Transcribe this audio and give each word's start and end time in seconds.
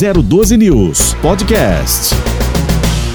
012 0.00 0.56
News 0.56 1.14
Podcast. 1.20 2.29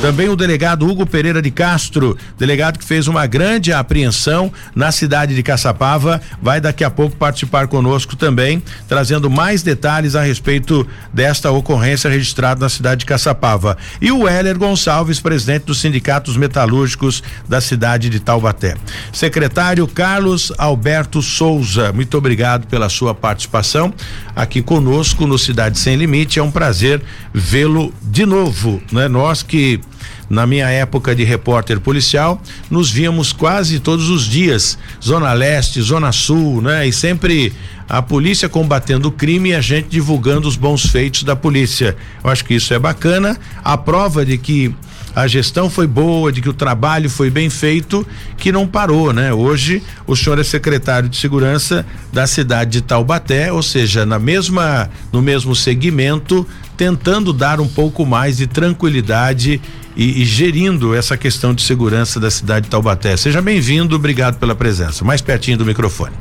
Também 0.05 0.29
o 0.29 0.35
delegado 0.35 0.87
Hugo 0.87 1.03
Pereira 1.03 1.41
de 1.41 1.49
Castro, 1.49 2.15
delegado 2.37 2.77
que 2.77 2.85
fez 2.85 3.07
uma 3.07 3.25
grande 3.25 3.73
apreensão 3.73 4.53
na 4.75 4.91
cidade 4.91 5.33
de 5.33 5.41
Caçapava, 5.41 6.21
vai 6.39 6.61
daqui 6.61 6.83
a 6.83 6.91
pouco 6.91 7.15
participar 7.15 7.67
conosco 7.67 8.15
também, 8.15 8.61
trazendo 8.87 9.31
mais 9.31 9.63
detalhes 9.63 10.15
a 10.15 10.21
respeito 10.21 10.87
desta 11.11 11.49
ocorrência 11.49 12.07
registrada 12.07 12.61
na 12.61 12.69
cidade 12.69 12.99
de 12.99 13.07
Caçapava. 13.07 13.79
E 13.99 14.11
o 14.11 14.29
Heller 14.29 14.59
Gonçalves, 14.59 15.19
presidente 15.19 15.63
dos 15.63 15.81
sindicatos 15.81 16.37
metalúrgicos 16.37 17.23
da 17.49 17.59
cidade 17.59 18.07
de 18.07 18.19
Taubaté. 18.19 18.75
Secretário 19.11 19.87
Carlos 19.87 20.51
Alberto 20.59 21.19
Souza, 21.19 21.91
muito 21.91 22.15
obrigado 22.15 22.67
pela 22.67 22.89
sua 22.89 23.15
participação 23.15 23.91
aqui 24.35 24.61
conosco 24.61 25.25
no 25.25 25.39
Cidade 25.39 25.79
Sem 25.79 25.95
Limite. 25.95 26.37
É 26.37 26.43
um 26.43 26.51
prazer 26.51 27.01
vê-lo 27.33 27.91
de 28.03 28.23
novo, 28.23 28.79
né? 28.91 29.07
Nós 29.07 29.41
que 29.41 29.81
na 30.29 30.45
minha 30.47 30.67
época 30.69 31.15
de 31.15 31.23
repórter 31.23 31.79
policial, 31.79 32.41
nos 32.69 32.89
víamos 32.89 33.31
quase 33.31 33.79
todos 33.79 34.09
os 34.09 34.25
dias, 34.25 34.77
Zona 35.03 35.33
Leste, 35.33 35.81
Zona 35.81 36.11
Sul, 36.11 36.61
né? 36.61 36.87
E 36.87 36.93
sempre 36.93 37.53
a 37.87 38.01
polícia 38.01 38.49
combatendo 38.49 39.09
o 39.09 39.11
crime 39.11 39.49
e 39.49 39.55
a 39.55 39.61
gente 39.61 39.87
divulgando 39.89 40.47
os 40.47 40.55
bons 40.55 40.85
feitos 40.87 41.23
da 41.23 41.35
polícia. 41.35 41.95
Eu 42.23 42.29
acho 42.29 42.43
que 42.43 42.55
isso 42.55 42.73
é 42.73 42.79
bacana. 42.79 43.37
A 43.63 43.77
prova 43.77 44.25
de 44.25 44.37
que 44.37 44.73
a 45.15 45.27
gestão 45.27 45.69
foi 45.69 45.87
boa, 45.87 46.31
de 46.31 46.41
que 46.41 46.49
o 46.49 46.53
trabalho 46.53 47.09
foi 47.09 47.29
bem 47.29 47.49
feito, 47.49 48.05
que 48.37 48.51
não 48.51 48.67
parou, 48.67 49.13
né? 49.13 49.33
Hoje 49.33 49.81
o 50.05 50.15
senhor 50.15 50.37
é 50.37 50.43
secretário 50.43 51.07
de 51.07 51.15
segurança 51.15 51.85
da 52.11 52.27
cidade 52.27 52.71
de 52.71 52.81
Taubaté, 52.81 53.51
ou 53.51 53.63
seja, 53.63 54.05
na 54.05 54.19
mesma 54.19 54.89
no 55.13 55.21
mesmo 55.21 55.55
segmento, 55.55 56.45
tentando 56.75 57.31
dar 57.31 57.61
um 57.61 57.67
pouco 57.67 58.05
mais 58.05 58.37
de 58.37 58.45
tranquilidade 58.45 59.61
e, 59.95 60.21
e, 60.21 60.25
gerindo 60.25 60.93
essa 60.93 61.15
questão 61.15 61.53
de 61.53 61.61
segurança 61.61 62.19
da 62.19 62.29
cidade 62.29 62.65
de 62.65 62.69
Taubaté. 62.69 63.15
Seja 63.15 63.41
bem-vindo, 63.41 63.95
obrigado 63.95 64.37
pela 64.37 64.53
presença. 64.53 65.05
Mais 65.05 65.21
pertinho 65.21 65.57
do 65.57 65.65
microfone. 65.65 66.13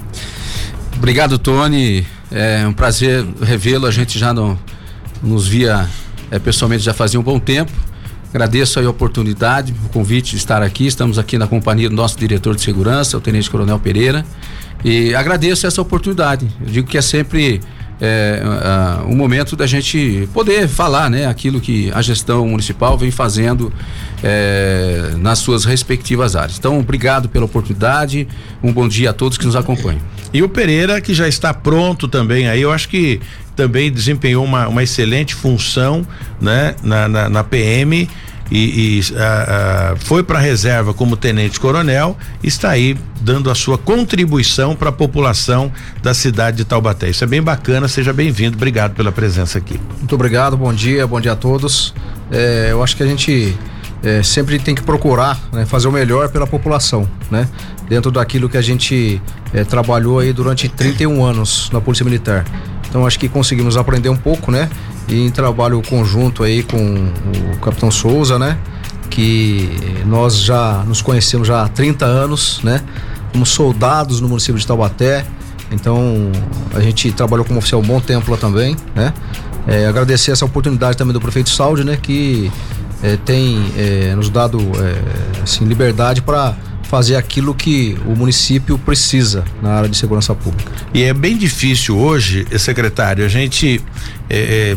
Obrigado, 0.97 1.37
Tony. 1.39 2.07
É 2.31 2.65
um 2.69 2.73
prazer 2.73 3.27
revê-lo. 3.43 3.87
A 3.87 3.91
gente 3.91 4.17
já 4.17 4.33
não, 4.33 4.57
nos 5.21 5.49
via 5.49 5.89
é, 6.31 6.39
pessoalmente 6.39 6.85
já 6.85 6.95
fazia 6.95 7.19
um 7.19 7.23
bom 7.23 7.41
tempo. 7.41 7.73
Agradeço 8.35 8.81
a 8.81 8.91
oportunidade, 8.91 9.73
o 9.87 9.89
convite 9.91 10.33
de 10.33 10.39
estar 10.39 10.61
aqui. 10.61 10.89
Estamos 10.89 11.21
aqui 11.21 11.39
na 11.39 11.47
companhia 11.47 11.89
do 11.89 11.95
nosso 11.95 12.19
diretor 12.19 12.57
de 12.57 12.63
segurança, 12.63 13.17
o 13.17 13.21
Tenente 13.21 13.49
Coronel 13.49 13.79
Pereira. 13.79 14.27
E 14.85 15.15
agradeço 15.15 15.69
essa 15.69 15.81
oportunidade. 15.81 16.49
Eu 16.61 16.67
digo 16.67 16.89
que 16.89 16.99
é 16.99 17.01
sempre 17.01 17.61
é, 18.01 18.43
uh, 18.45 19.09
um 19.09 19.15
momento 19.15 19.55
da 19.55 19.69
gente 19.69 20.29
poder 20.35 20.67
falar, 20.67 21.09
né, 21.09 21.27
aquilo 21.27 21.61
que 21.61 21.93
a 21.95 22.03
gestão 22.03 22.49
municipal 22.49 22.99
vem 22.99 23.13
fazendo 23.13 23.73
é, 24.21 25.13
nas 25.17 25.39
suas 25.39 25.65
respectivas 25.65 26.35
áreas. 26.35 26.59
Então, 26.59 26.81
obrigado 26.81 27.29
pela 27.29 27.45
oportunidade. 27.45 28.27
Um 28.61 28.73
bom 28.73 28.89
dia 28.89 29.11
a 29.11 29.13
todos 29.13 29.39
que 29.39 29.47
nos 29.47 29.55
acompanham. 29.55 30.01
E 30.33 30.43
o 30.43 30.49
Pereira 30.49 31.01
que 31.01 31.15
já 31.15 31.29
está 31.29 31.55
pronto 31.55 32.09
também 32.09 32.49
aí, 32.49 32.63
eu 32.63 32.73
acho 32.73 32.89
que 32.89 33.21
também 33.55 33.93
desempenhou 33.93 34.45
uma, 34.45 34.67
uma 34.67 34.83
excelente 34.83 35.37
função, 35.37 36.05
né, 36.41 36.75
na, 36.83 37.09
na, 37.09 37.29
na 37.29 37.45
PM 37.45 38.09
e, 38.51 38.99
e 38.99 39.01
uh, 39.01 39.95
uh, 39.95 39.97
foi 40.05 40.23
para 40.23 40.39
a 40.39 40.43
reserva 40.43 40.93
como 40.93 41.17
tenente 41.17 41.59
coronel, 41.59 42.17
está 42.43 42.71
aí 42.71 42.97
dando 43.21 43.51
a 43.51 43.55
sua 43.55 43.79
contribuição 43.79 44.77
para 44.77 44.91
a 44.91 44.93
população 44.93 45.73
da 46.03 46.13
cidade 46.13 46.59
de 46.59 46.65
Taubaté. 46.65 47.09
Isso 47.09 47.25
é 47.25 47.27
bem 47.27 47.43
bacana, 47.43 47.89
seja 47.89 48.13
bem-vindo, 48.13 48.57
obrigado 48.57 48.95
pela 48.95 49.11
presença 49.11 49.59
aqui. 49.59 49.81
Muito 49.99 50.15
obrigado, 50.15 50.57
bom 50.57 50.73
dia, 50.73 51.07
bom 51.07 51.21
dia 51.21 51.33
a 51.33 51.37
todos. 51.37 51.95
É, 52.31 52.69
eu 52.71 52.83
acho 52.83 52.97
que 52.97 53.03
a 53.03 53.07
gente 53.07 53.57
é, 54.03 54.23
sempre 54.23 54.59
tem 54.59 54.75
que 54.75 54.83
procurar 54.83 55.41
né, 55.51 55.65
fazer 55.65 55.89
o 55.89 55.93
melhor 55.93 56.29
pela 56.29 56.47
população, 56.47 57.09
né? 57.31 57.49
Dentro 57.89 58.11
daquilo 58.11 58.49
que 58.49 58.57
a 58.57 58.63
gente 58.63 59.21
é, 59.53 59.65
trabalhou 59.65 60.19
aí 60.19 60.33
durante 60.33 60.69
31 60.69 61.25
anos 61.25 61.71
na 61.73 61.81
Polícia 61.81 62.05
Militar. 62.05 62.45
Então 62.89 63.07
acho 63.07 63.19
que 63.19 63.29
conseguimos 63.29 63.77
aprender 63.77 64.09
um 64.09 64.17
pouco, 64.17 64.51
né? 64.51 64.69
E 65.09 65.27
em 65.27 65.31
trabalho 65.31 65.83
conjunto 65.83 66.43
aí 66.43 66.63
com 66.63 66.77
o 66.77 67.59
Capitão 67.59 67.91
Souza, 67.91 68.39
né? 68.39 68.59
Que 69.11 69.71
nós 70.07 70.39
já 70.39 70.83
nos 70.87 71.03
conhecemos 71.03 71.47
já 71.47 71.63
há 71.63 71.69
30 71.69 72.05
anos, 72.05 72.61
né? 72.63 72.83
Como 73.33 73.45
soldados 73.45 74.21
no 74.21 74.29
município 74.29 74.59
de 74.59 74.67
Taubaté. 74.67 75.25
Então 75.71 76.31
a 76.75 76.81
gente 76.81 77.11
trabalhou 77.13 77.45
como 77.45 77.59
oficial 77.59 77.81
um 77.81 77.85
bom 77.85 78.01
tempo 78.01 78.31
lá 78.31 78.37
também, 78.37 78.77
né? 78.95 79.13
É, 79.67 79.87
agradecer 79.87 80.31
essa 80.31 80.45
oportunidade 80.45 80.97
também 80.97 81.13
do 81.13 81.21
prefeito 81.21 81.51
Saúde, 81.51 81.85
né? 81.85 81.99
Que 82.01 82.51
é, 83.03 83.17
tem 83.17 83.73
é, 83.77 84.15
nos 84.15 84.31
dado 84.31 84.59
é, 84.59 85.43
assim, 85.43 85.65
liberdade 85.65 86.23
para 86.23 86.57
fazer 86.95 87.17
aquilo 87.17 87.53
que 87.57 87.99
o 88.07 88.15
município 88.15 88.79
precisa 88.79 89.43
na 89.61 89.73
área 89.73 89.89
de 89.89 89.97
segurança 89.97 90.33
pública. 90.33 90.71
E 90.95 91.03
é 91.03 91.13
bem 91.13 91.37
difícil 91.37 91.99
hoje, 91.99 92.47
secretário, 92.57 93.25
a 93.25 93.29
gente 93.29 93.83
é, 94.31 94.77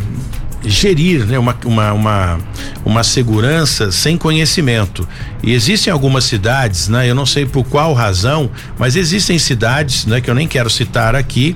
gerir 0.68 1.24
né, 1.24 1.38
uma, 1.38 1.56
uma, 1.64 1.92
uma, 1.92 2.38
uma 2.84 3.04
segurança 3.04 3.92
sem 3.92 4.18
conhecimento. 4.18 5.06
E 5.44 5.52
existem 5.52 5.92
algumas 5.92 6.24
cidades, 6.24 6.88
né, 6.88 7.08
eu 7.08 7.14
não 7.14 7.24
sei 7.24 7.46
por 7.46 7.62
qual 7.62 7.94
razão, 7.94 8.50
mas 8.76 8.96
existem 8.96 9.38
cidades, 9.38 10.04
né, 10.04 10.20
que 10.20 10.28
eu 10.28 10.34
nem 10.34 10.48
quero 10.48 10.68
citar 10.68 11.14
aqui, 11.14 11.54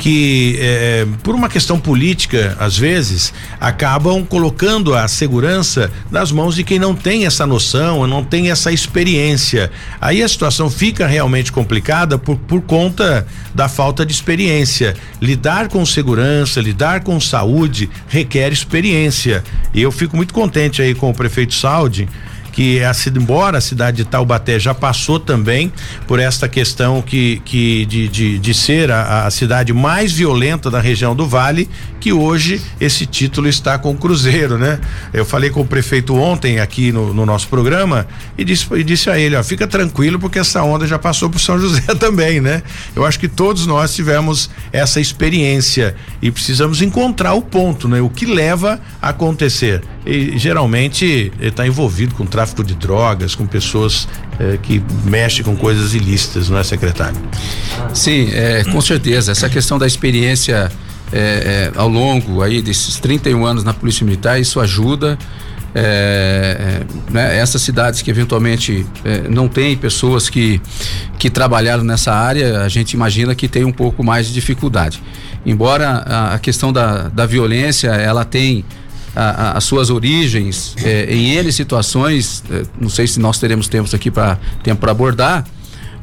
que 0.00 0.56
eh, 0.58 1.06
por 1.22 1.34
uma 1.34 1.46
questão 1.46 1.78
política, 1.78 2.56
às 2.58 2.76
vezes, 2.76 3.34
acabam 3.60 4.24
colocando 4.24 4.94
a 4.94 5.06
segurança 5.06 5.92
nas 6.10 6.32
mãos 6.32 6.54
de 6.54 6.64
quem 6.64 6.78
não 6.78 6.94
tem 6.94 7.26
essa 7.26 7.46
noção, 7.46 8.06
não 8.06 8.24
tem 8.24 8.50
essa 8.50 8.72
experiência. 8.72 9.70
Aí 10.00 10.22
a 10.22 10.28
situação 10.28 10.70
fica 10.70 11.06
realmente 11.06 11.52
complicada 11.52 12.18
por, 12.18 12.36
por 12.36 12.62
conta 12.62 13.26
da 13.54 13.68
falta 13.68 14.04
de 14.06 14.12
experiência. 14.12 14.96
Lidar 15.20 15.68
com 15.68 15.84
segurança, 15.84 16.62
lidar 16.62 17.04
com 17.04 17.20
saúde 17.20 17.90
requer 18.08 18.50
experiência. 18.52 19.44
E 19.74 19.82
eu 19.82 19.92
fico 19.92 20.16
muito 20.16 20.32
contente 20.32 20.80
aí 20.80 20.94
com 20.94 21.10
o 21.10 21.14
prefeito 21.14 21.52
Saudi 21.54 22.08
que 22.60 22.84
a, 22.84 22.92
embora 23.16 23.56
a 23.56 23.60
cidade 23.62 23.96
de 23.96 24.04
Taubaté 24.04 24.58
já 24.58 24.74
passou 24.74 25.18
também 25.18 25.72
por 26.06 26.20
esta 26.20 26.46
questão 26.46 27.00
que, 27.00 27.40
que 27.42 27.86
de, 27.86 28.06
de, 28.06 28.38
de 28.38 28.52
ser 28.52 28.90
a, 28.90 29.24
a, 29.24 29.30
cidade 29.30 29.72
mais 29.72 30.12
violenta 30.12 30.70
da 30.70 30.78
região 30.78 31.16
do 31.16 31.26
Vale, 31.26 31.70
que 31.98 32.12
hoje 32.12 32.60
esse 32.78 33.06
título 33.06 33.48
está 33.48 33.78
com 33.78 33.92
o 33.92 33.96
Cruzeiro, 33.96 34.58
né? 34.58 34.78
Eu 35.10 35.24
falei 35.24 35.48
com 35.48 35.62
o 35.62 35.66
prefeito 35.66 36.14
ontem 36.14 36.60
aqui 36.60 36.92
no, 36.92 37.14
no 37.14 37.24
nosso 37.24 37.48
programa 37.48 38.06
e 38.36 38.44
disse, 38.44 38.66
e 38.74 38.84
disse 38.84 39.08
a 39.08 39.18
ele, 39.18 39.36
ó, 39.36 39.42
fica 39.42 39.66
tranquilo 39.66 40.18
porque 40.18 40.38
essa 40.38 40.62
onda 40.62 40.86
já 40.86 40.98
passou 40.98 41.30
por 41.30 41.38
São 41.38 41.58
José 41.58 41.80
também, 41.98 42.42
né? 42.42 42.62
Eu 42.94 43.06
acho 43.06 43.18
que 43.18 43.28
todos 43.28 43.66
nós 43.66 43.94
tivemos 43.94 44.50
essa 44.70 45.00
experiência 45.00 45.96
e 46.20 46.30
precisamos 46.30 46.82
encontrar 46.82 47.32
o 47.32 47.40
ponto, 47.40 47.88
né? 47.88 48.02
O 48.02 48.10
que 48.10 48.26
leva 48.26 48.78
a 49.00 49.08
acontecer. 49.08 49.82
E 50.06 50.38
geralmente 50.38 51.30
está 51.40 51.66
envolvido 51.66 52.14
com 52.14 52.24
tráfico 52.24 52.64
de 52.64 52.74
drogas, 52.74 53.34
com 53.34 53.46
pessoas 53.46 54.08
eh, 54.38 54.58
que 54.62 54.82
mexem 55.04 55.44
com 55.44 55.54
coisas 55.54 55.92
ilícitas, 55.94 56.48
não 56.48 56.58
é, 56.58 56.64
secretário? 56.64 57.20
Sim, 57.92 58.30
é, 58.32 58.64
com 58.64 58.80
certeza. 58.80 59.32
Essa 59.32 59.50
questão 59.50 59.78
da 59.78 59.86
experiência 59.86 60.70
é, 61.12 61.70
é, 61.74 61.78
ao 61.78 61.88
longo 61.88 62.40
aí 62.42 62.62
desses 62.62 62.98
31 63.00 63.44
anos 63.44 63.64
na 63.64 63.74
Polícia 63.74 64.04
Militar, 64.04 64.40
isso 64.40 64.60
ajuda. 64.60 65.18
É, 65.72 66.82
é, 66.82 67.12
né, 67.12 67.38
essas 67.38 67.62
cidades 67.62 68.02
que 68.02 68.10
eventualmente 68.10 68.84
é, 69.04 69.28
não 69.28 69.46
têm 69.48 69.76
pessoas 69.76 70.28
que, 70.28 70.60
que 71.16 71.30
trabalharam 71.30 71.84
nessa 71.84 72.12
área, 72.12 72.62
a 72.62 72.68
gente 72.68 72.94
imagina 72.94 73.36
que 73.36 73.46
tem 73.46 73.64
um 73.64 73.70
pouco 73.70 74.02
mais 74.02 74.26
de 74.26 74.32
dificuldade. 74.32 75.00
Embora 75.46 75.88
a, 75.88 76.34
a 76.34 76.38
questão 76.38 76.72
da, 76.72 77.08
da 77.08 77.24
violência 77.24 77.88
ela 77.90 78.24
tem 78.24 78.64
a, 79.14 79.22
a, 79.22 79.58
as 79.58 79.64
suas 79.64 79.90
origens 79.90 80.74
é, 80.82 81.12
em 81.12 81.36
N 81.36 81.52
situações, 81.52 82.44
é, 82.50 82.62
não 82.80 82.88
sei 82.88 83.06
se 83.06 83.18
nós 83.18 83.38
teremos 83.38 83.68
tempos 83.68 83.94
aqui 83.94 84.10
para 84.10 84.38
tempo 84.62 84.80
para 84.80 84.92
abordar, 84.92 85.44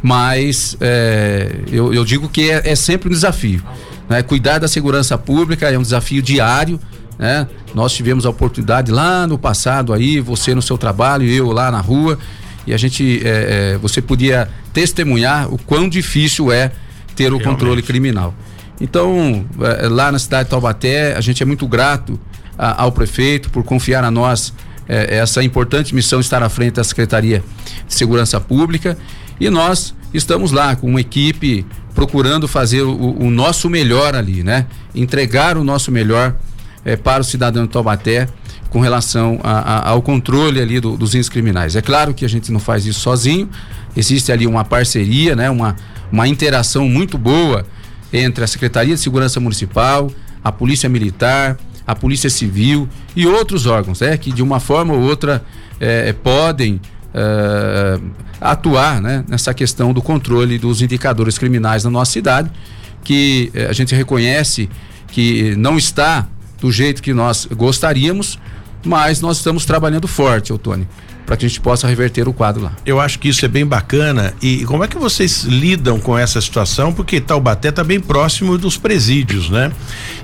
mas 0.01 0.77
é, 0.80 1.62
eu, 1.71 1.94
eu, 1.94 2.06
digo 2.06 2.30
que 2.30 2.50
é, 2.51 2.62
é 2.71 2.75
sempre 2.75 3.09
um 3.09 3.12
desafio. 3.12 3.63
Né? 4.09 4.21
Cuidar 4.21 4.59
da 4.59 4.68
segurança 4.68 5.18
pública 5.18 5.69
é 5.69 5.77
um 5.77 5.81
desafio 5.81 6.21
diário. 6.21 6.80
Né? 7.18 7.48
Nós 7.74 7.94
tivemos 7.94 8.25
a 8.25 8.30
oportunidade 8.30 8.92
lá 8.92 9.25
no 9.25 9.38
passado 9.38 9.94
aí, 9.94 10.19
você 10.19 10.54
no 10.54 10.62
seu 10.62 10.77
trabalho, 10.77 11.27
eu 11.27 11.51
lá 11.51 11.71
na 11.71 11.81
rua, 11.81 12.18
e 12.65 12.74
a 12.74 12.77
gente, 12.77 13.21
é, 13.24 13.77
você 13.81 14.01
podia 14.01 14.50
testemunhar 14.74 15.51
o 15.51 15.57
quão 15.57 15.89
difícil 15.89 16.51
é 16.51 16.71
ter 17.15 17.33
o 17.33 17.38
Realmente. 17.38 17.44
controle 17.45 17.81
criminal. 17.81 18.36
Então, 18.79 19.45
é, 19.62 19.88
lá 19.88 20.12
na 20.12 20.19
cidade 20.19 20.45
de 20.45 20.51
Taubaté, 20.51 21.15
a 21.15 21.21
gente 21.21 21.41
é 21.41 21.45
muito 21.45 21.68
grato 21.68 22.19
a, 22.57 22.83
ao 22.83 22.91
prefeito 22.91 23.50
por 23.50 23.63
confiar 23.63 24.03
a 24.03 24.12
nós 24.12 24.53
é, 24.88 25.18
essa 25.18 25.44
importante 25.44 25.94
missão 25.94 26.19
estar 26.19 26.41
à 26.44 26.50
frente 26.50 26.75
da 26.75 26.83
Secretaria 26.83 27.44
de 27.88 27.94
Segurança 27.94 28.39
Pública 28.39 28.97
e 29.39 29.50
nós 29.50 29.94
estamos 30.13 30.51
lá 30.51 30.75
com 30.75 30.88
uma 30.88 31.01
equipe 31.01 31.65
procurando 31.94 32.47
fazer 32.47 32.83
o, 32.83 33.18
o 33.19 33.29
nosso 33.29 33.69
melhor 33.69 34.15
ali, 34.15 34.44
né? 34.44 34.68
Entregar 34.94 35.57
o 35.57 35.63
nosso 35.63 35.91
melhor 35.91 36.35
é, 36.85 36.95
para 36.95 37.21
o 37.21 37.23
cidadão 37.23 37.65
de 37.65 37.69
Taubaté 37.69 38.27
com 38.69 38.80
relação 38.80 39.39
a, 39.44 39.59
a, 39.59 39.89
ao 39.89 40.01
controle 40.01 40.62
ali 40.62 40.80
do, 40.80 40.95
dos 40.95 41.15
índices 41.15 41.30
criminais. 41.30 41.75
É 41.75 41.81
claro 41.81 42.13
que 42.13 42.23
a 42.23 42.30
gente 42.30 42.51
não 42.51 42.59
faz 42.59 42.85
isso 42.85 43.00
sozinho, 43.00 43.50
existe 43.95 44.31
ali 44.31 44.45
uma 44.45 44.63
parceria, 44.63 45.35
né, 45.35 45.50
uma, 45.50 45.75
uma 46.12 46.27
interação 46.27 46.88
muito 46.88 47.18
boa 47.18 47.65
entre 48.12 48.44
a 48.44 48.48
Secretaria 48.48 48.95
de 48.95 49.01
Segurança 49.01 49.39
Municipal, 49.39 50.12
a 50.44 50.51
Polícia 50.51 50.88
Militar, 50.88 51.57
a 51.86 51.95
Polícia 51.95 52.30
Civil 52.30 52.88
e 53.15 53.25
outros 53.25 53.65
órgãos, 53.65 54.01
é 54.01 54.18
que 54.18 54.31
de 54.31 54.42
uma 54.42 54.59
forma 54.59 54.94
ou 54.94 55.01
outra 55.01 55.44
é, 55.80 56.13
podem 56.13 56.81
é, 57.13 58.00
atuar 58.39 59.01
né, 59.01 59.24
nessa 59.27 59.54
questão 59.54 59.94
do 59.94 60.01
controle 60.01 60.57
dos 60.57 60.81
indicadores 60.81 61.38
criminais 61.38 61.83
na 61.83 61.89
nossa 61.89 62.12
cidade, 62.12 62.51
que 63.04 63.51
a 63.69 63.74
gente 63.74 63.95
reconhece 63.95 64.69
que 65.07 65.56
não 65.56 65.77
está 65.77 66.27
do 66.59 66.71
jeito 66.71 67.01
que 67.01 67.13
nós 67.13 67.45
gostaríamos, 67.45 68.38
mas 68.83 69.21
nós 69.21 69.38
estamos 69.38 69.65
trabalhando 69.65 70.07
forte, 70.07 70.51
Otônio 70.51 70.88
para 71.27 71.35
que 71.35 71.45
a 71.45 71.50
gente 71.50 71.59
possa 71.59 71.85
reverter 71.85 72.25
o 72.25 72.31
quadro 72.31 72.63
lá. 72.63 72.71
Eu 72.85 73.01
acho 73.01 73.19
que 73.19 73.27
isso 73.27 73.44
é 73.44 73.50
bem 73.50 73.65
bacana. 73.65 74.33
E 74.41 74.63
como 74.63 74.85
é 74.85 74.88
que 74.88 74.97
vocês 74.97 75.44
lidam 75.44 76.00
com 76.00 76.18
essa 76.18 76.39
situação? 76.39 76.94
Porque 76.94 77.19
Taubaté 77.19 77.68
está 77.68 77.83
bem 77.83 78.00
próximo 78.00 78.57
dos 78.57 78.77
presídios, 78.77 79.50
né? 79.50 79.69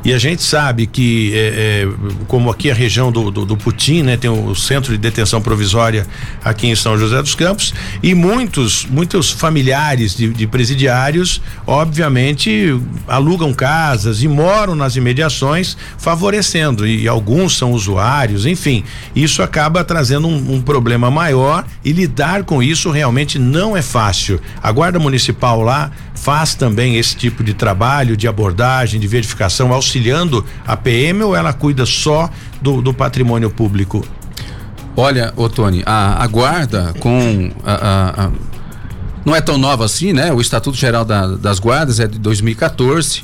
E 0.05 0.13
a 0.13 0.17
gente 0.17 0.41
sabe 0.41 0.87
que, 0.87 1.33
é, 1.35 1.87
é, 1.87 1.87
como 2.27 2.49
aqui 2.49 2.71
a 2.71 2.73
região 2.73 3.11
do, 3.11 3.29
do, 3.29 3.45
do, 3.45 3.57
Putim, 3.57 4.01
né, 4.01 4.15
tem 4.15 4.29
o 4.29 4.55
centro 4.55 4.93
de 4.93 4.97
detenção 4.97 5.41
provisória 5.41 6.07
aqui 6.43 6.67
em 6.67 6.75
São 6.75 6.97
José 6.97 7.21
dos 7.21 7.35
Campos, 7.35 7.73
e 8.01 8.13
muitos, 8.13 8.85
muitos 8.85 9.29
familiares 9.29 10.15
de, 10.15 10.29
de 10.29 10.47
presidiários, 10.47 11.41
obviamente, 11.67 12.79
alugam 13.07 13.53
casas 13.53 14.23
e 14.23 14.27
moram 14.27 14.73
nas 14.73 14.95
imediações, 14.95 15.75
favorecendo. 15.97 16.87
E, 16.87 17.03
e 17.03 17.07
alguns 17.09 17.57
são 17.57 17.71
usuários, 17.73 18.45
enfim, 18.45 18.85
isso 19.13 19.41
acaba 19.41 19.83
trazendo 19.83 20.27
um, 20.27 20.55
um 20.55 20.61
problema 20.61 20.92
problema 20.93 21.09
maior 21.09 21.65
e 21.83 21.91
lidar 21.91 22.43
com 22.43 22.61
isso 22.61 22.91
realmente 22.91 23.39
não 23.39 23.75
é 23.75 23.81
fácil. 23.81 24.39
A 24.61 24.71
Guarda 24.71 24.99
Municipal 24.99 25.61
lá 25.61 25.91
faz 26.13 26.53
também 26.53 26.97
esse 26.97 27.15
tipo 27.15 27.43
de 27.43 27.53
trabalho 27.53 28.15
de 28.15 28.27
abordagem, 28.27 28.99
de 28.99 29.07
verificação, 29.07 29.73
auxiliando 29.73 30.45
a 30.65 30.77
PM 30.77 31.23
ou 31.23 31.35
ela 31.35 31.51
cuida 31.51 31.85
só 31.85 32.29
do, 32.61 32.81
do 32.81 32.93
patrimônio 32.93 33.49
público? 33.49 34.05
Olha, 34.95 35.33
Otone, 35.35 35.81
a, 35.85 36.23
a 36.23 36.27
guarda 36.27 36.93
com 36.99 37.51
a, 37.65 37.73
a, 37.73 38.25
a, 38.25 38.31
não 39.25 39.35
é 39.35 39.41
tão 39.41 39.57
nova 39.57 39.85
assim, 39.85 40.13
né? 40.13 40.31
O 40.31 40.39
Estatuto 40.39 40.77
Geral 40.77 41.03
da, 41.03 41.27
das 41.35 41.57
Guardas 41.57 41.99
é 41.99 42.07
de 42.07 42.19
2014. 42.19 43.21
Uh, 43.21 43.23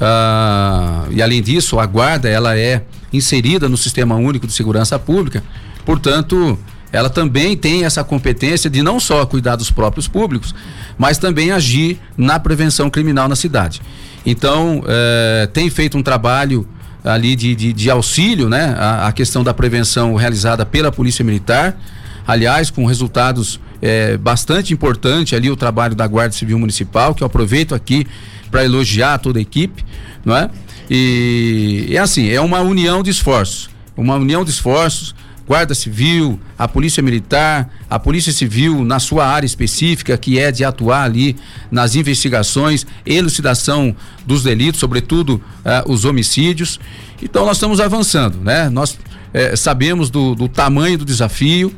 ah, 0.00 1.04
e 1.10 1.22
além 1.22 1.42
disso, 1.42 1.78
a 1.80 1.86
guarda 1.86 2.28
ela 2.28 2.56
é 2.56 2.82
inserida 3.10 3.68
no 3.68 3.78
Sistema 3.78 4.14
Único 4.16 4.46
de 4.46 4.52
Segurança 4.52 4.98
Pública. 4.98 5.42
Portanto, 5.86 6.58
ela 6.92 7.10
também 7.10 7.56
tem 7.56 7.84
essa 7.84 8.02
competência 8.02 8.70
de 8.70 8.82
não 8.82 8.98
só 8.98 9.24
cuidar 9.26 9.56
dos 9.56 9.70
próprios 9.70 10.08
públicos, 10.08 10.54
mas 10.96 11.18
também 11.18 11.50
agir 11.50 12.00
na 12.16 12.40
prevenção 12.40 12.88
criminal 12.88 13.28
na 13.28 13.36
cidade. 13.36 13.82
Então, 14.24 14.82
eh, 14.86 15.48
tem 15.52 15.68
feito 15.70 15.96
um 15.98 16.02
trabalho 16.02 16.66
ali 17.04 17.36
de, 17.36 17.54
de, 17.54 17.72
de 17.72 17.90
auxílio, 17.90 18.48
né? 18.48 18.74
A, 18.78 19.08
a, 19.08 19.12
questão 19.12 19.44
da 19.44 19.54
prevenção 19.54 20.14
realizada 20.14 20.66
pela 20.66 20.90
Polícia 20.90 21.24
Militar, 21.24 21.78
aliás, 22.26 22.70
com 22.70 22.84
resultados 22.84 23.60
eh, 23.80 24.16
bastante 24.16 24.72
importantes 24.72 25.34
ali 25.34 25.50
o 25.50 25.56
trabalho 25.56 25.94
da 25.94 26.06
Guarda 26.06 26.34
Civil 26.34 26.58
Municipal, 26.58 27.14
que 27.14 27.22
eu 27.22 27.26
aproveito 27.26 27.74
aqui 27.74 28.06
para 28.50 28.64
elogiar 28.64 29.18
toda 29.18 29.38
a 29.38 29.42
equipe, 29.42 29.84
não 30.24 30.36
é? 30.36 30.50
E, 30.90 31.86
e 31.88 31.98
assim, 31.98 32.28
é 32.30 32.40
uma 32.40 32.60
união 32.60 33.02
de 33.02 33.10
esforços, 33.10 33.68
uma 33.96 34.16
união 34.16 34.42
de 34.42 34.50
esforços 34.50 35.14
Guarda 35.48 35.74
Civil, 35.74 36.38
a 36.58 36.68
Polícia 36.68 37.02
Militar, 37.02 37.70
a 37.88 37.98
Polícia 37.98 38.30
Civil 38.30 38.84
na 38.84 39.00
sua 39.00 39.26
área 39.26 39.46
específica, 39.46 40.18
que 40.18 40.38
é 40.38 40.52
de 40.52 40.62
atuar 40.62 41.04
ali 41.04 41.36
nas 41.70 41.94
investigações, 41.94 42.86
elucidação 43.06 43.96
dos 44.26 44.42
delitos, 44.42 44.78
sobretudo 44.78 45.36
uh, 45.64 45.90
os 45.90 46.04
homicídios. 46.04 46.78
Então 47.22 47.46
nós 47.46 47.56
estamos 47.56 47.80
avançando, 47.80 48.38
né? 48.42 48.68
Nós 48.68 48.98
eh, 49.32 49.56
sabemos 49.56 50.10
do, 50.10 50.34
do, 50.34 50.48
tamanho 50.48 50.98
do 50.98 51.04
desafio. 51.04 51.74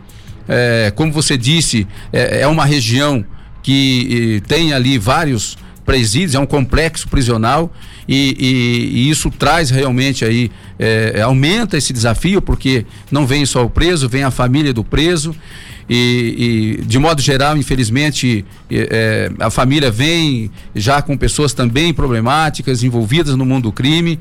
Eh, 0.48 0.92
como 0.96 1.12
você 1.12 1.38
disse, 1.38 1.86
é 2.12 2.46
uma 2.46 2.64
região 2.64 3.24
que 3.62 4.42
tem 4.46 4.72
ali 4.72 4.98
vários 4.98 5.56
presídios, 5.90 6.36
é 6.36 6.38
um 6.38 6.46
complexo 6.46 7.08
prisional 7.08 7.72
e, 8.06 8.36
e, 8.38 8.98
e 8.98 9.10
isso 9.10 9.28
traz 9.28 9.70
realmente 9.70 10.24
aí, 10.24 10.48
é, 10.78 11.20
aumenta 11.20 11.76
esse 11.76 11.92
desafio, 11.92 12.40
porque 12.40 12.86
não 13.10 13.26
vem 13.26 13.44
só 13.44 13.64
o 13.64 13.68
preso, 13.68 14.08
vem 14.08 14.22
a 14.22 14.30
família 14.30 14.72
do 14.72 14.84
preso. 14.84 15.34
E, 15.88 16.76
e, 16.78 16.84
de 16.84 16.96
modo 17.00 17.20
geral, 17.20 17.56
infelizmente, 17.56 18.44
é, 18.70 19.32
a 19.40 19.50
família 19.50 19.90
vem 19.90 20.48
já 20.76 21.02
com 21.02 21.18
pessoas 21.18 21.52
também 21.52 21.92
problemáticas, 21.92 22.84
envolvidas 22.84 23.34
no 23.34 23.44
mundo 23.44 23.64
do 23.64 23.72
crime, 23.72 24.16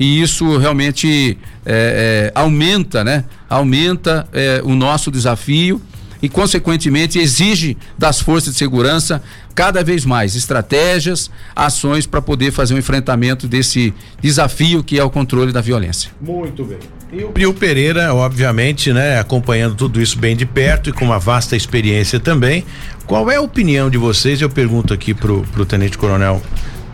e 0.00 0.20
isso 0.20 0.58
realmente 0.58 1.38
é, 1.64 2.32
é, 2.34 2.40
aumenta, 2.40 3.04
né? 3.04 3.22
Aumenta 3.48 4.26
o 4.64 4.74
nosso 4.74 5.12
desafio 5.12 5.80
e, 6.24 6.28
consequentemente, 6.30 7.18
exige 7.18 7.76
das 7.98 8.18
forças 8.18 8.54
de 8.54 8.58
segurança 8.58 9.22
cada 9.54 9.84
vez 9.84 10.06
mais 10.06 10.34
estratégias, 10.34 11.30
ações 11.54 12.06
para 12.06 12.22
poder 12.22 12.50
fazer 12.50 12.72
um 12.72 12.78
enfrentamento 12.78 13.46
desse 13.46 13.92
desafio 14.22 14.82
que 14.82 14.98
é 14.98 15.04
o 15.04 15.10
controle 15.10 15.52
da 15.52 15.60
violência. 15.60 16.10
Muito 16.22 16.64
bem. 16.64 16.78
E 17.12 17.22
o 17.24 17.28
Prio 17.28 17.52
Pereira, 17.52 18.14
obviamente, 18.14 18.90
né, 18.90 19.18
acompanhando 19.18 19.74
tudo 19.74 20.00
isso 20.00 20.18
bem 20.18 20.34
de 20.34 20.46
perto 20.46 20.88
e 20.88 20.94
com 20.94 21.04
uma 21.04 21.18
vasta 21.18 21.56
experiência 21.56 22.18
também. 22.18 22.64
Qual 23.04 23.30
é 23.30 23.36
a 23.36 23.42
opinião 23.42 23.90
de 23.90 23.98
vocês? 23.98 24.40
Eu 24.40 24.48
pergunto 24.48 24.94
aqui 24.94 25.12
pro, 25.12 25.42
pro 25.52 25.66
Tenente 25.66 25.98
Coronel 25.98 26.42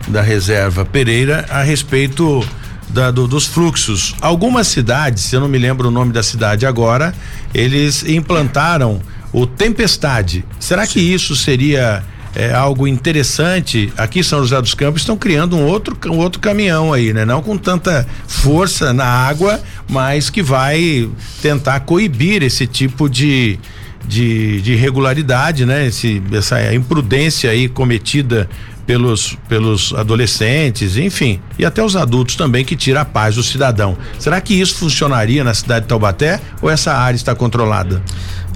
da 0.09 0.21
Reserva 0.21 0.83
Pereira 0.83 1.45
a 1.49 1.63
respeito 1.63 2.45
da, 2.89 3.11
do, 3.11 3.27
dos 3.27 3.45
fluxos. 3.45 4.13
Algumas 4.19 4.67
cidades, 4.67 5.31
eu 5.31 5.39
não 5.39 5.47
me 5.47 5.57
lembro 5.57 5.87
o 5.87 5.91
nome 5.91 6.11
da 6.11 6.21
cidade 6.21 6.65
agora, 6.65 7.13
eles 7.53 8.03
implantaram 8.03 9.01
o 9.33 9.45
Tempestade. 9.45 10.45
Será 10.59 10.85
Sim. 10.85 10.93
que 10.93 10.99
isso 10.99 11.35
seria 11.35 12.03
é, 12.35 12.53
algo 12.53 12.87
interessante? 12.87 13.91
Aqui 13.97 14.19
em 14.19 14.23
São 14.23 14.39
José 14.39 14.61
dos 14.61 14.73
Campos 14.73 15.01
estão 15.01 15.17
criando 15.17 15.55
um 15.55 15.65
outro, 15.65 15.97
um 16.09 16.17
outro 16.17 16.39
caminhão 16.39 16.93
aí, 16.93 17.13
né? 17.13 17.25
Não 17.25 17.41
com 17.41 17.57
tanta 17.57 18.07
força 18.27 18.93
na 18.93 19.05
água, 19.05 19.59
mas 19.89 20.29
que 20.29 20.41
vai 20.41 21.09
tentar 21.41 21.81
coibir 21.81 22.43
esse 22.43 22.65
tipo 22.67 23.09
de, 23.09 23.59
de, 24.07 24.61
de 24.61 24.73
irregularidade, 24.73 25.65
né? 25.65 25.87
Esse, 25.87 26.21
essa 26.31 26.73
imprudência 26.73 27.49
aí 27.49 27.67
cometida 27.67 28.49
pelos, 28.85 29.37
pelos 29.47 29.93
adolescentes, 29.93 30.97
enfim, 30.97 31.39
e 31.57 31.63
até 31.63 31.83
os 31.83 31.95
adultos 31.95 32.35
também 32.35 32.65
que 32.65 32.75
tira 32.75 33.01
a 33.01 33.05
paz 33.05 33.35
do 33.35 33.43
cidadão. 33.43 33.97
Será 34.19 34.41
que 34.41 34.53
isso 34.53 34.75
funcionaria 34.75 35.43
na 35.43 35.53
cidade 35.53 35.83
de 35.83 35.87
Taubaté 35.87 36.41
ou 36.61 36.69
essa 36.69 36.93
área 36.93 37.15
está 37.15 37.33
controlada? 37.33 38.01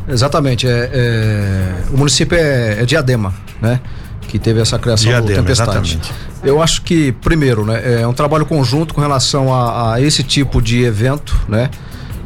Exatamente. 0.07 0.67
É, 0.67 0.89
é, 0.93 1.73
o 1.91 1.97
município 1.97 2.37
é, 2.37 2.81
é, 2.81 2.85
Diadema, 2.85 3.33
né? 3.61 3.79
Que 4.27 4.39
teve 4.39 4.59
essa 4.59 4.77
criação 4.79 5.09
Diadema, 5.09 5.31
do 5.31 5.35
tempestade. 5.35 5.93
Exatamente. 5.93 6.13
Eu 6.43 6.61
acho 6.61 6.81
que, 6.81 7.11
primeiro, 7.11 7.65
né, 7.65 8.01
é 8.01 8.07
um 8.07 8.13
trabalho 8.13 8.45
conjunto 8.45 8.93
com 8.93 9.01
relação 9.01 9.53
a, 9.53 9.93
a 9.93 10.01
esse 10.01 10.23
tipo 10.23 10.61
de 10.61 10.83
evento, 10.83 11.35
né? 11.47 11.69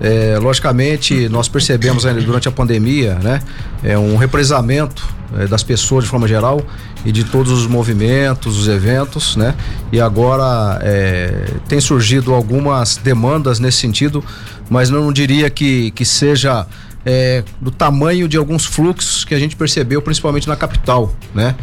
É, 0.01 0.37
logicamente, 0.39 1.27
nós 1.27 1.49
percebemos 1.49 2.03
durante 2.25 2.47
a 2.47 2.51
pandemia, 2.51 3.15
né, 3.15 3.41
é 3.83 3.97
um 3.97 4.15
represamento 4.15 5.05
é, 5.37 5.45
das 5.45 5.61
pessoas 5.61 6.05
de 6.05 6.09
forma 6.09 6.25
geral 6.25 6.61
e 7.03 7.11
de 7.11 7.25
todos 7.25 7.51
os 7.51 7.67
movimentos, 7.67 8.57
os 8.57 8.67
eventos, 8.69 9.35
né? 9.35 9.55
E 9.91 9.99
agora 9.99 10.79
é, 10.81 11.53
tem 11.67 11.81
surgido 11.81 12.33
algumas 12.33 12.97
demandas 12.97 13.59
nesse 13.59 13.77
sentido, 13.77 14.23
mas 14.69 14.89
não 14.89 15.11
diria 15.11 15.49
que, 15.49 15.91
que 15.91 16.05
seja 16.05 16.65
é, 17.05 17.43
do 17.59 17.71
tamanho 17.71 18.27
de 18.27 18.37
alguns 18.37 18.65
fluxos 18.65 19.23
que 19.23 19.33
a 19.33 19.39
gente 19.39 19.55
percebeu, 19.55 20.01
principalmente 20.01 20.47
na 20.47 20.55
capital, 20.55 21.13
né? 21.33 21.55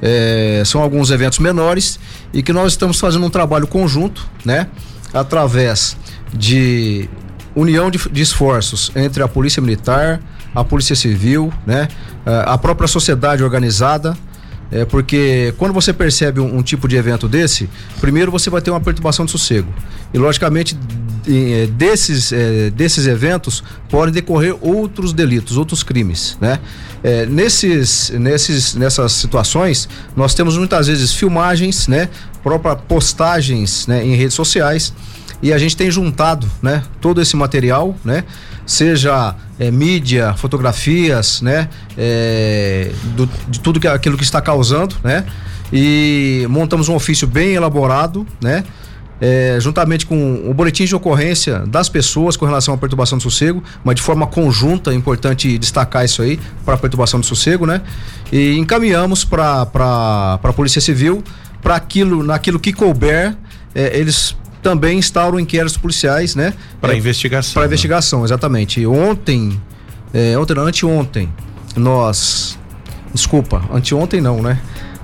É, 0.00 0.62
são 0.66 0.82
alguns 0.82 1.10
eventos 1.10 1.38
menores 1.38 1.98
e 2.32 2.42
que 2.42 2.52
nós 2.52 2.72
estamos 2.72 2.98
fazendo 2.98 3.24
um 3.24 3.30
trabalho 3.30 3.66
conjunto, 3.66 4.28
né? 4.44 4.66
Através 5.14 5.96
de 6.32 7.08
união 7.54 7.90
de, 7.90 7.98
de 8.10 8.22
esforços 8.22 8.90
entre 8.96 9.22
a 9.22 9.28
Polícia 9.28 9.62
Militar, 9.62 10.20
a 10.54 10.64
Polícia 10.64 10.96
Civil, 10.96 11.52
né? 11.66 11.88
A 12.46 12.56
própria 12.58 12.88
sociedade 12.88 13.42
organizada, 13.42 14.16
é 14.72 14.86
porque 14.86 15.52
quando 15.58 15.74
você 15.74 15.92
percebe 15.92 16.40
um, 16.40 16.56
um, 16.56 16.62
tipo 16.62 16.88
de 16.88 16.96
evento 16.96 17.28
desse, 17.28 17.68
primeiro 18.00 18.30
você 18.30 18.48
vai 18.48 18.62
ter 18.62 18.70
uma 18.70 18.80
perturbação 18.80 19.26
de 19.26 19.30
sossego. 19.30 19.72
E 20.14 20.18
logicamente 20.18 20.74
desses, 21.76 22.32
é, 22.32 22.70
desses 22.70 23.06
eventos 23.06 23.62
podem 23.88 24.12
decorrer 24.12 24.56
outros 24.60 25.12
delitos, 25.12 25.56
outros 25.56 25.82
crimes, 25.82 26.36
né? 26.40 26.58
É, 27.04 27.26
nesses, 27.26 28.10
nesses, 28.10 28.74
nessas 28.74 29.12
situações, 29.12 29.88
nós 30.14 30.34
temos 30.34 30.56
muitas 30.56 30.86
vezes 30.86 31.12
filmagens, 31.12 31.88
né? 31.88 32.08
Próprias 32.42 32.78
postagens 32.88 33.86
né, 33.86 34.04
em 34.04 34.14
redes 34.14 34.34
sociais 34.34 34.92
e 35.42 35.52
a 35.52 35.58
gente 35.58 35.76
tem 35.76 35.90
juntado, 35.90 36.48
né, 36.62 36.84
todo 37.00 37.20
esse 37.20 37.36
material, 37.36 37.96
né, 38.04 38.24
seja 38.64 39.34
é, 39.58 39.70
mídia, 39.72 40.34
fotografias, 40.34 41.42
né, 41.42 41.68
é, 41.98 42.92
do, 43.16 43.28
de 43.48 43.58
tudo 43.58 43.80
que 43.80 43.88
aquilo 43.88 44.16
que 44.16 44.22
está 44.22 44.40
causando, 44.40 44.94
né, 45.02 45.26
e 45.72 46.46
montamos 46.48 46.88
um 46.88 46.94
ofício 46.94 47.26
bem 47.26 47.54
elaborado, 47.54 48.24
né, 48.40 48.62
é, 49.22 49.56
juntamente 49.60 50.04
com 50.04 50.50
o 50.50 50.52
boletim 50.52 50.84
de 50.84 50.96
ocorrência 50.96 51.60
das 51.60 51.88
pessoas 51.88 52.36
com 52.36 52.44
relação 52.44 52.74
à 52.74 52.76
perturbação 52.76 53.16
do 53.16 53.22
sossego, 53.22 53.62
mas 53.84 53.94
de 53.94 54.02
forma 54.02 54.26
conjunta, 54.26 54.90
é 54.90 54.94
importante 54.94 55.56
destacar 55.58 56.04
isso 56.04 56.22
aí, 56.22 56.40
para 56.64 56.74
a 56.74 56.76
perturbação 56.76 57.20
do 57.20 57.26
sossego, 57.26 57.64
né? 57.64 57.82
E 58.32 58.58
encaminhamos 58.58 59.24
para 59.24 59.62
a 60.42 60.52
Polícia 60.52 60.80
Civil, 60.80 61.22
para 61.62 61.76
aquilo, 61.76 62.24
naquilo 62.24 62.58
que 62.58 62.72
couber, 62.72 63.36
é, 63.72 63.96
eles 63.96 64.36
também 64.60 64.98
instauram 64.98 65.38
inquéritos 65.38 65.76
policiais, 65.76 66.34
né? 66.34 66.52
Para 66.80 66.92
é, 66.92 66.96
investigação. 66.96 67.54
Para 67.54 67.62
né? 67.62 67.68
investigação, 67.68 68.24
exatamente. 68.24 68.84
Ontem, 68.84 69.60
é, 70.12 70.36
ontem 70.36 70.54
não, 70.54 70.66
anteontem, 70.66 71.28
nós, 71.76 72.58
desculpa, 73.14 73.62
anteontem 73.72 74.20
não, 74.20 74.42
né? 74.42 74.60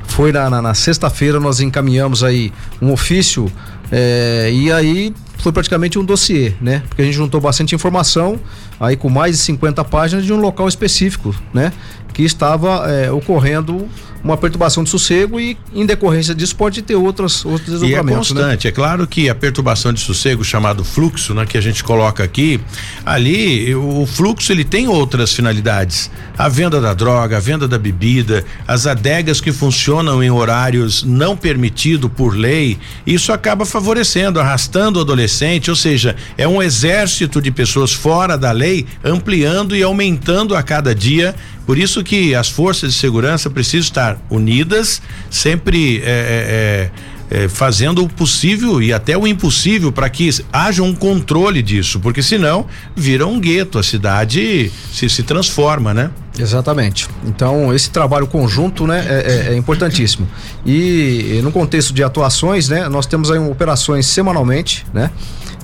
Foi 0.08 0.32
na, 0.32 0.50
na, 0.50 0.60
na 0.60 0.74
sexta-feira 0.74 1.38
nós 1.38 1.60
encaminhamos 1.60 2.24
aí 2.24 2.52
um 2.82 2.90
ofício 2.90 3.52
é, 3.90 4.50
e 4.52 4.70
aí 4.72 5.14
foi 5.38 5.52
praticamente 5.52 5.98
um 5.98 6.04
dossiê, 6.04 6.52
né? 6.60 6.82
Porque 6.88 7.02
a 7.02 7.04
gente 7.04 7.14
juntou 7.14 7.40
bastante 7.40 7.74
informação, 7.74 8.38
aí 8.78 8.96
com 8.96 9.08
mais 9.08 9.36
de 9.36 9.42
50 9.42 9.84
páginas 9.84 10.24
de 10.24 10.32
um 10.32 10.40
local 10.40 10.68
específico, 10.68 11.34
né? 11.54 11.72
Que 12.18 12.24
estava 12.24 12.90
é, 12.90 13.12
ocorrendo 13.12 13.88
uma 14.22 14.36
perturbação 14.36 14.82
de 14.82 14.90
sossego 14.90 15.38
e 15.38 15.56
em 15.72 15.86
decorrência 15.86 16.34
disso 16.34 16.56
pode 16.56 16.82
ter 16.82 16.96
outras 16.96 17.44
outros 17.44 17.70
desdobramentos. 17.70 17.90
E 17.90 17.94
é 17.94 18.02
né? 18.02 18.16
constante, 18.16 18.64
né? 18.64 18.70
é 18.70 18.72
claro 18.72 19.06
que 19.06 19.28
a 19.28 19.34
perturbação 19.34 19.92
de 19.92 20.00
sossego 20.00 20.44
chamado 20.44 20.84
fluxo, 20.84 21.34
né, 21.34 21.46
que 21.46 21.56
a 21.56 21.60
gente 21.60 21.84
coloca 21.84 22.24
aqui, 22.24 22.60
ali 23.06 23.74
o 23.74 24.06
fluxo 24.06 24.52
ele 24.52 24.64
tem 24.64 24.88
outras 24.88 25.32
finalidades. 25.32 26.10
A 26.36 26.48
venda 26.48 26.80
da 26.80 26.94
droga, 26.94 27.36
a 27.36 27.40
venda 27.40 27.66
da 27.66 27.78
bebida, 27.78 28.44
as 28.66 28.86
adegas 28.86 29.40
que 29.40 29.52
funcionam 29.52 30.22
em 30.22 30.30
horários 30.30 31.02
não 31.02 31.36
permitido 31.36 32.08
por 32.08 32.36
lei, 32.36 32.78
isso 33.06 33.32
acaba 33.32 33.64
favorecendo, 33.64 34.40
arrastando 34.40 34.98
o 34.98 35.02
adolescente, 35.02 35.70
ou 35.70 35.76
seja, 35.76 36.16
é 36.36 36.46
um 36.46 36.62
exército 36.62 37.40
de 37.40 37.50
pessoas 37.50 37.92
fora 37.92 38.36
da 38.36 38.52
lei 38.52 38.86
ampliando 39.04 39.76
e 39.76 39.82
aumentando 39.82 40.54
a 40.54 40.62
cada 40.62 40.94
dia 40.94 41.34
por 41.68 41.76
isso 41.76 42.02
que 42.02 42.34
as 42.34 42.48
forças 42.48 42.94
de 42.94 42.98
segurança 42.98 43.50
precisam 43.50 43.80
estar 43.80 44.18
unidas, 44.30 45.02
sempre 45.28 45.98
é, 45.98 46.90
é, 47.30 47.30
é, 47.30 47.44
é 47.44 47.48
fazendo 47.48 48.02
o 48.02 48.08
possível 48.08 48.80
e 48.80 48.90
até 48.90 49.18
o 49.18 49.26
impossível 49.26 49.92
para 49.92 50.08
que 50.08 50.30
haja 50.50 50.82
um 50.82 50.94
controle 50.94 51.62
disso, 51.62 52.00
porque 52.00 52.22
senão 52.22 52.64
vira 52.96 53.26
um 53.26 53.38
gueto, 53.38 53.78
a 53.78 53.82
cidade 53.82 54.72
se, 54.90 55.10
se 55.10 55.22
transforma, 55.22 55.92
né? 55.92 56.10
Exatamente. 56.38 57.06
Então, 57.26 57.74
esse 57.74 57.90
trabalho 57.90 58.26
conjunto, 58.26 58.86
né, 58.86 59.04
é, 59.06 59.48
é, 59.50 59.52
é 59.52 59.56
importantíssimo. 59.58 60.26
E, 60.64 61.38
no 61.42 61.52
contexto 61.52 61.92
de 61.92 62.02
atuações, 62.02 62.70
né, 62.70 62.88
nós 62.88 63.04
temos 63.04 63.30
aí 63.30 63.38
operações 63.38 64.06
semanalmente, 64.06 64.86
né, 64.94 65.10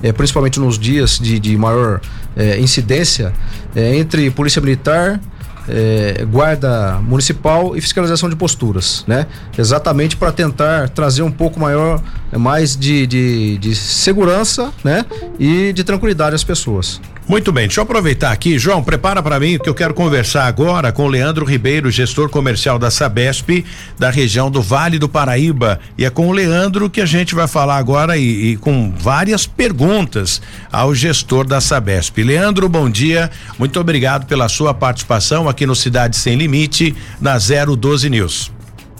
é, 0.03 0.11
principalmente 0.11 0.59
nos 0.59 0.77
dias 0.77 1.17
de, 1.17 1.39
de 1.39 1.57
maior 1.57 1.99
é, 2.37 2.59
incidência, 2.59 3.33
é, 3.75 3.95
entre 3.95 4.29
Polícia 4.29 4.61
Militar, 4.61 5.19
é, 5.67 6.25
guarda 6.25 6.99
municipal 7.01 7.75
e 7.75 7.81
fiscalização 7.81 8.29
de 8.29 8.35
posturas, 8.35 9.03
né? 9.07 9.27
Exatamente 9.57 10.15
para 10.15 10.31
tentar 10.31 10.89
trazer 10.89 11.21
um 11.21 11.31
pouco 11.31 11.59
maior, 11.59 12.01
mais 12.31 12.75
de, 12.75 13.07
de, 13.07 13.57
de 13.57 13.75
segurança, 13.75 14.71
né? 14.83 15.05
E 15.39 15.73
de 15.73 15.83
tranquilidade 15.83 16.35
às 16.35 16.43
pessoas. 16.43 17.01
Muito 17.27 17.51
bem, 17.51 17.65
deixa 17.65 17.79
eu 17.79 17.83
aproveitar 17.83 18.31
aqui, 18.31 18.59
João, 18.59 18.83
prepara 18.83 19.21
para 19.21 19.39
mim 19.39 19.57
que 19.57 19.67
eu 19.67 19.73
quero 19.73 19.95
conversar 19.95 20.45
agora 20.45 20.91
com 20.91 21.07
Leandro 21.07 21.43
Ribeiro, 21.43 21.89
gestor 21.89 22.29
comercial 22.29 22.77
da 22.77 22.91
Sabesp, 22.91 23.65
da 23.97 24.11
região 24.11 24.51
do 24.51 24.61
Vale 24.61 24.99
do 24.99 25.09
Paraíba. 25.09 25.79
E 25.97 26.05
é 26.05 26.09
com 26.11 26.27
o 26.27 26.31
Leandro 26.31 26.87
que 26.87 27.01
a 27.01 27.05
gente 27.05 27.33
vai 27.33 27.47
falar 27.47 27.77
agora 27.77 28.15
e, 28.15 28.51
e 28.51 28.57
com 28.57 28.93
várias 28.95 29.47
perguntas 29.47 30.39
ao 30.71 30.93
gestor 30.93 31.47
da 31.47 31.59
Sabesp. 31.59 32.23
Leandro, 32.23 32.69
bom 32.69 32.87
dia, 32.87 33.31
muito 33.57 33.79
obrigado 33.79 34.27
pela 34.27 34.47
sua 34.47 34.71
participação 34.71 35.49
aqui 35.49 35.65
no 35.65 35.75
Cidade 35.75 36.17
Sem 36.17 36.37
Limite, 36.37 36.95
na 37.19 37.37
012 37.39 38.07
News. 38.07 38.51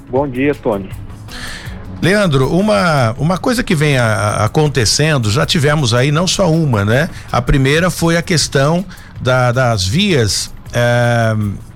Bom 0.09 0.27
dia, 0.27 0.55
Tony. 0.55 0.89
Leandro, 2.05 2.55
uma, 2.55 3.15
uma 3.17 3.37
coisa 3.39 3.63
que 3.63 3.73
vem 3.73 3.97
a, 3.97 4.45
acontecendo, 4.45 5.31
já 5.31 5.43
tivemos 5.43 5.91
aí 5.91 6.11
não 6.11 6.27
só 6.27 6.51
uma, 6.51 6.85
né? 6.85 7.09
A 7.31 7.41
primeira 7.41 7.89
foi 7.89 8.15
a 8.15 8.21
questão 8.21 8.85
da, 9.19 9.51
das 9.51 9.83
vias. 9.83 10.53
Eh, 10.71 11.35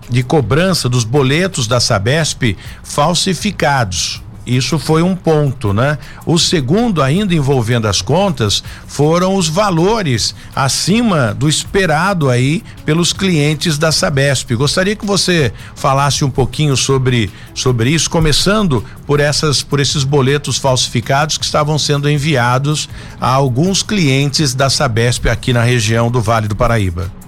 de 0.09 0.23
cobrança 0.23 0.89
dos 0.89 1.03
boletos 1.03 1.67
da 1.67 1.79
Sabesp 1.79 2.57
falsificados. 2.83 4.23
Isso 4.49 4.79
foi 4.79 5.03
um 5.03 5.15
ponto, 5.15 5.71
né? 5.73 5.99
O 6.25 6.39
segundo, 6.39 7.03
ainda 7.03 7.35
envolvendo 7.35 7.87
as 7.87 8.01
contas, 8.01 8.63
foram 8.87 9.35
os 9.35 9.47
valores 9.47 10.33
acima 10.55 11.35
do 11.35 11.47
esperado 11.47 12.31
aí 12.31 12.63
pelos 12.83 13.13
clientes 13.13 13.77
da 13.77 13.91
Sabesp. 13.91 14.55
Gostaria 14.55 14.95
que 14.95 15.05
você 15.05 15.53
falasse 15.75 16.25
um 16.25 16.31
pouquinho 16.31 16.75
sobre 16.75 17.29
sobre 17.53 17.91
isso, 17.91 18.09
começando 18.09 18.83
por 19.05 19.19
essas 19.19 19.61
por 19.61 19.79
esses 19.79 20.03
boletos 20.03 20.57
falsificados 20.57 21.37
que 21.37 21.45
estavam 21.45 21.77
sendo 21.77 22.09
enviados 22.09 22.89
a 23.21 23.29
alguns 23.29 23.83
clientes 23.83 24.55
da 24.55 24.67
Sabesp 24.67 25.27
aqui 25.29 25.53
na 25.53 25.61
região 25.61 26.09
do 26.09 26.21
Vale 26.21 26.47
do 26.47 26.55
Paraíba. 26.55 27.18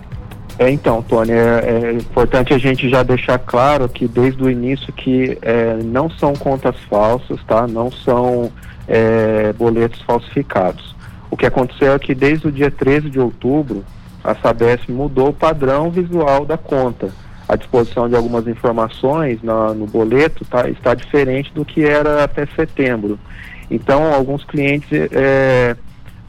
É, 0.62 0.70
então, 0.70 1.02
Tony, 1.02 1.32
é, 1.32 1.36
é, 1.66 1.94
importante 1.94 2.54
a 2.54 2.58
gente 2.60 2.88
já 2.88 3.02
deixar 3.02 3.40
claro 3.40 3.90
que 3.90 4.08
desde 4.08 4.44
o 4.44 4.48
início 4.48 4.94
que 4.94 5.36
é, 5.42 5.74
não 5.84 6.08
são 6.08 6.34
contas 6.34 6.76
falsas, 6.88 7.44
tá? 7.48 7.66
Não 7.66 7.92
são 7.92 8.52
é, 8.88 9.52
boletos 9.54 10.00
falsificados. 10.04 10.96
O 11.32 11.36
que 11.36 11.48
aconteceu 11.48 11.94
é 11.94 11.98
que 11.98 12.14
desde 12.14 12.48
o 12.48 12.52
dia 12.52 12.70
13 12.70 13.10
de 13.10 13.20
outubro, 13.20 13.84
a 14.24 14.36
Sabesp 14.36 14.92
mudou 14.92 15.30
o 15.30 15.34
padrão 15.34 15.90
visual 15.90 16.46
da 16.46 16.60
conta. 16.60 17.10
A 17.50 17.56
disposição 17.56 18.08
de 18.08 18.16
algumas 18.16 18.48
informações 18.48 19.42
na, 19.42 19.74
no 19.74 19.88
boleto 19.88 20.46
tá, 20.46 20.70
está 20.70 20.94
diferente 20.94 21.52
do 21.56 21.66
que 21.66 21.84
era 21.84 22.24
até 22.24 22.46
setembro. 22.56 23.20
Então, 23.68 24.14
alguns 24.14 24.44
clientes 24.44 24.88
é, 25.12 25.76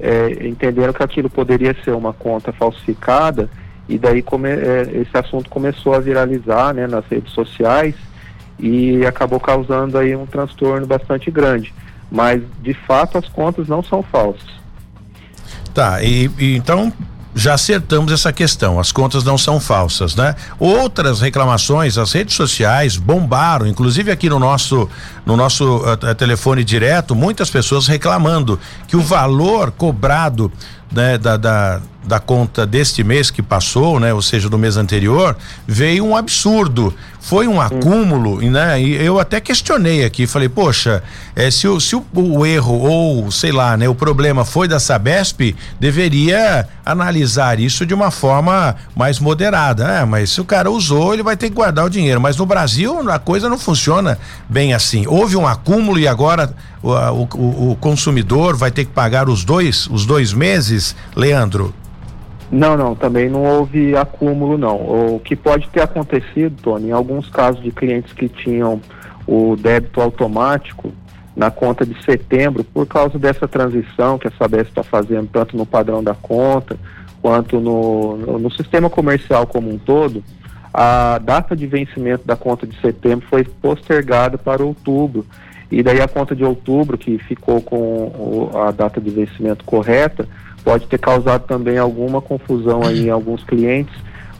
é, 0.00 0.48
entenderam 0.48 0.94
que 0.94 1.02
aquilo 1.02 1.28
poderia 1.28 1.76
ser 1.84 1.90
uma 1.90 2.14
conta 2.14 2.50
falsificada 2.50 3.50
e 3.92 3.98
daí 3.98 4.22
come, 4.22 4.48
é, 4.48 4.88
esse 4.94 5.16
assunto 5.16 5.50
começou 5.50 5.94
a 5.94 6.00
viralizar 6.00 6.72
né, 6.72 6.86
nas 6.86 7.04
redes 7.06 7.32
sociais 7.32 7.94
e 8.58 9.04
acabou 9.04 9.38
causando 9.38 9.98
aí 9.98 10.16
um 10.16 10.24
transtorno 10.24 10.86
bastante 10.86 11.30
grande. 11.30 11.74
Mas 12.10 12.42
de 12.62 12.72
fato 12.72 13.18
as 13.18 13.28
contas 13.28 13.68
não 13.68 13.82
são 13.82 14.02
falsas. 14.02 14.50
Tá, 15.74 16.02
e, 16.02 16.30
e 16.38 16.56
então 16.56 16.92
já 17.34 17.54
acertamos 17.54 18.12
essa 18.12 18.32
questão, 18.32 18.78
as 18.78 18.92
contas 18.92 19.24
não 19.24 19.38
são 19.38 19.58
falsas, 19.58 20.14
né? 20.14 20.34
Outras 20.58 21.20
reclamações, 21.20 21.96
as 21.96 22.12
redes 22.12 22.34
sociais 22.34 22.96
bombaram, 22.96 23.66
inclusive 23.66 24.10
aqui 24.10 24.28
no 24.28 24.38
nosso 24.38 24.88
no 25.24 25.36
nosso 25.36 25.78
uh, 25.78 26.14
telefone 26.14 26.62
direto, 26.62 27.14
muitas 27.14 27.50
pessoas 27.50 27.86
reclamando 27.86 28.60
que 28.86 28.96
o 28.96 29.00
valor 29.00 29.70
cobrado 29.70 30.52
né, 30.92 31.16
da, 31.16 31.38
da, 31.38 31.80
da 32.04 32.18
conta 32.18 32.66
deste 32.66 33.04
mês 33.04 33.30
que 33.30 33.42
passou, 33.42 34.00
né, 34.00 34.12
ou 34.12 34.22
seja, 34.22 34.48
do 34.48 34.58
mês 34.58 34.76
anterior, 34.76 35.36
veio 35.66 36.04
um 36.04 36.16
absurdo. 36.16 36.94
Foi 37.20 37.46
um 37.46 37.60
acúmulo, 37.60 38.40
né? 38.42 38.82
E 38.82 38.96
eu 38.96 39.20
até 39.20 39.40
questionei 39.40 40.04
aqui, 40.04 40.26
falei, 40.26 40.48
poxa, 40.48 41.04
é, 41.36 41.48
se, 41.52 41.68
o, 41.68 41.78
se 41.78 41.94
o, 41.94 42.04
o, 42.12 42.44
erro 42.44 42.76
ou, 42.80 43.30
sei 43.30 43.52
lá, 43.52 43.76
né, 43.76 43.88
o 43.88 43.94
problema 43.94 44.44
foi 44.44 44.66
da 44.66 44.80
Sabesp, 44.80 45.54
deveria 45.78 46.68
analisar 46.84 47.60
isso 47.60 47.86
de 47.86 47.94
uma 47.94 48.10
forma 48.10 48.74
mais 48.96 49.20
moderada. 49.20 49.84
Né? 49.84 50.04
Mas 50.04 50.30
se 50.30 50.40
o 50.40 50.44
cara 50.44 50.68
usou, 50.68 51.14
ele 51.14 51.22
vai 51.22 51.36
ter 51.36 51.48
que 51.48 51.54
guardar 51.54 51.84
o 51.84 51.90
dinheiro. 51.90 52.20
Mas 52.20 52.36
no 52.36 52.44
Brasil 52.44 53.08
a 53.08 53.20
coisa 53.20 53.48
não 53.48 53.58
funciona 53.58 54.18
bem 54.48 54.74
assim. 54.74 55.06
Houve 55.06 55.36
um 55.36 55.46
acúmulo 55.46 56.00
e 56.00 56.08
agora 56.08 56.52
o, 56.82 56.90
o, 56.90 57.70
o 57.70 57.76
consumidor 57.76 58.56
vai 58.56 58.72
ter 58.72 58.84
que 58.84 58.90
pagar 58.90 59.28
os 59.28 59.44
dois, 59.44 59.86
os 59.86 60.04
dois 60.04 60.32
meses, 60.32 60.96
Leandro? 61.14 61.72
Não, 62.52 62.76
não, 62.76 62.94
também 62.94 63.30
não 63.30 63.42
houve 63.42 63.96
acúmulo, 63.96 64.58
não. 64.58 64.76
O 65.14 65.20
que 65.24 65.34
pode 65.34 65.66
ter 65.70 65.80
acontecido, 65.80 66.54
Tony, 66.62 66.88
em 66.88 66.92
alguns 66.92 67.30
casos 67.30 67.62
de 67.62 67.72
clientes 67.72 68.12
que 68.12 68.28
tinham 68.28 68.78
o 69.26 69.56
débito 69.56 70.02
automático 70.02 70.92
na 71.34 71.50
conta 71.50 71.86
de 71.86 72.00
setembro, 72.04 72.62
por 72.62 72.86
causa 72.86 73.18
dessa 73.18 73.48
transição 73.48 74.18
que 74.18 74.28
a 74.28 74.30
Sabesp 74.32 74.68
está 74.68 74.82
fazendo, 74.82 75.30
tanto 75.32 75.56
no 75.56 75.64
padrão 75.64 76.04
da 76.04 76.14
conta, 76.14 76.76
quanto 77.22 77.58
no, 77.58 78.18
no, 78.18 78.38
no 78.38 78.50
sistema 78.50 78.90
comercial 78.90 79.46
como 79.46 79.70
um 79.70 79.78
todo, 79.78 80.22
a 80.74 81.18
data 81.18 81.56
de 81.56 81.66
vencimento 81.66 82.26
da 82.26 82.36
conta 82.36 82.66
de 82.66 82.78
setembro 82.82 83.26
foi 83.30 83.44
postergada 83.44 84.36
para 84.36 84.62
outubro. 84.62 85.24
E 85.70 85.82
daí 85.82 86.02
a 86.02 86.08
conta 86.08 86.36
de 86.36 86.44
outubro, 86.44 86.98
que 86.98 87.16
ficou 87.16 87.62
com 87.62 88.50
a 88.54 88.70
data 88.70 89.00
de 89.00 89.08
vencimento 89.08 89.64
correta, 89.64 90.28
pode 90.64 90.86
ter 90.86 90.98
causado 90.98 91.46
também 91.46 91.78
alguma 91.78 92.20
confusão 92.20 92.82
aí 92.82 93.06
em 93.06 93.10
alguns 93.10 93.44
clientes, 93.44 93.94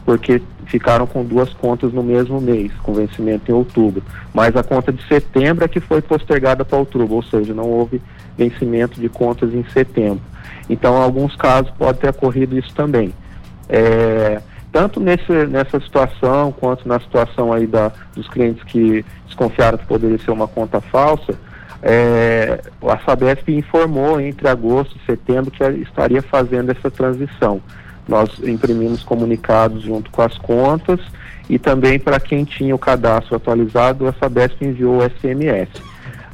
porque 0.05 0.41
ficaram 0.65 1.05
com 1.05 1.23
duas 1.23 1.53
contas 1.53 1.93
no 1.93 2.03
mesmo 2.03 2.39
mês, 2.39 2.71
com 2.81 2.93
vencimento 2.93 3.51
em 3.51 3.53
outubro. 3.53 4.03
Mas 4.33 4.55
a 4.55 4.63
conta 4.63 4.91
de 4.91 5.05
setembro 5.07 5.63
é 5.65 5.67
que 5.67 5.79
foi 5.79 6.01
postergada 6.01 6.65
para 6.65 6.77
outubro, 6.77 7.15
ou 7.15 7.23
seja, 7.23 7.53
não 7.53 7.69
houve 7.69 8.01
vencimento 8.37 8.99
de 8.99 9.09
contas 9.09 9.53
em 9.53 9.63
setembro. 9.65 10.21
Então, 10.69 10.95
em 10.97 11.03
alguns 11.03 11.35
casos 11.35 11.71
pode 11.77 11.99
ter 11.99 12.09
ocorrido 12.09 12.57
isso 12.57 12.73
também. 12.73 13.13
É, 13.69 14.41
tanto 14.71 14.99
nesse, 14.99 15.31
nessa 15.47 15.79
situação 15.79 16.51
quanto 16.51 16.87
na 16.87 16.99
situação 16.99 17.53
aí 17.53 17.67
da, 17.67 17.91
dos 18.15 18.27
clientes 18.27 18.63
que 18.63 19.05
desconfiaram 19.25 19.77
que 19.77 19.85
poderia 19.85 20.17
ser 20.17 20.31
uma 20.31 20.47
conta 20.47 20.81
falsa, 20.81 21.35
é, 21.85 22.61
a 22.81 22.97
Sabesp 22.99 23.49
informou 23.49 24.19
entre 24.19 24.47
agosto 24.47 24.95
e 24.95 25.05
setembro 25.05 25.51
que 25.51 25.61
estaria 25.81 26.21
fazendo 26.21 26.71
essa 26.71 26.89
transição. 26.89 27.61
Nós 28.07 28.39
imprimimos 28.41 29.03
comunicados 29.03 29.83
junto 29.83 30.09
com 30.09 30.21
as 30.21 30.37
contas 30.37 31.01
e 31.49 31.59
também 31.59 31.99
para 31.99 32.21
quem 32.21 32.45
tinha 32.45 32.73
o 32.73 32.79
cadastro 32.79 33.35
atualizado, 33.35 34.07
a 34.07 34.13
Sabesp 34.13 34.61
enviou 34.61 34.99
o 34.99 35.03
SMS. 35.03 35.69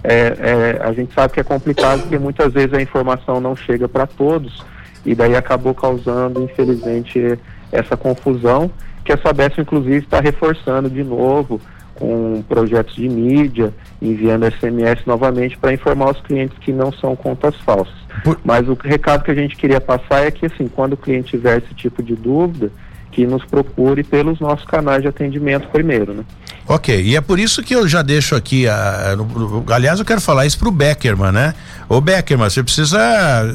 É, 0.04 0.14
é, 0.14 0.80
a 0.82 0.94
gente 0.94 1.14
sabe 1.14 1.34
que 1.34 1.40
é 1.40 1.44
complicado 1.44 2.02
porque 2.02 2.20
muitas 2.20 2.54
vezes 2.54 2.74
a 2.74 2.82
informação 2.82 3.42
não 3.42 3.56
chega 3.56 3.90
para 3.90 4.06
todos 4.06 4.64
e 5.04 5.16
daí 5.16 5.36
acabou 5.36 5.74
causando, 5.74 6.44
infelizmente, 6.44 7.40
essa 7.72 7.98
confusão 7.98 8.70
que 9.04 9.12
a 9.12 9.18
Sabesp, 9.18 9.60
inclusive, 9.60 9.98
está 9.98 10.20
reforçando 10.20 10.90
de 10.90 11.04
novo 11.04 11.60
com 12.00 12.42
projetos 12.48 12.96
de 12.96 13.10
mídia, 13.10 13.74
enviando 14.02 14.46
SMS 14.46 15.06
novamente 15.06 15.58
para 15.58 15.74
informar 15.74 16.12
os 16.12 16.22
clientes 16.22 16.58
que 16.60 16.72
não 16.72 16.92
são 16.94 17.16
contas 17.16 17.54
falsas. 17.58 17.94
Por... 18.24 18.40
Mas 18.44 18.68
o 18.70 18.74
recado 18.74 19.24
que 19.24 19.32
a 19.32 19.36
gente 19.36 19.58
queria 19.58 19.82
passar 19.82 20.26
é 20.26 20.32
que, 20.32 20.46
assim, 20.46 20.68
quando 20.68 20.94
o 20.94 20.98
cliente 20.98 21.32
tiver 21.32 21.58
esse 21.58 21.74
tipo 21.76 22.02
de 22.02 22.16
dúvida, 22.16 22.72
que 23.12 23.26
nos 23.26 23.44
procure 23.44 24.04
pelos 24.04 24.40
nossos 24.40 24.66
canais 24.66 25.02
de 25.02 25.08
atendimento 25.08 25.68
primeiro, 25.68 26.14
né? 26.14 26.24
Ok, 26.68 27.02
e 27.02 27.16
é 27.16 27.22
por 27.22 27.40
isso 27.40 27.64
que 27.64 27.76
eu 27.76 27.88
já 27.88 28.04
deixo 28.04 28.36
aqui, 28.36 28.68
a, 28.68 29.18
a, 29.18 29.76
aliás, 29.76 30.00
eu 30.00 30.06
quero 30.06 30.22
falar 30.22 30.46
isso 30.46 30.60
pro 30.60 30.72
Beckerman, 30.72 31.32
né? 31.32 31.56
Ô 31.90 32.00
Beckerman, 32.00 32.50
você 32.50 32.62
precisa, 32.62 33.00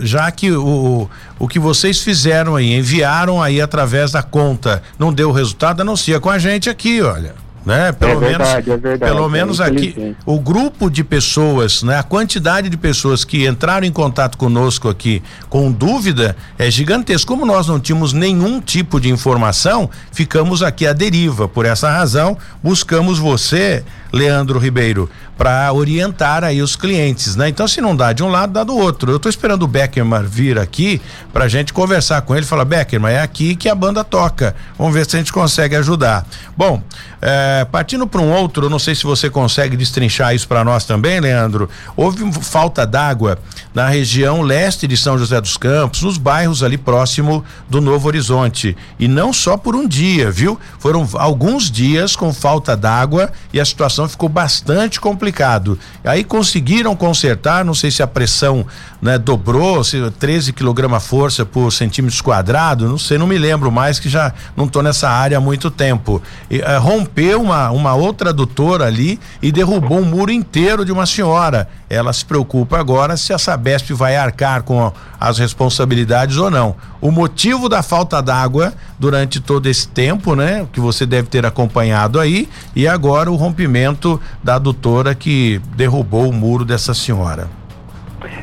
já 0.02 0.28
que 0.32 0.50
o, 0.50 1.08
o 1.38 1.48
que 1.48 1.60
vocês 1.60 2.02
fizeram 2.02 2.56
aí, 2.56 2.74
enviaram 2.74 3.40
aí 3.40 3.60
através 3.60 4.10
da 4.10 4.22
conta, 4.22 4.82
não 4.98 5.12
deu 5.12 5.30
resultado, 5.30 5.80
anuncia 5.80 6.18
com 6.18 6.28
a 6.28 6.38
gente 6.38 6.68
aqui, 6.68 7.00
olha 7.00 7.43
né? 7.64 7.92
Pelo 7.92 8.24
é 8.24 8.28
verdade, 8.28 8.68
menos, 8.68 8.84
é 8.84 8.88
verdade, 8.88 9.12
pelo 9.12 9.28
menos 9.28 9.60
é 9.60 9.64
aqui 9.64 10.16
o 10.26 10.38
grupo 10.38 10.90
de 10.90 11.02
pessoas, 11.02 11.82
né? 11.82 11.98
A 11.98 12.02
quantidade 12.02 12.68
de 12.68 12.76
pessoas 12.76 13.24
que 13.24 13.46
entraram 13.46 13.86
em 13.86 13.92
contato 13.92 14.36
conosco 14.36 14.88
aqui 14.88 15.22
com 15.48 15.72
dúvida 15.72 16.36
é 16.58 16.70
gigantesco. 16.70 17.32
Como 17.32 17.46
nós 17.46 17.66
não 17.66 17.80
tínhamos 17.80 18.12
nenhum 18.12 18.60
tipo 18.60 19.00
de 19.00 19.08
informação, 19.08 19.88
ficamos 20.12 20.62
aqui 20.62 20.86
à 20.86 20.92
deriva. 20.92 21.48
Por 21.48 21.64
essa 21.64 21.90
razão, 21.90 22.36
buscamos 22.62 23.18
você, 23.18 23.82
Leandro 24.14 24.60
Ribeiro, 24.60 25.10
para 25.36 25.72
orientar 25.72 26.44
aí 26.44 26.62
os 26.62 26.76
clientes, 26.76 27.34
né? 27.34 27.48
Então 27.48 27.66
se 27.66 27.80
não 27.80 27.96
dá 27.96 28.12
de 28.12 28.22
um 28.22 28.28
lado, 28.28 28.52
dá 28.52 28.62
do 28.62 28.76
outro. 28.76 29.10
Eu 29.10 29.16
estou 29.16 29.28
esperando 29.28 29.64
o 29.64 29.66
Beckerman 29.66 30.22
vir 30.22 30.56
aqui 30.56 31.02
para 31.32 31.46
a 31.46 31.48
gente 31.48 31.72
conversar 31.72 32.22
com 32.22 32.36
ele, 32.36 32.46
falar 32.46 32.64
Beckerman, 32.64 33.12
é 33.12 33.20
aqui 33.20 33.56
que 33.56 33.68
a 33.68 33.74
banda 33.74 34.04
toca. 34.04 34.54
Vamos 34.78 34.94
ver 34.94 35.04
se 35.04 35.16
a 35.16 35.18
gente 35.18 35.32
consegue 35.32 35.74
ajudar. 35.74 36.24
Bom, 36.56 36.80
é, 37.20 37.64
partindo 37.64 38.06
para 38.06 38.20
um 38.20 38.30
outro, 38.32 38.70
não 38.70 38.78
sei 38.78 38.94
se 38.94 39.02
você 39.02 39.28
consegue 39.28 39.76
destrinchar 39.76 40.34
isso 40.34 40.46
para 40.46 40.62
nós 40.62 40.84
também, 40.84 41.18
Leandro. 41.18 41.68
Houve 41.96 42.30
falta 42.40 42.86
d'água 42.86 43.38
na 43.74 43.88
região 43.88 44.42
leste 44.42 44.86
de 44.86 44.96
São 44.96 45.18
José 45.18 45.40
dos 45.40 45.56
Campos, 45.56 46.02
nos 46.02 46.18
bairros 46.18 46.62
ali 46.62 46.78
próximo 46.78 47.44
do 47.68 47.80
Novo 47.80 48.06
Horizonte. 48.06 48.76
E 48.98 49.08
não 49.08 49.32
só 49.32 49.56
por 49.56 49.74
um 49.74 49.88
dia, 49.88 50.30
viu? 50.30 50.60
Foram 50.78 51.08
alguns 51.14 51.68
dias 51.70 52.14
com 52.14 52.32
falta 52.32 52.76
d'água 52.76 53.32
e 53.52 53.58
a 53.58 53.64
situação 53.64 54.03
ficou 54.08 54.28
bastante 54.28 55.00
complicado. 55.00 55.78
Aí 56.04 56.24
conseguiram 56.24 56.94
consertar, 56.96 57.64
não 57.64 57.74
sei 57.74 57.90
se 57.90 58.02
a 58.02 58.06
pressão 58.06 58.66
né, 59.04 59.18
dobrou, 59.18 59.84
se 59.84 60.10
13 60.12 60.54
kg 60.54 60.98
força 60.98 61.44
por 61.44 61.70
centímetros 61.70 62.22
quadrado, 62.22 62.88
não 62.88 62.96
sei, 62.96 63.18
não 63.18 63.26
me 63.26 63.36
lembro 63.36 63.70
mais 63.70 64.00
que 64.00 64.08
já 64.08 64.32
não 64.56 64.64
estou 64.64 64.82
nessa 64.82 65.10
área 65.10 65.36
há 65.36 65.40
muito 65.42 65.70
tempo. 65.70 66.22
E, 66.50 66.60
uh, 66.60 66.80
rompeu 66.80 67.42
uma, 67.42 67.70
uma 67.70 67.94
outra 67.94 68.30
adutora 68.30 68.86
ali 68.86 69.20
e 69.42 69.52
derrubou 69.52 69.98
um 69.98 70.06
muro 70.06 70.32
inteiro 70.32 70.86
de 70.86 70.90
uma 70.90 71.04
senhora. 71.04 71.68
Ela 71.90 72.14
se 72.14 72.24
preocupa 72.24 72.78
agora 72.78 73.14
se 73.18 73.34
a 73.34 73.36
Sabesp 73.38 73.90
vai 73.92 74.16
arcar 74.16 74.62
com 74.62 74.90
as 75.20 75.36
responsabilidades 75.36 76.38
ou 76.38 76.50
não. 76.50 76.74
O 76.98 77.10
motivo 77.10 77.68
da 77.68 77.82
falta 77.82 78.22
d'água 78.22 78.72
durante 78.98 79.38
todo 79.38 79.66
esse 79.66 79.86
tempo, 79.86 80.34
né, 80.34 80.66
que 80.72 80.80
você 80.80 81.04
deve 81.04 81.28
ter 81.28 81.44
acompanhado 81.44 82.18
aí, 82.18 82.48
e 82.74 82.88
agora 82.88 83.30
o 83.30 83.36
rompimento 83.36 84.18
da 84.42 84.54
adutora 84.54 85.14
que 85.14 85.60
derrubou 85.76 86.30
o 86.30 86.32
muro 86.32 86.64
dessa 86.64 86.94
senhora. 86.94 87.63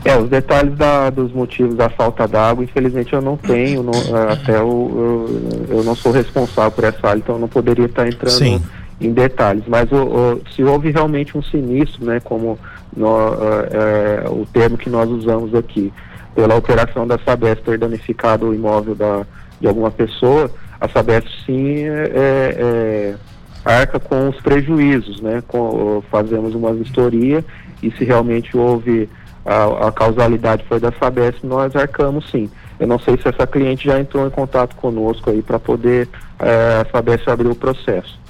É, 0.03 0.17
os 0.17 0.29
detalhes 0.29 0.75
da, 0.75 1.09
dos 1.09 1.31
motivos 1.31 1.75
da 1.75 1.89
falta 1.89 2.27
d'água, 2.27 2.63
infelizmente 2.63 3.13
eu 3.13 3.21
não 3.21 3.37
tenho, 3.37 3.83
não, 3.83 3.93
é, 3.93 4.33
até 4.33 4.57
eu, 4.57 5.29
eu, 5.69 5.77
eu, 5.77 5.83
não 5.83 5.95
sou 5.95 6.11
responsável 6.11 6.71
por 6.71 6.83
essa 6.83 7.07
área, 7.07 7.19
então 7.19 7.35
eu 7.35 7.41
não 7.41 7.47
poderia 7.47 7.85
estar 7.85 8.07
entrando 8.07 8.31
Sim. 8.31 8.61
em 8.99 9.11
detalhes. 9.11 9.63
Mas 9.67 9.91
o, 9.91 10.03
o, 10.03 10.41
se 10.55 10.63
houve 10.63 10.91
realmente 10.91 11.37
um 11.37 11.43
sinistro, 11.43 12.05
né, 12.05 12.19
como 12.19 12.57
no, 12.95 13.07
é, 13.07 14.25
é, 14.25 14.29
o 14.29 14.45
termo 14.51 14.77
que 14.77 14.89
nós 14.89 15.09
usamos 15.09 15.53
aqui, 15.55 15.91
pela 16.33 16.55
operação 16.55 17.05
da 17.05 17.17
Sabesp 17.19 17.63
ter 17.63 17.77
danificado 17.77 18.47
o 18.47 18.55
imóvel 18.55 18.95
da, 18.95 19.25
de 19.59 19.67
alguma 19.67 19.91
pessoa, 19.91 20.49
a 20.79 20.87
Sabesp 20.87 21.27
sim 21.45 21.83
é, 21.85 22.11
é, 22.15 23.15
arca 23.63 23.99
com 23.99 24.29
os 24.29 24.37
prejuízos, 24.41 25.21
né? 25.21 25.43
Com, 25.47 26.01
fazemos 26.09 26.55
uma 26.55 26.73
vistoria 26.73 27.43
e 27.83 27.91
se 27.91 28.03
realmente 28.03 28.55
houve 28.57 29.09
a, 29.45 29.87
a, 29.87 29.91
causalidade 29.91 30.63
foi 30.67 30.79
da 30.79 30.91
Sabesp, 30.91 31.43
nós 31.43 31.75
arcamos 31.75 32.29
sim. 32.29 32.49
Eu 32.79 32.87
não 32.87 32.99
sei 32.99 33.17
se 33.17 33.27
essa 33.27 33.45
cliente 33.45 33.87
já 33.87 33.99
entrou 33.99 34.25
em 34.25 34.29
contato 34.29 34.75
conosco 34.75 35.29
aí 35.29 35.41
para 35.41 35.59
poder 35.59 36.09
é, 36.39 36.81
a 36.81 36.91
Sabesp 36.91 37.29
abrir 37.29 37.47
o 37.47 37.55
processo. 37.55 38.20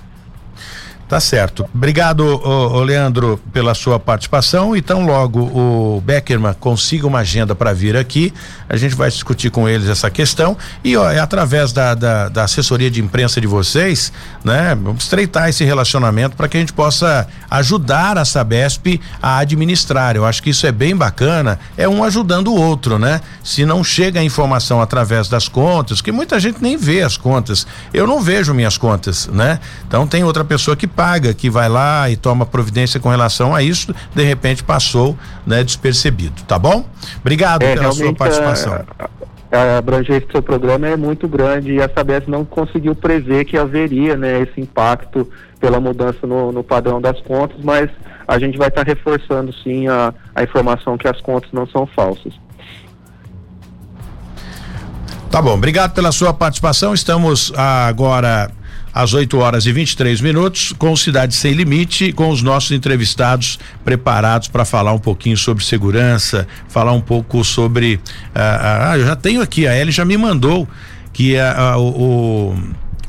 Tá 1.11 1.19
certo. 1.19 1.69
Obrigado, 1.75 2.21
ô, 2.21 2.77
ô 2.77 2.83
Leandro, 2.83 3.37
pela 3.51 3.73
sua 3.73 3.99
participação. 3.99 4.77
Então, 4.77 5.05
logo 5.05 5.41
o 5.41 5.99
Beckerman 5.99 6.53
consiga 6.53 7.05
uma 7.05 7.19
agenda 7.19 7.53
para 7.53 7.73
vir 7.73 7.97
aqui, 7.97 8.33
a 8.69 8.77
gente 8.77 8.95
vai 8.95 9.09
discutir 9.09 9.51
com 9.51 9.67
eles 9.67 9.89
essa 9.89 10.09
questão 10.09 10.55
e 10.81 10.95
ó, 10.95 11.11
é 11.11 11.19
através 11.19 11.73
da, 11.73 11.93
da, 11.93 12.29
da, 12.29 12.45
assessoria 12.45 12.89
de 12.89 13.01
imprensa 13.01 13.41
de 13.41 13.47
vocês, 13.47 14.13
né? 14.41 14.73
Vamos 14.73 15.03
estreitar 15.03 15.49
esse 15.49 15.65
relacionamento 15.65 16.37
para 16.37 16.47
que 16.47 16.55
a 16.55 16.59
gente 16.61 16.71
possa 16.71 17.27
ajudar 17.49 18.17
a 18.17 18.23
Sabesp 18.23 19.01
a 19.21 19.39
administrar. 19.39 20.15
Eu 20.15 20.25
acho 20.25 20.41
que 20.41 20.51
isso 20.51 20.65
é 20.65 20.71
bem 20.71 20.95
bacana, 20.95 21.59
é 21.75 21.89
um 21.89 22.05
ajudando 22.05 22.47
o 22.47 22.55
outro, 22.55 22.97
né? 22.97 23.19
Se 23.43 23.65
não 23.65 23.83
chega 23.83 24.21
a 24.21 24.23
informação 24.23 24.81
através 24.81 25.27
das 25.27 25.49
contas, 25.49 25.99
que 25.99 26.09
muita 26.09 26.39
gente 26.39 26.61
nem 26.61 26.77
vê 26.77 27.01
as 27.01 27.17
contas. 27.17 27.67
Eu 27.93 28.07
não 28.07 28.21
vejo 28.21 28.53
minhas 28.53 28.77
contas, 28.77 29.27
né? 29.27 29.59
Então 29.85 30.07
tem 30.07 30.23
outra 30.23 30.45
pessoa 30.45 30.77
que 30.77 30.87
paga, 31.01 31.33
que 31.33 31.49
vai 31.49 31.67
lá 31.67 32.11
e 32.11 32.15
toma 32.15 32.45
providência 32.45 32.99
com 32.99 33.09
relação 33.09 33.55
a 33.55 33.63
isso, 33.63 33.91
de 34.13 34.23
repente 34.23 34.63
passou, 34.63 35.17
né, 35.47 35.63
despercebido, 35.63 36.43
tá 36.43 36.59
bom? 36.59 36.85
Obrigado 37.21 37.63
é, 37.63 37.73
pela 37.73 37.91
sua 37.91 38.13
participação. 38.13 38.85
A, 39.51 39.57
a 39.57 39.77
abrangência 39.79 40.27
do 40.27 40.31
seu 40.31 40.43
programa 40.43 40.87
é 40.87 40.95
muito 40.95 41.27
grande 41.27 41.73
e 41.73 41.81
a 41.81 41.89
Sabesp 41.89 42.29
não 42.29 42.45
conseguiu 42.45 42.93
prever 42.93 43.45
que 43.45 43.57
haveria, 43.57 44.15
né, 44.15 44.41
esse 44.41 44.61
impacto 44.61 45.27
pela 45.59 45.79
mudança 45.79 46.27
no, 46.27 46.51
no 46.51 46.63
padrão 46.63 47.01
das 47.01 47.19
contas, 47.21 47.57
mas 47.63 47.89
a 48.27 48.37
gente 48.37 48.55
vai 48.55 48.67
estar 48.67 48.85
tá 48.85 48.87
reforçando 48.87 49.51
sim 49.51 49.87
a, 49.87 50.13
a 50.35 50.43
informação 50.43 50.99
que 50.99 51.07
as 51.07 51.19
contas 51.19 51.49
não 51.51 51.65
são 51.65 51.87
falsas. 51.87 52.33
Tá 55.31 55.41
bom, 55.41 55.55
obrigado 55.55 55.93
pela 55.93 56.11
sua 56.11 56.31
participação. 56.31 56.93
Estamos 56.93 57.51
agora 57.57 58.51
às 58.93 59.13
8 59.13 59.37
horas 59.37 59.65
e 59.65 59.71
23 59.71 60.21
minutos, 60.21 60.73
com 60.77 60.95
Cidade 60.95 61.33
Sem 61.35 61.53
Limite, 61.53 62.11
com 62.11 62.29
os 62.29 62.41
nossos 62.41 62.71
entrevistados 62.71 63.59
preparados 63.83 64.47
para 64.47 64.65
falar 64.65 64.93
um 64.93 64.99
pouquinho 64.99 65.37
sobre 65.37 65.63
segurança, 65.63 66.47
falar 66.67 66.91
um 66.91 67.01
pouco 67.01 67.43
sobre. 67.43 67.99
Ah, 68.35 68.91
ah, 68.91 68.97
eu 68.97 69.05
já 69.05 69.15
tenho 69.15 69.41
aqui, 69.41 69.67
a 69.67 69.77
Ellie 69.77 69.91
já 69.91 70.05
me 70.05 70.17
mandou 70.17 70.67
que 71.13 71.37
ah, 71.37 71.77
o, 71.77 72.55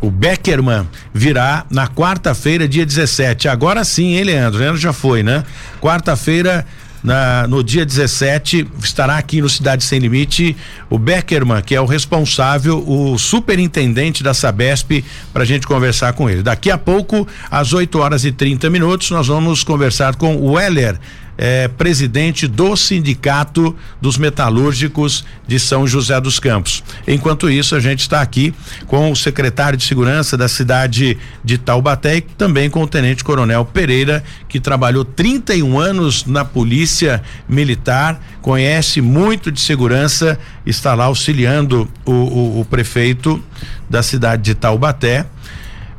o 0.02 0.10
Beckerman 0.10 0.86
virá 1.14 1.64
na 1.70 1.86
quarta-feira, 1.86 2.66
dia 2.66 2.84
17. 2.84 3.48
Agora 3.48 3.84
sim, 3.84 4.16
hein, 4.16 4.24
Leandro? 4.24 4.58
Leandro 4.58 4.80
já 4.80 4.92
foi, 4.92 5.22
né? 5.22 5.44
Quarta-feira, 5.80 6.66
na, 7.02 7.46
no 7.46 7.62
dia 7.62 7.84
17, 7.84 8.66
estará 8.82 9.16
aqui 9.16 9.40
no 9.40 9.48
Cidade 9.48 9.84
Sem 9.84 9.98
Limite 9.98 10.56
o 10.88 10.98
Beckerman, 10.98 11.62
que 11.62 11.74
é 11.74 11.80
o 11.80 11.86
responsável, 11.86 12.82
o 12.86 13.18
superintendente 13.18 14.22
da 14.22 14.32
Sabesp, 14.32 15.04
para 15.32 15.42
a 15.42 15.46
gente 15.46 15.66
conversar 15.66 16.12
com 16.12 16.28
ele. 16.28 16.42
Daqui 16.42 16.70
a 16.70 16.78
pouco, 16.78 17.26
às 17.50 17.72
8 17.72 17.98
horas 17.98 18.24
e 18.24 18.32
30 18.32 18.70
minutos, 18.70 19.10
nós 19.10 19.26
vamos 19.26 19.64
conversar 19.64 20.16
com 20.16 20.36
o 20.36 20.52
Weller 20.52 20.98
é 21.44 21.66
presidente 21.66 22.46
do 22.46 22.76
Sindicato 22.76 23.74
dos 24.00 24.16
Metalúrgicos 24.16 25.24
de 25.44 25.58
São 25.58 25.88
José 25.88 26.20
dos 26.20 26.38
Campos. 26.38 26.84
Enquanto 27.04 27.50
isso, 27.50 27.74
a 27.74 27.80
gente 27.80 27.98
está 27.98 28.20
aqui 28.20 28.54
com 28.86 29.10
o 29.10 29.16
secretário 29.16 29.76
de 29.76 29.82
Segurança 29.82 30.36
da 30.36 30.46
cidade 30.46 31.18
de 31.42 31.58
Taubaté 31.58 32.18
e 32.18 32.20
também 32.20 32.70
com 32.70 32.84
o 32.84 32.86
Tenente 32.86 33.24
Coronel 33.24 33.64
Pereira, 33.64 34.22
que 34.48 34.60
trabalhou 34.60 35.04
31 35.04 35.80
anos 35.80 36.24
na 36.26 36.44
Polícia 36.44 37.20
Militar, 37.48 38.20
conhece 38.40 39.00
muito 39.00 39.50
de 39.50 39.60
segurança, 39.60 40.38
está 40.64 40.94
lá 40.94 41.06
auxiliando 41.06 41.90
o, 42.04 42.12
o, 42.12 42.60
o 42.60 42.64
prefeito 42.64 43.42
da 43.90 44.00
cidade 44.00 44.42
de 44.42 44.54
Taubaté 44.54 45.26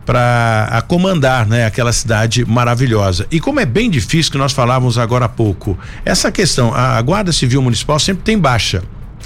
para 0.05 0.83
comandar, 0.87 1.47
né, 1.47 1.65
aquela 1.65 1.93
cidade 1.93 2.45
maravilhosa. 2.45 3.25
E 3.31 3.39
como 3.39 3.59
é 3.59 3.65
bem 3.65 3.89
difícil 3.89 4.31
que 4.31 4.37
nós 4.37 4.51
falávamos 4.51 4.97
agora 4.97 5.25
há 5.25 5.29
pouco, 5.29 5.77
essa 6.03 6.31
questão, 6.31 6.73
a, 6.73 6.97
a 6.97 7.01
Guarda 7.01 7.31
Civil 7.31 7.61
Municipal 7.61 7.99
sempre 7.99 8.23
tem 8.23 8.37
baixa. 8.37 8.83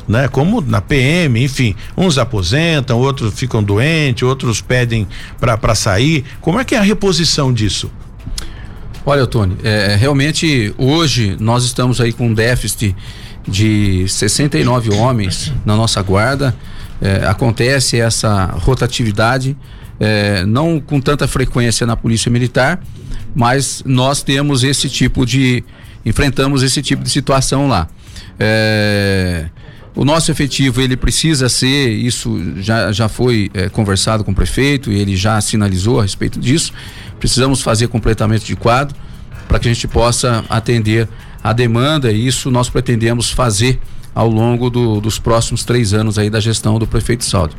Né? 0.08 0.28
Como 0.30 0.62
na 0.62 0.80
PM, 0.80 1.44
enfim, 1.44 1.76
uns 1.98 2.18
aposentam, 2.18 2.98
outros 2.98 3.34
ficam 3.34 3.62
doentes, 3.62 4.24
outros 4.24 4.62
pedem 4.62 5.08
para 5.40 5.76
sair. 5.76 6.24
Como 6.40 6.60
é 6.60 6.64
que 6.64 6.76
é 6.76 6.78
a 6.78 6.82
reposição 6.82 7.52
disso? 7.52 7.92
Olha, 9.06 9.26
Tony, 9.26 9.58
é, 9.64 9.96
realmente 10.00 10.74
hoje 10.78 11.36
nós 11.40 11.64
estamos 11.64 12.00
aí 12.00 12.14
com 12.14 12.28
um 12.28 12.34
déficit 12.34 12.96
de 13.48 14.08
69 14.08 14.94
homens 14.94 15.52
na 15.66 15.76
nossa 15.76 16.02
guarda. 16.02 16.56
É, 17.02 17.26
acontece 17.28 18.00
essa 18.00 18.46
rotatividade 18.46 19.56
é, 20.00 20.46
não 20.46 20.80
com 20.80 21.00
tanta 21.00 21.28
frequência 21.28 21.86
na 21.88 21.96
polícia 21.96 22.32
militar, 22.32 22.80
mas 23.36 23.84
nós 23.86 24.22
temos 24.22 24.64
esse 24.64 24.90
tipo 24.90 25.26
de 25.26 25.64
enfrentamos 26.06 26.64
esse 26.64 26.82
tipo 26.82 27.04
de 27.04 27.10
situação 27.10 27.68
lá. 27.68 27.88
É, 28.40 29.50
o 29.96 30.06
nosso 30.06 30.32
efetivo 30.32 30.80
ele 30.80 30.96
precisa 30.96 31.50
ser, 31.50 31.90
isso 31.90 32.40
já, 32.58 32.92
já 32.92 33.10
foi 33.10 33.50
é, 33.54 33.68
conversado 33.68 34.24
com 34.24 34.32
o 34.32 34.36
prefeito 34.36 34.92
e 34.92 35.00
ele 35.00 35.16
já 35.16 35.42
sinalizou 35.42 36.00
a 36.00 36.04
respeito 36.04 36.40
disso. 36.40 36.72
Precisamos 37.20 37.62
fazer 37.62 37.88
completamento 37.88 38.46
de 38.46 38.56
quadro 38.56 38.96
para 39.48 39.60
que 39.60 39.68
a 39.68 39.74
gente 39.74 39.88
possa 39.88 40.46
atender 40.50 41.10
a 41.44 41.52
demanda 41.52 42.12
e 42.12 42.28
isso 42.28 42.52
nós 42.52 42.70
pretendemos 42.70 43.32
fazer 43.32 43.80
ao 44.14 44.30
longo 44.30 44.70
do, 44.70 45.02
dos 45.02 45.20
próximos 45.20 45.64
três 45.64 45.94
anos 45.94 46.18
aí 46.18 46.30
da 46.30 46.40
gestão 46.40 46.78
do 46.78 46.88
prefeito 46.88 47.26
Saldo. 47.26 47.56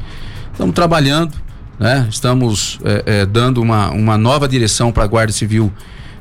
Estamos 0.52 0.74
trabalhando, 0.74 1.34
né? 1.78 2.06
Estamos 2.10 2.78
é, 2.84 3.02
é, 3.06 3.26
dando 3.26 3.62
uma, 3.62 3.90
uma 3.90 4.18
nova 4.18 4.48
direção 4.48 4.90
para 4.90 5.04
a 5.04 5.06
Guarda 5.06 5.32
Civil 5.32 5.72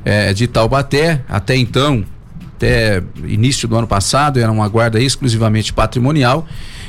é, 0.04 0.32
de 0.32 0.46
Taubaté. 0.46 1.22
Até 1.28 1.56
então, 1.56 2.04
até 2.56 3.02
início 3.24 3.68
do 3.68 3.76
ano 3.76 3.86
passado, 3.86 4.38
era 4.38 4.50
uma 4.50 4.68
guarda 4.68 5.00
exclusivamente 5.00 5.72
patrimonial 5.72 6.46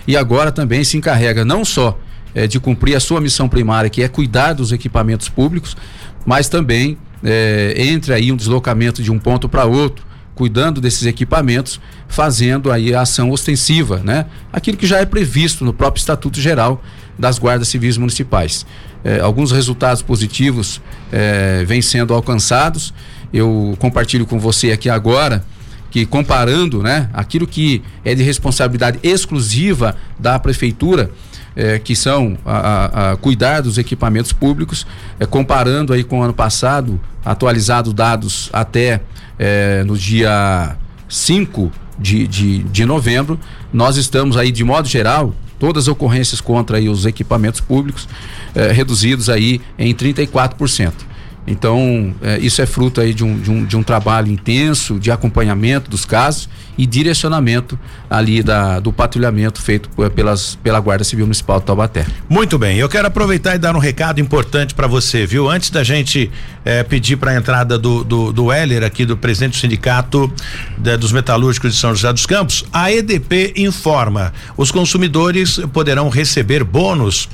e 0.08 0.18
agora 0.18 0.52
também 0.52 0.84
se 0.84 0.98
encarrega 0.98 1.46
não 1.46 1.64
só 1.64 1.98
é, 2.34 2.48
de 2.48 2.60
cumprir 2.60 2.96
a 2.96 3.00
sua 3.00 3.22
missão 3.22 3.48
primária, 3.48 3.90
que 3.90 4.02
é 4.02 4.08
cuidar 4.08 4.54
dos 4.54 4.72
equipamentos 4.72 5.30
públicos, 5.30 5.76
mas 6.26 6.50
também 6.50 6.98
é, 7.24 7.74
entre 7.78 8.14
aí 8.14 8.32
um 8.32 8.36
deslocamento 8.36 9.04
de 9.04 9.12
um 9.12 9.20
ponto 9.20 9.48
para 9.50 9.66
outro, 9.66 10.06
cuidando 10.34 10.80
desses 10.80 11.06
equipamentos, 11.06 11.82
fazendo 12.08 12.72
aí 12.72 12.94
a 12.94 13.02
ação 13.02 13.30
ostensiva, 13.30 13.98
né? 13.98 14.26
Aquilo 14.54 14.78
que 14.78 14.88
já 14.88 15.00
é 15.00 15.06
previsto 15.06 15.66
no 15.66 15.74
próprio 15.74 16.00
Estatuto 16.00 16.40
Geral 16.40 16.82
das 17.20 17.38
guardas 17.38 17.68
civis 17.68 17.98
municipais. 17.98 18.66
É, 19.04 19.20
alguns 19.20 19.52
resultados 19.52 20.02
positivos 20.02 20.82
é, 21.12 21.64
vêm 21.66 21.82
sendo 21.82 22.14
alcançados. 22.14 22.94
Eu 23.32 23.76
compartilho 23.78 24.26
com 24.26 24.40
você 24.40 24.72
aqui 24.72 24.90
agora 24.90 25.44
que 25.92 26.06
comparando, 26.06 26.82
né, 26.84 27.10
aquilo 27.14 27.48
que 27.48 27.82
é 28.06 28.14
de 28.14 28.24
responsabilidade 28.24 29.00
exclusiva 29.04 29.96
da 30.20 30.38
prefeitura, 30.38 31.12
é, 31.56 31.80
que 31.80 31.96
são 31.96 32.38
a, 32.46 33.12
a, 33.12 33.18
cuidar 33.18 33.62
dos 33.62 33.78
equipamentos 33.78 34.32
públicos, 34.32 34.86
é, 35.20 35.26
comparando 35.26 35.92
aí 35.92 36.04
com 36.04 36.20
o 36.20 36.24
ano 36.24 36.34
passado, 36.34 37.00
atualizado 37.26 37.92
dados 37.92 38.50
até 38.54 39.02
é, 39.38 39.84
no 39.84 39.98
dia 39.98 40.78
5 41.08 41.72
de, 41.98 42.28
de, 42.28 42.64
de 42.64 42.86
novembro, 42.86 43.40
nós 43.74 43.98
estamos 43.98 44.38
aí, 44.38 44.52
de 44.52 44.64
modo 44.64 44.88
geral, 44.88 45.34
todas 45.60 45.84
as 45.84 45.88
ocorrências 45.90 46.42
contra 46.42 46.78
aí, 46.78 46.90
os 46.90 47.06
equipamentos 47.06 47.60
públicos 47.60 48.08
eh, 48.56 48.72
reduzidos 48.72 49.30
aí 49.30 49.62
em 49.78 49.94
34%. 49.94 50.94
Então, 51.46 52.16
eh, 52.22 52.40
isso 52.42 52.62
é 52.62 52.66
fruto 52.66 53.02
aí 53.02 53.14
de 53.14 53.24
um, 53.24 53.38
de, 53.40 53.52
um, 53.52 53.66
de 53.66 53.78
um 53.78 53.84
trabalho 53.84 54.32
intenso 54.32 55.00
de 55.00 55.12
acompanhamento 55.12 55.90
dos 55.90 56.06
casos 56.06 56.50
e 56.78 56.86
direcionamento 56.86 57.78
ali 58.10 58.42
da, 58.42 58.80
do 58.80 58.92
patrulhamento 58.92 59.62
feito 59.62 59.90
pelas, 60.16 60.56
pela 60.56 60.80
Guarda 60.80 61.04
Civil 61.04 61.26
Municipal 61.26 61.60
de 61.60 61.66
Taubaté. 61.66 62.06
Muito 62.28 62.58
bem, 62.58 62.78
eu 62.78 62.90
quero 62.90 63.08
aproveitar 63.08 63.56
e 63.56 63.60
dar 63.60 63.76
um 63.76 63.80
recado 63.80 64.20
importante 64.20 64.74
para 64.74 64.88
você, 64.88 65.26
viu? 65.26 65.50
Antes 65.50 65.70
da 65.70 65.84
gente 65.84 66.32
eh, 66.66 66.84
pedir 66.84 67.18
para 67.18 67.32
a 67.32 67.36
entrada 67.36 67.78
do, 67.78 68.04
do, 68.04 68.32
do 68.32 68.52
Heller 68.52 68.84
aqui, 68.84 69.06
do 69.06 69.18
presidente 69.18 69.54
do 69.54 69.58
Sindicato 69.58 70.32
dos 71.00 71.12
Metalúrgicos 71.12 71.74
de 71.74 71.80
São 71.80 71.94
José 71.94 72.12
dos 72.14 72.26
Campos, 72.26 72.66
a 72.72 72.92
EDP 72.92 73.54
informa: 73.58 74.34
os 74.56 74.72
consumidores 74.72 75.60
poderão 75.74 76.10
receber 76.10 76.64
bônus 76.64 77.30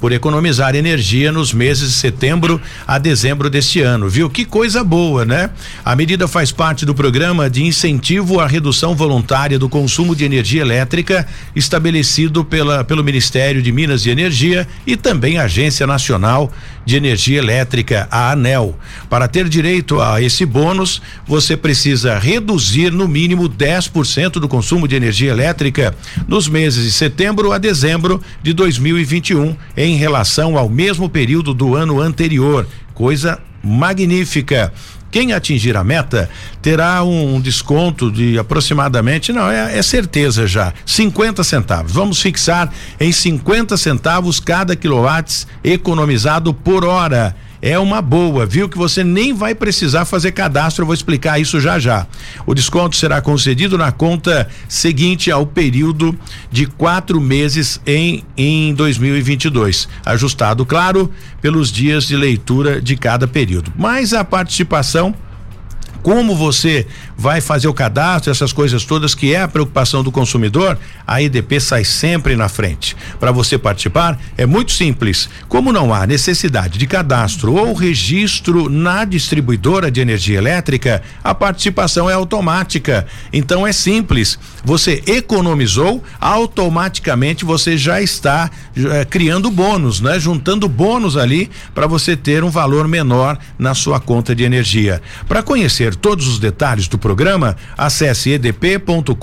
por 0.00 0.12
economizar 0.12 0.74
energia 0.74 1.32
nos 1.32 1.52
meses 1.52 1.88
de 1.88 1.94
setembro 1.94 2.60
a 2.86 2.98
dezembro 2.98 3.48
deste 3.48 3.80
ano, 3.80 4.08
viu? 4.08 4.28
Que 4.28 4.44
coisa 4.44 4.84
boa, 4.84 5.24
né? 5.24 5.50
A 5.84 5.96
medida 5.96 6.28
faz 6.28 6.52
parte 6.52 6.84
do 6.84 6.94
programa 6.94 7.48
de 7.48 7.64
incentivo 7.64 8.40
à 8.40 8.46
redução 8.46 8.94
voluntária 8.94 9.58
do 9.58 9.68
consumo 9.68 10.14
de 10.14 10.24
energia 10.24 10.62
elétrica 10.62 11.26
estabelecido 11.54 12.44
pela, 12.44 12.84
pelo 12.84 13.04
Ministério 13.04 13.62
de 13.62 13.72
Minas 13.72 14.04
e 14.06 14.10
Energia 14.10 14.66
e 14.86 14.96
também 14.96 15.38
a 15.38 15.44
Agência 15.44 15.86
Nacional 15.86 16.52
de 16.86 16.96
Energia 16.96 17.38
Elétrica, 17.38 18.08
a 18.10 18.30
ANEL. 18.30 18.78
Para 19.10 19.28
ter 19.28 19.48
direito 19.48 20.00
a 20.00 20.22
esse 20.22 20.46
bônus, 20.46 21.02
você 21.26 21.56
precisa 21.56 22.18
reduzir 22.18 22.90
no 22.92 23.08
mínimo 23.08 23.48
10% 23.50 24.34
do 24.34 24.48
consumo 24.48 24.86
de 24.86 24.94
energia 24.94 25.32
elétrica 25.32 25.94
nos 26.28 26.48
meses 26.48 26.84
de 26.84 26.92
setembro 26.92 27.52
a 27.52 27.58
dezembro 27.58 28.22
de 28.42 28.52
2021 28.52 29.56
em 29.76 29.96
relação 29.96 30.56
ao 30.56 30.68
mesmo 30.68 31.10
período 31.10 31.52
do 31.52 31.74
ano 31.74 32.00
anterior. 32.00 32.66
Coisa 32.94 33.38
magnífica. 33.62 34.72
Quem 35.10 35.32
atingir 35.32 35.76
a 35.76 35.84
meta 35.84 36.28
terá 36.60 37.02
um 37.02 37.40
desconto 37.40 38.10
de 38.10 38.38
aproximadamente, 38.38 39.32
não, 39.32 39.50
é, 39.50 39.78
é, 39.78 39.82
certeza 39.82 40.46
já, 40.46 40.72
50 40.84 41.42
centavos. 41.44 41.92
Vamos 41.92 42.20
fixar 42.20 42.72
em 43.00 43.12
50 43.12 43.76
centavos 43.76 44.40
cada 44.40 44.76
quilowatts 44.76 45.46
economizado 45.64 46.52
por 46.52 46.84
hora 46.84 47.34
é 47.60 47.78
uma 47.78 48.02
boa, 48.02 48.46
viu? 48.46 48.68
Que 48.68 48.78
você 48.78 49.02
nem 49.02 49.32
vai 49.32 49.54
precisar 49.54 50.04
fazer 50.04 50.32
cadastro, 50.32 50.82
eu 50.82 50.86
vou 50.86 50.94
explicar 50.94 51.38
isso 51.38 51.60
já 51.60 51.78
já. 51.78 52.06
O 52.46 52.54
desconto 52.54 52.96
será 52.96 53.20
concedido 53.20 53.78
na 53.78 53.92
conta 53.92 54.48
seguinte 54.68 55.30
ao 55.30 55.46
período 55.46 56.18
de 56.50 56.66
quatro 56.66 57.20
meses 57.20 57.80
em, 57.86 58.22
em 58.36 58.74
2022, 58.74 59.88
ajustado, 60.04 60.64
claro, 60.64 61.10
pelos 61.40 61.70
dias 61.70 62.06
de 62.06 62.16
leitura 62.16 62.80
de 62.80 62.96
cada 62.96 63.26
período. 63.26 63.72
Mas 63.76 64.12
a 64.12 64.24
participação 64.24 65.14
como 66.06 66.36
você 66.36 66.86
vai 67.18 67.40
fazer 67.40 67.66
o 67.66 67.74
cadastro, 67.74 68.30
essas 68.30 68.52
coisas 68.52 68.84
todas 68.84 69.12
que 69.12 69.34
é 69.34 69.42
a 69.42 69.48
preocupação 69.48 70.04
do 70.04 70.12
consumidor, 70.12 70.78
a 71.04 71.20
EDP 71.20 71.58
sai 71.58 71.84
sempre 71.84 72.36
na 72.36 72.48
frente. 72.48 72.96
Para 73.18 73.32
você 73.32 73.58
participar, 73.58 74.16
é 74.38 74.46
muito 74.46 74.70
simples. 74.70 75.28
Como 75.48 75.72
não 75.72 75.92
há 75.92 76.06
necessidade 76.06 76.78
de 76.78 76.86
cadastro 76.86 77.54
ou 77.54 77.74
registro 77.74 78.68
na 78.68 79.04
distribuidora 79.04 79.90
de 79.90 80.00
energia 80.00 80.38
elétrica, 80.38 81.02
a 81.24 81.34
participação 81.34 82.08
é 82.08 82.12
automática. 82.12 83.04
Então 83.32 83.66
é 83.66 83.72
simples. 83.72 84.38
Você 84.64 85.02
economizou, 85.08 86.04
automaticamente 86.20 87.44
você 87.44 87.76
já 87.76 88.00
está 88.00 88.48
é, 88.76 89.04
criando 89.04 89.50
bônus, 89.50 90.00
né? 90.00 90.20
Juntando 90.20 90.68
bônus 90.68 91.16
ali 91.16 91.50
para 91.74 91.88
você 91.88 92.16
ter 92.16 92.44
um 92.44 92.50
valor 92.50 92.86
menor 92.86 93.36
na 93.58 93.74
sua 93.74 93.98
conta 93.98 94.36
de 94.36 94.44
energia. 94.44 95.02
Para 95.26 95.42
conhecer 95.42 95.95
todos 95.96 96.28
os 96.28 96.38
detalhes 96.38 96.86
do 96.88 96.98
programa, 96.98 97.56
acesse 97.76 98.30
edp.com.br 98.30 99.14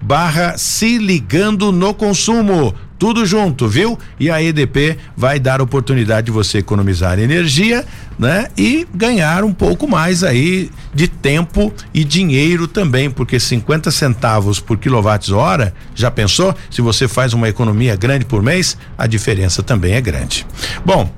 barra 0.00 0.56
se 0.56 0.98
ligando 0.98 1.72
no 1.72 1.92
consumo. 1.92 2.74
tudo 2.98 3.24
junto, 3.24 3.68
viu? 3.68 3.96
E 4.18 4.28
a 4.28 4.42
EDP 4.42 4.98
vai 5.16 5.38
dar 5.38 5.60
oportunidade 5.60 6.26
de 6.26 6.32
você 6.32 6.58
economizar 6.58 7.18
energia, 7.18 7.84
né? 8.18 8.48
E 8.56 8.86
ganhar 8.92 9.44
um 9.44 9.52
pouco 9.52 9.86
mais 9.86 10.24
aí 10.24 10.70
de 10.92 11.06
tempo 11.06 11.72
e 11.94 12.02
dinheiro 12.02 12.66
também, 12.66 13.10
porque 13.10 13.38
50 13.38 13.90
centavos 13.90 14.58
por 14.58 14.76
quilowatt-hora, 14.76 15.72
já 15.94 16.10
pensou? 16.10 16.54
Se 16.70 16.80
você 16.80 17.06
faz 17.06 17.32
uma 17.32 17.48
economia 17.48 17.94
grande 17.94 18.24
por 18.24 18.42
mês, 18.42 18.76
a 18.96 19.06
diferença 19.06 19.62
também 19.62 19.94
é 19.94 20.00
grande. 20.00 20.44
Bom, 20.84 21.10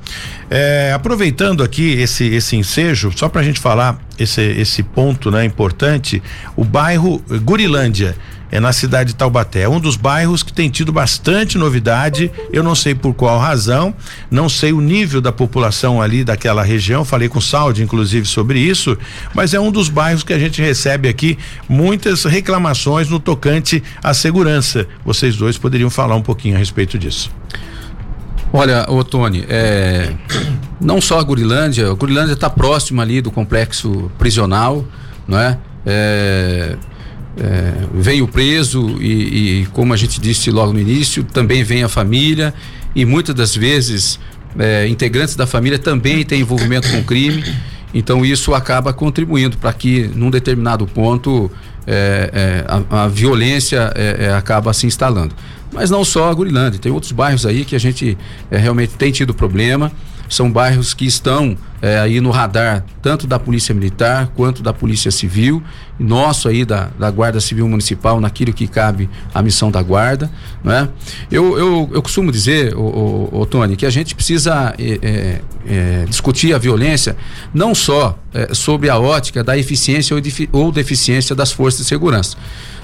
é, 0.51 0.93
aproveitando 0.93 1.63
aqui 1.63 1.93
esse 1.93 2.25
esse 2.25 2.57
ensejo, 2.57 3.11
só 3.17 3.29
para 3.29 3.41
a 3.41 3.45
gente 3.45 3.61
falar 3.61 3.99
esse 4.19 4.43
esse 4.43 4.83
ponto, 4.83 5.31
né, 5.31 5.45
importante, 5.45 6.23
o 6.57 6.65
bairro 6.65 7.23
Gurilândia 7.43 8.15
é 8.51 8.59
na 8.59 8.73
cidade 8.73 9.11
de 9.11 9.17
Taubaté. 9.17 9.63
É 9.63 9.69
um 9.69 9.81
dos 9.81 9.97
bairros 9.97 10.43
que 10.43 10.53
tem 10.53 10.69
tido 10.69 10.93
bastante 10.93 11.57
novidade. 11.57 12.31
Eu 12.53 12.63
não 12.63 12.75
sei 12.75 12.95
por 12.95 13.15
qual 13.15 13.39
razão, 13.39 13.95
não 14.31 14.49
sei 14.49 14.73
o 14.73 14.81
nível 14.81 15.21
da 15.21 15.33
população 15.33 16.03
ali 16.03 16.25
daquela 16.25 16.63
região. 16.63 17.05
Falei 17.05 17.29
com 17.29 17.39
o 17.39 17.43
Saldi, 17.43 17.83
inclusive, 17.83 18.27
sobre 18.27 18.59
isso, 18.59 18.97
mas 19.35 19.55
é 19.55 19.61
um 19.61 19.71
dos 19.71 19.89
bairros 19.89 20.23
que 20.23 20.33
a 20.33 20.39
gente 20.39 20.61
recebe 20.61 21.09
aqui 21.09 21.39
muitas 21.69 22.25
reclamações 22.25 23.09
no 23.09 23.21
tocante 23.21 23.83
à 24.03 24.13
segurança. 24.13 24.87
Vocês 25.05 25.37
dois 25.37 25.57
poderiam 25.57 25.91
falar 25.91 26.17
um 26.17 26.23
pouquinho 26.23 26.57
a 26.57 26.59
respeito 26.59 26.99
disso. 26.99 27.31
Olha, 28.53 28.85
ô 28.89 29.05
Tony, 29.05 29.45
é, 29.49 30.13
não 30.81 31.01
só 31.01 31.21
a 31.21 31.23
Gurilândia, 31.23 31.89
a 31.89 31.95
Gurilândia 31.95 32.33
está 32.33 32.51
próxima 32.51 33.03
ali 33.03 33.21
do 33.21 33.31
complexo 33.31 34.11
prisional, 34.19 34.85
não 35.29 35.39
é? 35.39 35.57
é 35.87 36.77
é, 37.39 37.73
vem 37.95 38.23
o 38.23 38.29
preso 38.29 38.97
e, 39.01 39.63
e, 39.63 39.67
como 39.67 39.93
a 39.93 39.97
gente 39.97 40.21
disse 40.21 40.51
logo 40.51 40.73
no 40.73 40.81
início, 40.81 41.23
também 41.25 41.63
vem 41.63 41.83
a 41.83 41.89
família 41.89 42.53
e 42.95 43.05
muitas 43.05 43.35
das 43.35 43.55
vezes 43.55 44.19
é, 44.59 44.89
integrantes 44.89 45.37
da 45.37 45.47
família 45.47 45.79
também 45.79 46.25
têm 46.25 46.41
envolvimento 46.41 46.91
com 46.91 46.99
o 46.99 47.05
crime. 47.05 47.45
Então 47.93 48.25
isso 48.25 48.55
acaba 48.55 48.93
contribuindo 48.93 49.57
para 49.59 49.73
que 49.73 50.09
num 50.15 50.31
determinado 50.31 50.87
ponto 50.87 51.51
é, 51.87 52.31
é 52.33 52.65
a, 52.69 53.05
a, 53.05 53.09
violência 53.09 53.93
é, 53.95 54.27
é, 54.27 54.33
acaba 54.33 54.73
se 54.73 54.87
instalando. 54.87 55.35
Mas 55.73 55.91
não 55.91 56.05
só 56.05 56.31
a 56.31 56.35
Gurilândia, 56.35 56.81
tem 56.81 56.91
outros 56.91 57.13
bairros 57.13 57.47
aí 57.47 57.65
que 57.65 57.77
a 57.77 57.81
gente 57.81 58.19
realmente 58.51 58.95
tem 58.95 59.13
tido 59.13 59.33
problema. 59.33 59.91
São 60.31 60.51
bairros 60.51 60.95
que 60.95 61.05
estão 61.05 61.59
é, 61.83 61.99
aí 61.99 62.21
no 62.21 62.31
radar 62.31 62.85
tanto 63.03 63.27
da 63.27 63.39
Polícia 63.39 63.75
Militar 63.75 64.33
quanto 64.37 64.63
da 64.63 64.73
Polícia 64.73 65.11
Civil, 65.11 65.63
nosso 65.99 66.49
aí 66.49 66.65
da, 66.65 66.89
da 66.99 67.11
Guarda 67.11 67.41
Civil 67.41 67.69
Municipal, 67.69 68.21
naquilo 68.21 68.53
que 68.53 68.67
cabe 68.67 69.11
à 69.35 69.43
missão 69.43 69.71
da 69.71 69.83
Guarda. 69.83 70.31
Né? 70.63 70.89
Eu, 71.31 71.59
eu, 71.59 71.91
eu 71.93 72.01
costumo 72.03 72.31
dizer, 72.31 72.75
o, 72.75 73.29
o, 73.33 73.41
o 73.41 73.47
Tony, 73.47 73.77
que 73.77 73.85
a 73.85 73.91
gente 73.91 74.15
precisa 74.15 74.75
é, 74.79 75.41
é, 75.67 76.05
discutir 76.09 76.55
a 76.55 76.59
violência 76.59 77.17
não 77.53 77.75
só 77.75 78.19
é, 78.33 78.55
sobre 78.55 78.89
a 78.89 78.99
ótica 78.99 79.43
da 79.43 79.59
eficiência 79.59 80.15
ou, 80.15 80.23
ou 80.53 80.73
deficiência 80.73 81.35
das 81.35 81.51
forças 81.53 81.81
de 81.81 81.87
segurança. 81.87 82.37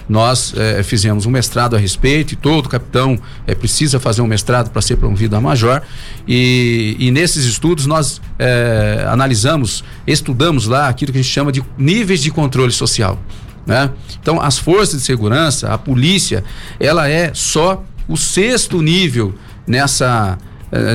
Nós 0.08 0.54
eh, 0.56 0.82
fizemos 0.82 1.26
um 1.26 1.30
mestrado 1.30 1.74
a 1.74 1.78
respeito 1.78 2.32
e 2.32 2.36
todo 2.36 2.68
capitão 2.68 3.18
eh, 3.46 3.54
precisa 3.54 3.98
fazer 3.98 4.22
um 4.22 4.26
mestrado 4.26 4.70
para 4.70 4.80
ser 4.80 4.96
promovido 4.96 5.34
a 5.34 5.40
major. 5.40 5.82
E, 6.28 6.96
e 6.98 7.10
nesses 7.10 7.44
estudos 7.44 7.86
nós 7.86 8.20
eh, 8.38 9.04
analisamos, 9.08 9.82
estudamos 10.06 10.66
lá 10.66 10.88
aquilo 10.88 11.12
que 11.12 11.18
a 11.18 11.22
gente 11.22 11.32
chama 11.32 11.50
de 11.50 11.62
níveis 11.76 12.20
de 12.20 12.30
controle 12.30 12.72
social. 12.72 13.18
Né? 13.66 13.90
Então, 14.20 14.40
as 14.40 14.58
forças 14.58 15.00
de 15.00 15.06
segurança, 15.06 15.72
a 15.72 15.78
polícia, 15.78 16.44
ela 16.78 17.08
é 17.08 17.32
só 17.34 17.82
o 18.06 18.16
sexto 18.16 18.80
nível 18.80 19.34
nessa, 19.66 20.38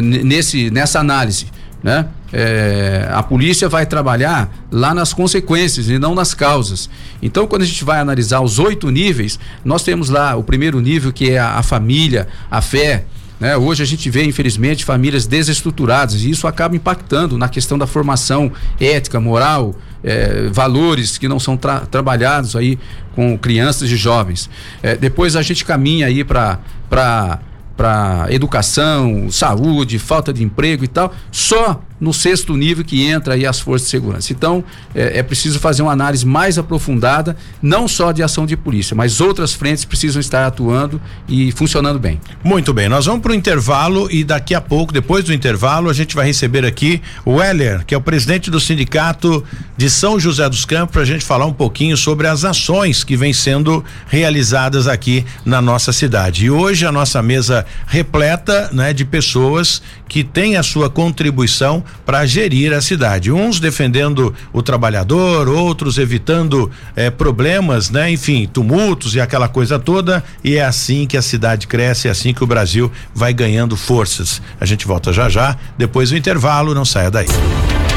nesse, 0.01 0.69
nessa 0.69 1.01
análise 1.01 1.47
né? 1.83 2.07
É, 2.33 3.09
a 3.11 3.21
polícia 3.21 3.67
vai 3.67 3.85
trabalhar 3.85 4.49
lá 4.71 4.93
nas 4.93 5.13
consequências 5.13 5.89
e 5.89 5.99
não 5.99 6.15
nas 6.15 6.33
causas. 6.33 6.89
Então, 7.21 7.45
quando 7.45 7.63
a 7.63 7.65
gente 7.65 7.83
vai 7.83 7.99
analisar 7.99 8.39
os 8.41 8.59
oito 8.59 8.89
níveis, 8.89 9.39
nós 9.65 9.83
temos 9.83 10.09
lá 10.09 10.35
o 10.35 10.43
primeiro 10.43 10.79
nível 10.79 11.11
que 11.11 11.31
é 11.31 11.39
a, 11.39 11.57
a 11.57 11.63
família, 11.63 12.27
a 12.49 12.61
fé. 12.61 13.05
Né? 13.39 13.57
Hoje 13.57 13.81
a 13.81 13.85
gente 13.85 14.09
vê, 14.09 14.23
infelizmente, 14.23 14.85
famílias 14.85 15.25
desestruturadas 15.25 16.21
e 16.23 16.29
isso 16.29 16.47
acaba 16.47 16.75
impactando 16.75 17.37
na 17.37 17.49
questão 17.49 17.77
da 17.77 17.87
formação 17.87 18.51
ética, 18.79 19.19
moral, 19.19 19.75
é, 20.03 20.47
valores 20.51 21.17
que 21.17 21.27
não 21.27 21.39
são 21.39 21.57
tra 21.57 21.81
trabalhados 21.81 22.55
aí 22.55 22.77
com 23.15 23.37
crianças 23.37 23.89
e 23.89 23.95
jovens. 23.95 24.49
É, 24.81 24.95
depois 24.95 25.35
a 25.35 25.41
gente 25.41 25.65
caminha 25.65 26.07
aí 26.07 26.23
para 26.23 27.39
para 27.81 28.27
educação, 28.29 29.31
saúde, 29.31 29.97
falta 29.97 30.31
de 30.31 30.43
emprego 30.43 30.83
e 30.83 30.87
tal, 30.87 31.11
só 31.31 31.81
no 32.01 32.11
sexto 32.11 32.57
nível 32.57 32.83
que 32.83 33.05
entra 33.05 33.35
aí 33.35 33.45
as 33.45 33.59
forças 33.59 33.87
de 33.87 33.91
segurança. 33.91 34.33
Então, 34.33 34.63
é, 34.95 35.19
é, 35.19 35.23
preciso 35.23 35.59
fazer 35.59 35.83
uma 35.83 35.91
análise 35.91 36.25
mais 36.25 36.57
aprofundada, 36.57 37.37
não 37.61 37.87
só 37.87 38.11
de 38.11 38.23
ação 38.23 38.47
de 38.47 38.57
polícia, 38.57 38.95
mas 38.95 39.21
outras 39.21 39.53
frentes 39.53 39.85
precisam 39.85 40.19
estar 40.19 40.47
atuando 40.47 40.99
e 41.29 41.51
funcionando 41.51 41.99
bem. 41.99 42.19
Muito 42.43 42.73
bem, 42.73 42.89
nós 42.89 43.05
vamos 43.05 43.21
para 43.21 43.31
o 43.31 43.35
intervalo 43.35 44.09
e 44.11 44.23
daqui 44.23 44.55
a 44.55 44.59
pouco, 44.59 44.91
depois 44.91 45.23
do 45.23 45.31
intervalo, 45.31 45.91
a 45.91 45.93
gente 45.93 46.15
vai 46.15 46.25
receber 46.25 46.65
aqui 46.65 46.99
o 47.23 47.39
Heller, 47.39 47.85
que 47.85 47.93
é 47.93 47.97
o 47.97 48.01
presidente 48.01 48.49
do 48.49 48.59
sindicato 48.59 49.43
de 49.77 49.89
São 49.89 50.19
José 50.19 50.49
dos 50.49 50.65
Campos, 50.65 50.93
para 50.93 51.03
a 51.03 51.05
gente 51.05 51.23
falar 51.23 51.45
um 51.45 51.53
pouquinho 51.53 51.95
sobre 51.95 52.27
as 52.27 52.43
ações 52.43 53.03
que 53.03 53.15
vêm 53.15 53.31
sendo 53.31 53.85
realizadas 54.07 54.87
aqui 54.87 55.23
na 55.45 55.61
nossa 55.61 55.93
cidade. 55.93 56.45
E 56.45 56.49
hoje 56.49 56.83
a 56.85 56.91
nossa 56.91 57.21
mesa 57.21 57.63
repleta, 57.85 58.69
né, 58.73 58.91
de 58.91 59.05
pessoas 59.05 59.83
que 60.07 60.23
têm 60.23 60.57
a 60.57 60.63
sua 60.63 60.89
contribuição 60.89 61.83
para 62.05 62.25
gerir 62.25 62.73
a 62.73 62.81
cidade. 62.81 63.31
Uns 63.31 63.59
defendendo 63.59 64.33
o 64.51 64.61
trabalhador, 64.61 65.47
outros 65.47 65.97
evitando 65.97 66.69
eh, 66.95 67.09
problemas, 67.09 67.89
né? 67.89 68.11
Enfim, 68.11 68.49
tumultos 68.51 69.15
e 69.15 69.21
aquela 69.21 69.47
coisa 69.47 69.79
toda. 69.79 70.23
E 70.43 70.55
é 70.55 70.65
assim 70.65 71.05
que 71.05 71.17
a 71.17 71.21
cidade 71.21 71.67
cresce, 71.67 72.07
é 72.07 72.11
assim 72.11 72.33
que 72.33 72.43
o 72.43 72.47
Brasil 72.47 72.91
vai 73.13 73.33
ganhando 73.33 73.75
forças. 73.75 74.41
A 74.59 74.65
gente 74.65 74.87
volta 74.87 75.13
já 75.13 75.29
já, 75.29 75.57
depois 75.77 76.09
do 76.09 76.17
intervalo, 76.17 76.73
não 76.73 76.85
saia 76.85 77.11
daí. 77.11 77.27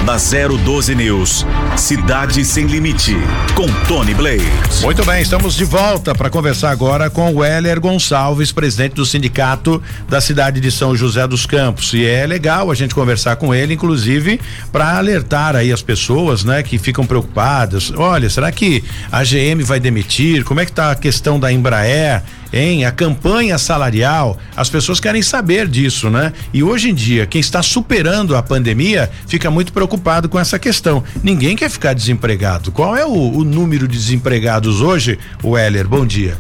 Na 0.05 0.19
012 0.19 0.95
News, 0.95 1.47
Cidade 1.79 2.45
Sem 2.45 2.67
Limite, 2.67 3.17
com 3.55 3.67
Tony 3.89 4.13
Blaze. 4.13 4.45
Muito 4.83 5.03
bem, 5.03 5.23
estamos 5.23 5.55
de 5.55 5.65
volta 5.65 6.15
para 6.15 6.29
conversar 6.29 6.73
agora 6.73 7.09
com 7.09 7.35
o 7.35 7.43
Heller 7.43 7.81
Gonçalves, 7.81 8.53
presidente 8.53 8.93
do 8.97 9.07
sindicato 9.07 9.83
da 10.07 10.21
cidade 10.21 10.61
de 10.61 10.71
São 10.71 10.95
José 10.95 11.27
dos 11.27 11.47
Campos. 11.47 11.95
E 11.95 12.05
é 12.05 12.27
legal 12.27 12.71
a 12.71 12.75
gente 12.75 12.95
conversar 12.95 13.37
com 13.37 13.55
ele, 13.55 13.73
inclusive, 13.73 14.39
para 14.71 14.99
alertar 14.99 15.57
aí 15.57 15.73
as 15.73 15.81
pessoas, 15.81 16.45
né, 16.45 16.63
que 16.63 16.77
ficam 16.77 17.07
preocupadas. 17.07 17.91
Olha, 17.97 18.29
será 18.29 18.53
que 18.53 18.85
a 19.11 19.25
GM 19.25 19.63
vai 19.65 19.81
demitir? 19.81 20.45
Como 20.45 20.61
é 20.61 20.67
que 20.67 20.73
tá 20.73 20.91
a 20.91 20.97
questão 20.97 21.41
da 21.41 21.51
Embraer? 21.51 22.23
Hein? 22.55 22.85
A 22.85 22.93
campanha 22.93 23.59
salarial, 23.59 24.39
as 24.57 24.71
pessoas 24.71 25.01
querem 25.01 25.23
saber 25.23 25.67
disso, 25.67 26.09
né? 26.09 26.33
E 26.53 26.63
hoje 26.63 26.91
em 26.91 26.95
dia, 26.95 27.27
quem 27.27 27.41
está 27.41 27.63
superando 27.63 28.37
a 28.37 28.43
pandemia 28.43 29.11
fica 29.27 29.51
muito 29.51 29.73
preocupado 29.73 30.29
com 30.29 30.39
essa 30.39 30.59
questão. 30.59 31.03
Ninguém 31.23 31.57
quer 31.57 31.69
ficar 31.69 31.93
desempregado. 31.93 32.71
Qual 32.71 32.97
é 32.97 33.05
o, 33.05 33.11
o 33.11 33.45
número 33.45 33.89
de 33.89 33.99
desempregados 33.99 34.81
hoje, 34.81 35.19
Weller? 35.43 35.89
Bom 35.89 36.07
dia. 36.07 36.39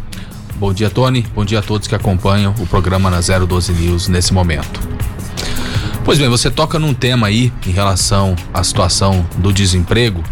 Bom 0.57 0.73
dia, 0.73 0.89
Tony. 0.89 1.27
Bom 1.35 1.45
dia 1.45 1.59
a 1.59 1.63
todos 1.63 1.89
que 1.89 1.95
acompanham 1.95 2.55
o 2.61 2.67
programa 2.67 3.11
na 3.11 3.21
012 3.21 3.73
News 3.73 4.09
nesse 4.09 4.33
momento. 4.33 4.81
Pois 6.05 6.19
bem, 6.19 6.29
você 6.29 6.51
toca 6.51 6.79
num 6.79 6.93
tema 6.93 7.27
aí 7.29 7.53
em 7.67 7.71
relação 7.71 8.37
à 8.53 8.63
situação 8.63 9.27
do 9.39 9.53
desemprego 9.53 10.23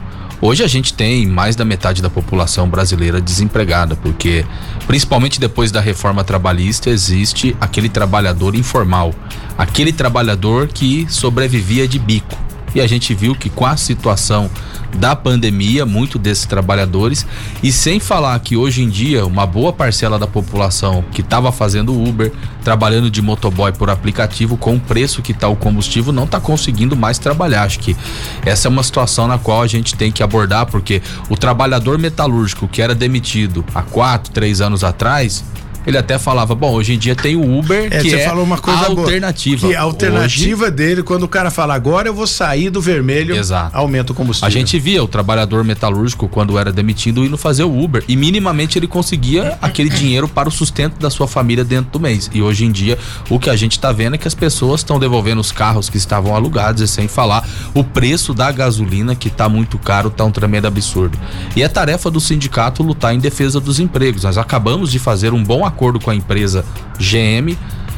Hoje 0.44 0.64
a 0.64 0.66
gente 0.66 0.92
tem 0.92 1.24
mais 1.24 1.54
da 1.54 1.64
metade 1.64 2.02
da 2.02 2.10
população 2.10 2.68
brasileira 2.68 3.20
desempregada, 3.20 3.94
porque 3.94 4.44
principalmente 4.88 5.38
depois 5.38 5.70
da 5.70 5.80
reforma 5.80 6.24
trabalhista 6.24 6.90
existe 6.90 7.56
aquele 7.60 7.88
trabalhador 7.88 8.56
informal, 8.56 9.14
aquele 9.56 9.92
trabalhador 9.92 10.66
que 10.66 11.06
sobrevivia 11.08 11.86
de 11.86 11.96
bico. 11.96 12.36
E 12.74 12.80
a 12.80 12.88
gente 12.88 13.14
viu 13.14 13.36
que 13.36 13.48
com 13.48 13.64
a 13.64 13.76
situação 13.76 14.50
da 14.96 15.16
pandemia, 15.16 15.84
muito 15.84 16.18
desses 16.18 16.46
trabalhadores, 16.46 17.26
e 17.62 17.72
sem 17.72 17.98
falar 17.98 18.38
que 18.40 18.56
hoje 18.56 18.82
em 18.82 18.88
dia 18.88 19.26
uma 19.26 19.46
boa 19.46 19.72
parcela 19.72 20.18
da 20.18 20.26
população 20.26 21.04
que 21.12 21.20
estava 21.20 21.50
fazendo 21.50 21.92
Uber, 21.92 22.32
trabalhando 22.62 23.10
de 23.10 23.20
motoboy 23.20 23.72
por 23.72 23.90
aplicativo, 23.90 24.56
com 24.56 24.76
o 24.76 24.80
preço 24.80 25.22
que 25.22 25.32
está 25.32 25.48
o 25.48 25.56
combustível, 25.56 26.12
não 26.12 26.24
está 26.24 26.40
conseguindo 26.40 26.96
mais 26.96 27.18
trabalhar. 27.18 27.64
Acho 27.64 27.78
que 27.78 27.96
essa 28.44 28.68
é 28.68 28.70
uma 28.70 28.82
situação 28.82 29.26
na 29.26 29.38
qual 29.38 29.62
a 29.62 29.66
gente 29.66 29.94
tem 29.94 30.12
que 30.12 30.22
abordar, 30.22 30.66
porque 30.66 31.02
o 31.28 31.36
trabalhador 31.36 31.98
metalúrgico 31.98 32.68
que 32.68 32.82
era 32.82 32.94
demitido 32.94 33.64
há 33.74 33.82
quatro, 33.82 34.32
três 34.32 34.60
anos 34.60 34.84
atrás, 34.84 35.44
Ele 35.86 35.98
até 35.98 36.18
falava, 36.18 36.54
bom, 36.54 36.72
hoje 36.72 36.94
em 36.94 36.98
dia 36.98 37.14
tem 37.16 37.36
o 37.36 37.58
Uber, 37.58 37.88
É, 37.90 38.00
que 38.00 38.14
é 38.14 38.26
falou 38.26 38.44
uma 38.44 38.58
coisa 38.58 38.86
a 38.86 38.88
boa, 38.88 39.00
alternativa. 39.00 39.66
que 39.68 39.74
a 39.74 39.80
alternativa 39.82 40.70
dele, 40.70 41.02
quando 41.02 41.24
o 41.24 41.28
cara 41.28 41.50
fala 41.50 41.74
agora 41.74 42.08
eu 42.08 42.14
vou 42.14 42.26
sair 42.26 42.70
do 42.70 42.80
vermelho, 42.80 43.34
Exato. 43.36 43.76
aumenta 43.76 44.12
o 44.12 44.14
combustível. 44.14 44.46
A 44.46 44.50
gente 44.50 44.78
via 44.78 45.02
o 45.02 45.08
trabalhador 45.08 45.64
metalúrgico 45.64 46.28
quando 46.28 46.58
era 46.58 46.72
demitido 46.72 47.24
indo 47.24 47.36
fazer 47.36 47.64
o 47.64 47.82
Uber 47.82 48.04
e 48.06 48.16
minimamente 48.16 48.78
ele 48.78 48.86
conseguia 48.86 49.58
aquele 49.60 49.88
dinheiro 49.90 50.28
para 50.28 50.48
o 50.48 50.52
sustento 50.52 50.98
da 51.00 51.10
sua 51.10 51.26
família 51.26 51.64
dentro 51.64 51.90
do 51.92 52.00
mês. 52.00 52.30
E 52.32 52.40
hoje 52.40 52.64
em 52.64 52.70
dia 52.72 52.98
o 53.28 53.38
que 53.38 53.50
a 53.50 53.56
gente 53.56 53.72
está 53.72 53.90
vendo 53.92 54.14
é 54.14 54.18
que 54.18 54.28
as 54.28 54.34
pessoas 54.34 54.80
estão 54.80 54.98
devolvendo 54.98 55.40
os 55.40 55.50
carros 55.52 55.88
que 55.90 55.96
estavam 55.96 56.34
alugados 56.36 56.80
e 56.82 56.88
sem 56.88 57.08
falar 57.08 57.46
o 57.74 57.82
preço 57.82 58.32
da 58.32 58.50
gasolina 58.52 59.14
que 59.14 59.28
está 59.28 59.48
muito 59.48 59.78
caro, 59.78 60.10
tá 60.10 60.24
um 60.24 60.30
tremendo 60.30 60.66
absurdo. 60.66 61.18
E 61.56 61.62
é 61.62 61.68
tarefa 61.68 62.10
do 62.10 62.20
sindicato 62.20 62.82
lutar 62.82 63.14
em 63.14 63.18
defesa 63.18 63.58
dos 63.60 63.80
empregos. 63.80 64.22
Nós 64.24 64.38
acabamos 64.38 64.90
de 64.90 64.98
fazer 64.98 65.32
um 65.32 65.42
bom 65.42 65.64
acordo 65.64 65.71
com 65.76 66.10
a 66.10 66.14
empresa 66.14 66.64
GM, 66.98 67.56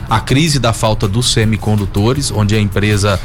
a 0.08 0.20
crise 0.20 0.58
da 0.58 0.72
falta 0.72 1.06
dos 1.08 1.32
semicondutores, 1.32 2.30
onde 2.30 2.54
a 2.54 2.60
empresa 2.60 3.20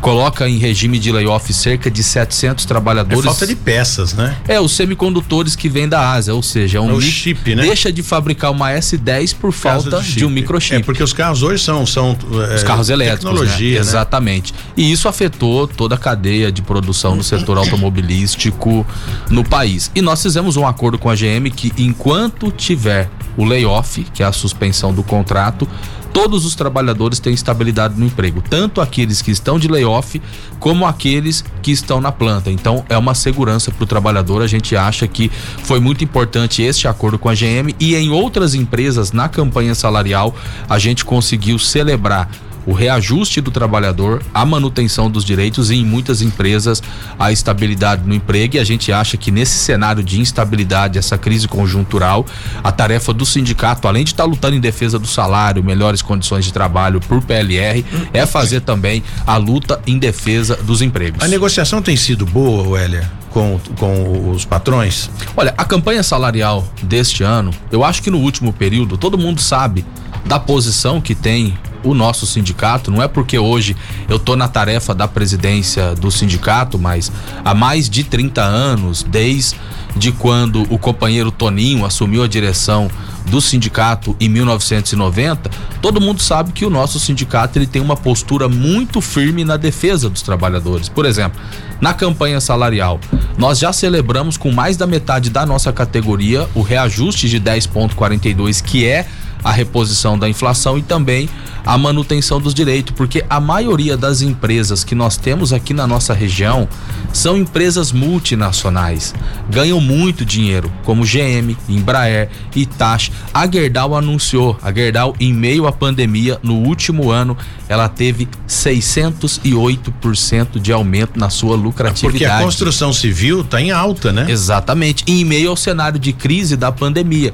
coloca 0.00 0.46
em 0.46 0.58
regime 0.58 0.98
de 0.98 1.10
layoff 1.10 1.50
cerca 1.54 1.90
de 1.90 2.02
700 2.02 2.62
É 2.64 2.68
trabalhadores. 2.68 3.24
falta 3.24 3.46
de 3.46 3.56
peças, 3.56 4.12
né? 4.12 4.36
É, 4.46 4.60
os 4.60 4.72
semicondutores 4.76 5.56
que 5.56 5.66
vêm 5.66 5.88
da 5.88 6.10
Ásia, 6.12 6.34
ou 6.34 6.42
seja, 6.42 6.76
é 6.76 6.80
um 6.80 6.90
É 6.90 6.92
o 6.92 7.00
chip, 7.00 7.54
né? 7.54 7.62
Deixa 7.62 7.90
de 7.90 8.02
fabricar 8.02 8.50
uma 8.50 8.70
S10 8.72 9.34
por 9.34 9.50
falta 9.50 9.88
de 9.88 9.96
um 9.96 10.02
chip. 10.02 10.26
microchip. 10.28 10.76
É 10.76 10.80
porque 10.82 11.02
os 11.02 11.14
carros 11.14 11.42
hoje 11.42 11.62
são 11.64 11.86
são 11.86 12.14
é, 12.50 12.54
Os 12.56 12.62
carros 12.62 12.90
elétricos, 12.90 13.24
tecnologia, 13.30 13.68
né? 13.70 13.74
né? 13.76 13.80
Exatamente. 13.80 14.52
E 14.76 14.92
isso 14.92 15.08
afetou 15.08 15.66
toda 15.66 15.94
a 15.94 15.98
cadeia 15.98 16.52
de 16.52 16.60
produção 16.60 17.16
no 17.16 17.22
setor 17.24 17.56
automobilístico 17.56 18.86
no 19.30 19.42
país. 19.42 19.90
E 19.94 20.02
nós 20.02 20.22
fizemos 20.22 20.58
um 20.58 20.66
acordo 20.66 20.98
com 20.98 21.08
a 21.08 21.14
GM 21.14 21.48
que 21.50 21.72
enquanto 21.78 22.50
tiver 22.50 23.08
o 23.36 23.44
layoff, 23.44 24.04
que 24.12 24.22
é 24.22 24.26
a 24.26 24.32
suspensão 24.32 24.92
do 24.92 25.02
contrato, 25.02 25.68
todos 26.12 26.46
os 26.46 26.54
trabalhadores 26.54 27.18
têm 27.18 27.34
estabilidade 27.34 27.98
no 27.98 28.06
emprego, 28.06 28.40
tanto 28.48 28.80
aqueles 28.80 29.20
que 29.20 29.32
estão 29.32 29.58
de 29.58 29.66
layoff 29.66 30.22
como 30.60 30.86
aqueles 30.86 31.44
que 31.60 31.72
estão 31.72 32.00
na 32.00 32.12
planta. 32.12 32.50
Então 32.50 32.84
é 32.88 32.96
uma 32.96 33.14
segurança 33.16 33.72
para 33.72 33.82
o 33.82 33.86
trabalhador. 33.86 34.40
A 34.40 34.46
gente 34.46 34.76
acha 34.76 35.08
que 35.08 35.30
foi 35.64 35.80
muito 35.80 36.04
importante 36.04 36.62
este 36.62 36.86
acordo 36.86 37.18
com 37.18 37.28
a 37.28 37.34
GM 37.34 37.74
e 37.80 37.96
em 37.96 38.10
outras 38.10 38.54
empresas 38.54 39.10
na 39.10 39.28
campanha 39.28 39.74
salarial 39.74 40.34
a 40.68 40.78
gente 40.78 41.04
conseguiu 41.04 41.58
celebrar 41.58 42.30
o 42.66 42.72
reajuste 42.72 43.40
do 43.40 43.50
trabalhador, 43.50 44.22
a 44.32 44.44
manutenção 44.44 45.10
dos 45.10 45.24
direitos 45.24 45.70
e 45.70 45.76
em 45.76 45.84
muitas 45.84 46.22
empresas 46.22 46.82
a 47.18 47.32
estabilidade 47.32 48.02
no 48.06 48.14
emprego. 48.14 48.56
E 48.56 48.58
a 48.58 48.64
gente 48.64 48.92
acha 48.92 49.16
que 49.16 49.30
nesse 49.30 49.58
cenário 49.58 50.02
de 50.02 50.20
instabilidade, 50.20 50.98
essa 50.98 51.18
crise 51.18 51.48
conjuntural, 51.48 52.26
a 52.62 52.72
tarefa 52.72 53.12
do 53.12 53.26
sindicato, 53.26 53.86
além 53.88 54.04
de 54.04 54.10
estar 54.10 54.24
lutando 54.24 54.56
em 54.56 54.60
defesa 54.60 54.98
do 54.98 55.06
salário, 55.06 55.62
melhores 55.62 56.02
condições 56.02 56.44
de 56.44 56.52
trabalho 56.52 57.00
por 57.00 57.22
PLR, 57.22 57.84
é 58.12 58.26
fazer 58.26 58.60
também 58.60 59.02
a 59.26 59.36
luta 59.36 59.80
em 59.86 59.98
defesa 59.98 60.56
dos 60.56 60.82
empregos. 60.82 61.22
A 61.22 61.28
negociação 61.28 61.82
tem 61.82 61.96
sido 61.96 62.24
boa, 62.26 62.68
Wélia, 62.68 63.10
com, 63.30 63.58
com 63.78 64.30
os 64.30 64.44
patrões? 64.44 65.10
Olha, 65.36 65.52
a 65.56 65.64
campanha 65.64 66.02
salarial 66.02 66.66
deste 66.82 67.22
ano, 67.22 67.50
eu 67.70 67.84
acho 67.84 68.02
que 68.02 68.10
no 68.10 68.18
último 68.18 68.52
período 68.52 68.96
todo 68.96 69.18
mundo 69.18 69.40
sabe 69.40 69.84
da 70.24 70.38
posição 70.38 71.00
que 71.00 71.14
tem 71.14 71.58
o 71.84 71.94
nosso 71.94 72.26
sindicato. 72.26 72.90
Não 72.90 73.02
é 73.02 73.06
porque 73.06 73.38
hoje 73.38 73.76
eu 74.08 74.18
tô 74.18 74.34
na 74.34 74.48
tarefa 74.48 74.94
da 74.94 75.06
presidência 75.06 75.94
do 75.94 76.10
sindicato, 76.10 76.78
mas 76.78 77.12
há 77.44 77.54
mais 77.54 77.88
de 77.88 78.02
30 78.02 78.42
anos, 78.42 79.02
desde 79.02 80.10
quando 80.18 80.62
o 80.72 80.78
companheiro 80.78 81.30
Toninho 81.30 81.84
assumiu 81.84 82.22
a 82.22 82.28
direção 82.28 82.90
do 83.26 83.40
sindicato 83.40 84.14
em 84.20 84.28
1990, 84.28 85.50
todo 85.80 86.00
mundo 86.00 86.22
sabe 86.22 86.52
que 86.52 86.64
o 86.64 86.70
nosso 86.70 87.00
sindicato 87.00 87.58
ele 87.58 87.66
tem 87.66 87.80
uma 87.80 87.96
postura 87.96 88.48
muito 88.48 89.00
firme 89.00 89.44
na 89.44 89.56
defesa 89.56 90.10
dos 90.10 90.22
trabalhadores. 90.22 90.88
Por 90.88 91.06
exemplo, 91.06 91.40
na 91.80 91.94
campanha 91.94 92.40
salarial, 92.40 93.00
nós 93.36 93.58
já 93.58 93.72
celebramos 93.72 94.36
com 94.36 94.52
mais 94.52 94.76
da 94.76 94.86
metade 94.86 95.30
da 95.30 95.46
nossa 95.46 95.72
categoria 95.72 96.48
o 96.54 96.62
reajuste 96.62 97.28
de 97.28 97.40
10,42, 97.40 98.62
que 98.62 98.86
é 98.86 99.06
a 99.44 99.52
reposição 99.52 100.18
da 100.18 100.28
inflação 100.28 100.78
e 100.78 100.82
também 100.82 101.28
a 101.64 101.78
manutenção 101.78 102.40
dos 102.40 102.52
direitos, 102.52 102.92
porque 102.94 103.24
a 103.28 103.40
maioria 103.40 103.96
das 103.96 104.22
empresas 104.22 104.84
que 104.84 104.94
nós 104.94 105.16
temos 105.16 105.52
aqui 105.52 105.72
na 105.72 105.86
nossa 105.86 106.12
região 106.12 106.68
são 107.12 107.38
empresas 107.38 107.92
multinacionais, 107.92 109.14
ganham 109.48 109.80
muito 109.80 110.24
dinheiro, 110.24 110.72
como 110.82 111.04
GM, 111.04 111.56
Embraer, 111.68 112.28
Itachi. 112.54 113.12
A 113.32 113.50
Gerdau 113.50 113.96
anunciou, 113.96 114.58
a 114.62 114.72
Gerdau 114.72 115.14
em 115.20 115.32
meio 115.32 115.66
à 115.66 115.72
pandemia, 115.72 116.38
no 116.42 116.54
último 116.54 117.10
ano, 117.10 117.36
ela 117.68 117.88
teve 117.88 118.28
608% 118.48 120.60
de 120.60 120.72
aumento 120.72 121.18
na 121.18 121.30
sua 121.30 121.56
lucratividade. 121.56 122.18
Porque 122.18 122.26
a 122.26 122.42
construção 122.42 122.92
civil 122.92 123.40
está 123.40 123.60
em 123.60 123.70
alta, 123.70 124.12
né? 124.12 124.26
Exatamente, 124.28 125.04
em 125.06 125.24
meio 125.24 125.50
ao 125.50 125.56
cenário 125.56 125.98
de 125.98 126.12
crise 126.12 126.56
da 126.56 126.70
pandemia. 126.70 127.32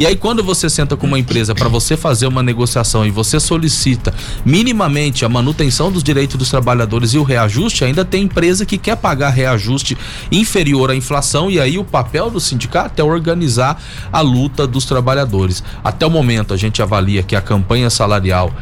E 0.00 0.06
aí 0.06 0.16
quando 0.16 0.42
você 0.42 0.70
senta 0.70 0.96
com 0.96 1.06
uma 1.06 1.18
empresa 1.18 1.54
para 1.54 1.68
você 1.68 1.94
fazer 1.94 2.26
uma 2.26 2.42
negociação 2.42 3.04
e 3.04 3.10
você 3.10 3.38
solicita 3.38 4.14
minimamente 4.46 5.26
a 5.26 5.28
manutenção 5.28 5.92
dos 5.92 6.02
direitos 6.02 6.38
dos 6.38 6.48
trabalhadores 6.48 7.12
e 7.12 7.18
o 7.18 7.22
reajuste, 7.22 7.84
ainda 7.84 8.02
tem 8.02 8.22
empresa 8.22 8.64
que 8.64 8.78
quer 8.78 8.96
pagar 8.96 9.28
reajuste 9.28 9.98
inferior 10.32 10.90
à 10.90 10.96
inflação 10.96 11.50
e 11.50 11.60
aí 11.60 11.76
o 11.76 11.84
papel 11.84 12.30
do 12.30 12.40
sindicato 12.40 12.98
é 12.98 13.04
organizar 13.04 13.78
a 14.10 14.22
luta 14.22 14.66
dos 14.66 14.86
trabalhadores. 14.86 15.62
Até 15.84 16.06
o 16.06 16.10
momento 16.10 16.54
a 16.54 16.56
gente 16.56 16.80
avalia 16.80 17.22
que 17.22 17.36
a 17.36 17.42
campanha 17.42 17.90
salarial 17.90 18.54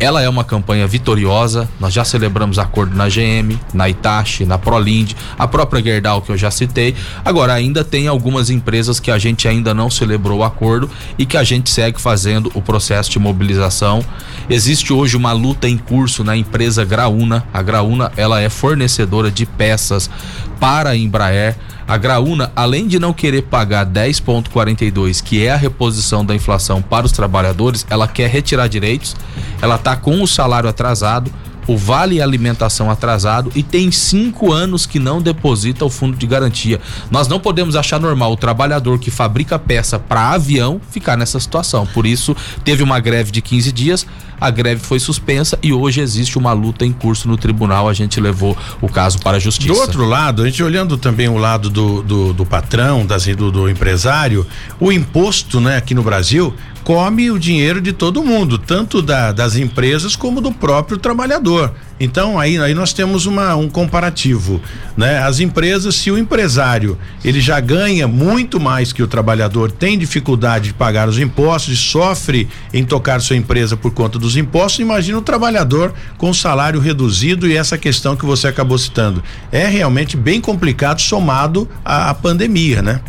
ela 0.00 0.22
é 0.22 0.28
uma 0.28 0.42
campanha 0.42 0.86
vitoriosa. 0.86 1.68
Nós 1.78 1.92
já 1.92 2.04
celebramos 2.04 2.58
acordo 2.58 2.96
na 2.96 3.06
GM, 3.06 3.56
na 3.74 3.88
Itachi, 3.88 4.46
na 4.46 4.56
Prolind, 4.56 5.12
a 5.38 5.46
própria 5.46 5.82
Gerdau 5.82 6.22
que 6.22 6.32
eu 6.32 6.38
já 6.38 6.50
citei. 6.50 6.96
Agora 7.22 7.52
ainda 7.52 7.84
tem 7.84 8.08
algumas 8.08 8.48
empresas 8.48 8.98
que 8.98 9.10
a 9.10 9.18
gente 9.18 9.46
ainda 9.46 9.74
não 9.74 9.90
celebrou 9.90 10.38
o 10.38 10.44
acordo 10.44 10.90
e 11.18 11.26
que 11.26 11.36
a 11.36 11.44
gente 11.44 11.68
segue 11.68 12.00
fazendo 12.00 12.50
o 12.54 12.62
processo 12.62 13.10
de 13.10 13.18
mobilização. 13.18 14.02
Existe 14.48 14.90
hoje 14.90 15.16
uma 15.16 15.32
luta 15.32 15.68
em 15.68 15.76
curso 15.76 16.24
na 16.24 16.34
empresa 16.34 16.82
Graúna. 16.82 17.46
A 17.52 17.60
Graúna, 17.60 18.10
ela 18.16 18.40
é 18.40 18.48
fornecedora 18.48 19.30
de 19.30 19.44
peças 19.44 20.10
para 20.58 20.90
a 20.90 20.96
Embraer. 20.96 21.56
A 21.90 21.96
Graúna, 21.96 22.52
além 22.54 22.86
de 22.86 23.00
não 23.00 23.12
querer 23.12 23.42
pagar 23.42 23.84
10,42, 23.84 25.20
que 25.20 25.44
é 25.44 25.50
a 25.50 25.56
reposição 25.56 26.24
da 26.24 26.32
inflação 26.32 26.80
para 26.80 27.04
os 27.04 27.10
trabalhadores, 27.10 27.84
ela 27.90 28.06
quer 28.06 28.30
retirar 28.30 28.68
direitos, 28.68 29.16
ela 29.60 29.74
está 29.74 29.96
com 29.96 30.22
o 30.22 30.28
salário 30.28 30.70
atrasado, 30.70 31.32
o 31.70 31.76
vale 31.76 32.20
alimentação 32.20 32.90
atrasado 32.90 33.52
e 33.54 33.62
tem 33.62 33.92
cinco 33.92 34.52
anos 34.52 34.86
que 34.86 34.98
não 34.98 35.22
deposita 35.22 35.84
o 35.84 35.88
fundo 35.88 36.16
de 36.16 36.26
garantia. 36.26 36.80
Nós 37.12 37.28
não 37.28 37.38
podemos 37.38 37.76
achar 37.76 38.00
normal 38.00 38.32
o 38.32 38.36
trabalhador 38.36 38.98
que 38.98 39.08
fabrica 39.08 39.56
peça 39.56 39.96
para 39.96 40.30
avião 40.30 40.80
ficar 40.90 41.16
nessa 41.16 41.38
situação. 41.38 41.86
Por 41.86 42.06
isso, 42.06 42.36
teve 42.64 42.82
uma 42.82 42.98
greve 42.98 43.30
de 43.30 43.40
15 43.40 43.70
dias, 43.70 44.04
a 44.40 44.50
greve 44.50 44.80
foi 44.80 44.98
suspensa 44.98 45.58
e 45.62 45.72
hoje 45.72 46.00
existe 46.00 46.38
uma 46.38 46.52
luta 46.52 46.84
em 46.84 46.92
curso 46.92 47.28
no 47.28 47.36
tribunal. 47.36 47.88
A 47.88 47.92
gente 47.92 48.18
levou 48.20 48.56
o 48.80 48.88
caso 48.88 49.20
para 49.20 49.36
a 49.36 49.40
justiça. 49.40 49.72
Do 49.72 49.78
outro 49.78 50.04
lado, 50.04 50.42
a 50.42 50.46
gente 50.46 50.62
olhando 50.62 50.96
também 50.96 51.28
o 51.28 51.36
lado 51.36 51.68
do, 51.68 52.02
do, 52.02 52.32
do 52.32 52.46
patrão, 52.46 53.06
das, 53.06 53.26
do, 53.26 53.52
do 53.52 53.68
empresário, 53.68 54.44
o 54.80 54.90
imposto, 54.90 55.60
né, 55.60 55.76
aqui 55.76 55.94
no 55.94 56.02
Brasil, 56.02 56.54
come 56.84 57.30
o 57.30 57.38
dinheiro 57.38 57.80
de 57.80 57.92
todo 57.92 58.24
mundo, 58.24 58.58
tanto 58.58 59.02
da, 59.02 59.32
das 59.32 59.56
empresas 59.56 60.16
como 60.16 60.40
do 60.40 60.52
próprio 60.52 60.98
trabalhador. 60.98 61.72
Então 62.00 62.38
aí, 62.38 62.58
aí 62.58 62.72
nós 62.72 62.94
temos 62.94 63.26
uma, 63.26 63.54
um 63.54 63.68
comparativo, 63.68 64.58
né? 64.96 65.18
As 65.18 65.38
empresas, 65.38 65.94
se 65.94 66.10
o 66.10 66.16
empresário 66.16 66.96
ele 67.22 67.40
já 67.42 67.60
ganha 67.60 68.08
muito 68.08 68.58
mais 68.58 68.90
que 68.90 69.02
o 69.02 69.06
trabalhador, 69.06 69.70
tem 69.70 69.98
dificuldade 69.98 70.68
de 70.68 70.74
pagar 70.74 71.08
os 71.08 71.18
impostos 71.18 71.78
sofre 71.78 72.48
em 72.72 72.84
tocar 72.84 73.20
sua 73.20 73.36
empresa 73.36 73.76
por 73.76 73.92
conta 73.92 74.18
dos 74.18 74.36
impostos, 74.36 74.80
imagina 74.80 75.18
o 75.18 75.22
trabalhador 75.22 75.92
com 76.16 76.32
salário 76.32 76.80
reduzido 76.80 77.46
e 77.46 77.54
essa 77.54 77.76
questão 77.76 78.16
que 78.16 78.24
você 78.24 78.48
acabou 78.48 78.78
citando. 78.78 79.22
É 79.52 79.66
realmente 79.66 80.16
bem 80.16 80.40
complicado 80.40 81.00
somado 81.00 81.68
à, 81.84 82.08
à 82.08 82.14
pandemia, 82.14 82.80
né? 82.80 83.00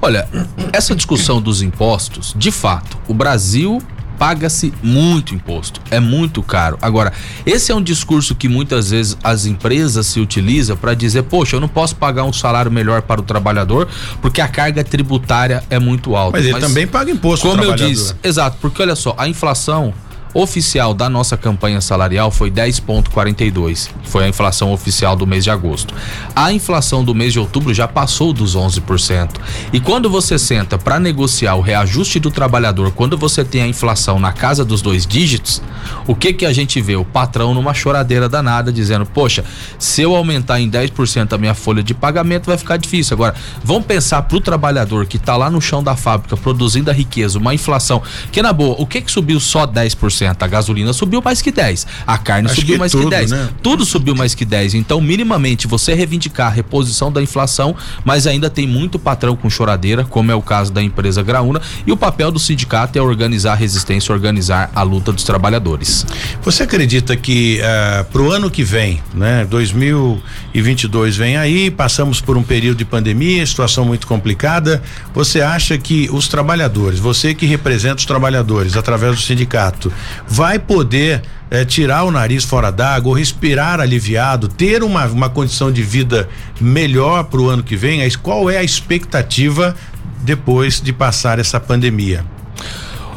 Olha, 0.00 0.28
essa 0.72 0.96
discussão 0.96 1.40
dos 1.40 1.62
impostos, 1.62 2.34
de 2.36 2.50
fato, 2.50 2.98
o 3.06 3.14
Brasil 3.14 3.80
paga-se 4.18 4.72
muito 4.82 5.34
imposto, 5.34 5.80
é 5.90 6.00
muito 6.00 6.42
caro. 6.42 6.78
Agora, 6.80 7.12
esse 7.44 7.72
é 7.72 7.74
um 7.74 7.82
discurso 7.82 8.34
que 8.34 8.48
muitas 8.48 8.90
vezes 8.90 9.16
as 9.22 9.46
empresas 9.46 10.06
se 10.06 10.20
utilizam 10.20 10.76
para 10.76 10.94
dizer, 10.94 11.22
poxa, 11.24 11.56
eu 11.56 11.60
não 11.60 11.68
posso 11.68 11.96
pagar 11.96 12.24
um 12.24 12.32
salário 12.32 12.70
melhor 12.70 13.02
para 13.02 13.20
o 13.20 13.24
trabalhador 13.24 13.88
porque 14.20 14.40
a 14.40 14.48
carga 14.48 14.84
tributária 14.84 15.62
é 15.70 15.78
muito 15.78 16.14
alta. 16.16 16.38
Mas 16.38 16.46
ele 16.46 16.60
também 16.60 16.86
paga 16.86 17.10
imposto 17.10 17.48
Como 17.48 17.62
eu 17.62 17.74
disse, 17.74 18.14
exato, 18.22 18.58
porque 18.60 18.82
olha 18.82 18.94
só, 18.94 19.14
a 19.18 19.28
inflação 19.28 19.92
oficial 20.34 20.94
da 20.94 21.08
nossa 21.08 21.36
campanha 21.36 21.80
salarial 21.80 22.30
foi 22.30 22.50
10,42. 22.50 23.90
Foi 24.04 24.24
a 24.24 24.28
inflação 24.28 24.72
oficial 24.72 25.14
do 25.14 25.26
mês 25.26 25.44
de 25.44 25.50
agosto. 25.50 25.94
A 26.34 26.52
inflação 26.52 27.04
do 27.04 27.14
mês 27.14 27.32
de 27.32 27.38
outubro 27.38 27.72
já 27.74 27.86
passou 27.86 28.32
dos 28.32 28.56
11%. 28.56 29.30
E 29.72 29.80
quando 29.80 30.08
você 30.08 30.38
senta 30.38 30.78
para 30.78 30.98
negociar 30.98 31.54
o 31.54 31.60
reajuste 31.60 32.18
do 32.18 32.30
trabalhador, 32.30 32.92
quando 32.92 33.16
você 33.16 33.44
tem 33.44 33.62
a 33.62 33.66
inflação 33.66 34.18
na 34.18 34.32
casa 34.32 34.64
dos 34.64 34.80
dois 34.80 35.06
dígitos, 35.06 35.62
o 36.06 36.14
que 36.14 36.32
que 36.32 36.46
a 36.46 36.52
gente 36.52 36.80
vê? 36.80 36.96
O 36.96 37.04
patrão 37.04 37.54
numa 37.54 37.74
choradeira 37.74 38.28
danada 38.28 38.72
dizendo: 38.72 39.04
"Poxa, 39.06 39.44
se 39.78 40.02
eu 40.02 40.14
aumentar 40.14 40.60
em 40.60 40.68
10% 40.68 41.32
a 41.32 41.38
minha 41.38 41.54
folha 41.54 41.82
de 41.82 41.94
pagamento 41.94 42.46
vai 42.46 42.56
ficar 42.56 42.76
difícil". 42.76 43.14
Agora, 43.14 43.34
vamos 43.62 43.86
pensar 43.86 44.22
pro 44.22 44.40
trabalhador 44.40 45.06
que 45.06 45.18
tá 45.18 45.36
lá 45.36 45.50
no 45.50 45.60
chão 45.60 45.82
da 45.82 45.96
fábrica 45.96 46.36
produzindo 46.36 46.90
a 46.90 46.94
riqueza, 46.94 47.38
uma 47.38 47.54
inflação 47.54 48.02
que 48.30 48.42
na 48.42 48.52
boa, 48.52 48.76
o 48.78 48.86
que 48.86 49.00
que 49.00 49.10
subiu 49.10 49.38
só 49.40 49.66
10%? 49.66 50.21
A 50.26 50.46
gasolina 50.46 50.92
subiu 50.92 51.22
mais 51.22 51.40
que 51.40 51.50
10, 51.50 51.86
a 52.06 52.18
carne 52.18 52.46
Acho 52.46 52.60
subiu 52.60 52.74
que 52.74 52.78
mais 52.78 52.92
tudo, 52.92 53.04
que 53.04 53.10
10. 53.10 53.30
né? 53.30 53.48
Tudo 53.62 53.84
subiu 53.84 54.14
mais 54.14 54.34
que 54.34 54.44
10. 54.44 54.74
Então, 54.74 55.00
minimamente, 55.00 55.66
você 55.66 55.94
reivindicar 55.94 56.48
a 56.48 56.50
reposição 56.50 57.10
da 57.10 57.22
inflação, 57.22 57.74
mas 58.04 58.26
ainda 58.26 58.50
tem 58.50 58.66
muito 58.66 58.98
patrão 58.98 59.36
com 59.36 59.48
choradeira, 59.48 60.04
como 60.04 60.30
é 60.30 60.34
o 60.34 60.42
caso 60.42 60.72
da 60.72 60.82
empresa 60.82 61.22
Graúna, 61.22 61.60
e 61.86 61.92
o 61.92 61.96
papel 61.96 62.30
do 62.30 62.38
sindicato 62.38 62.98
é 62.98 63.02
organizar 63.02 63.52
a 63.52 63.56
resistência, 63.56 64.12
organizar 64.12 64.70
a 64.74 64.82
luta 64.82 65.12
dos 65.12 65.24
trabalhadores. 65.24 66.06
Você 66.42 66.62
acredita 66.62 67.16
que 67.16 67.60
uh, 67.60 68.04
para 68.04 68.22
o 68.22 68.30
ano 68.30 68.50
que 68.50 68.64
vem, 68.64 69.00
né, 69.14 69.46
2022 69.48 71.16
vem 71.16 71.36
aí, 71.36 71.70
passamos 71.70 72.20
por 72.20 72.36
um 72.36 72.42
período 72.42 72.78
de 72.78 72.84
pandemia, 72.84 73.44
situação 73.46 73.84
muito 73.84 74.06
complicada. 74.06 74.82
Você 75.14 75.40
acha 75.40 75.78
que 75.78 76.08
os 76.12 76.28
trabalhadores, 76.28 76.98
você 76.98 77.34
que 77.34 77.46
representa 77.46 77.96
os 77.96 78.06
trabalhadores 78.06 78.76
através 78.76 79.16
do 79.16 79.22
sindicato, 79.22 79.92
vai 80.26 80.58
poder 80.58 81.22
eh, 81.50 81.64
tirar 81.64 82.04
o 82.04 82.10
nariz 82.10 82.44
fora 82.44 82.70
d'água, 82.70 83.18
respirar 83.18 83.80
aliviado, 83.80 84.48
ter 84.48 84.82
uma, 84.82 85.06
uma 85.06 85.28
condição 85.28 85.70
de 85.70 85.82
vida 85.82 86.28
melhor 86.60 87.24
para 87.24 87.40
o 87.40 87.48
ano 87.48 87.62
que 87.62 87.76
vem? 87.76 88.08
Qual 88.22 88.48
é 88.50 88.58
a 88.58 88.62
expectativa 88.62 89.74
depois 90.22 90.80
de 90.80 90.92
passar 90.92 91.38
essa 91.38 91.60
pandemia? 91.60 92.24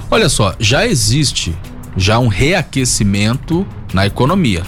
Olha 0.10 0.30
só, 0.30 0.56
já 0.60 0.86
existe 0.86 1.56
já 1.98 2.20
um 2.20 2.28
reaquecimento 2.28 3.66
na 3.94 4.06
economia. 4.06 4.64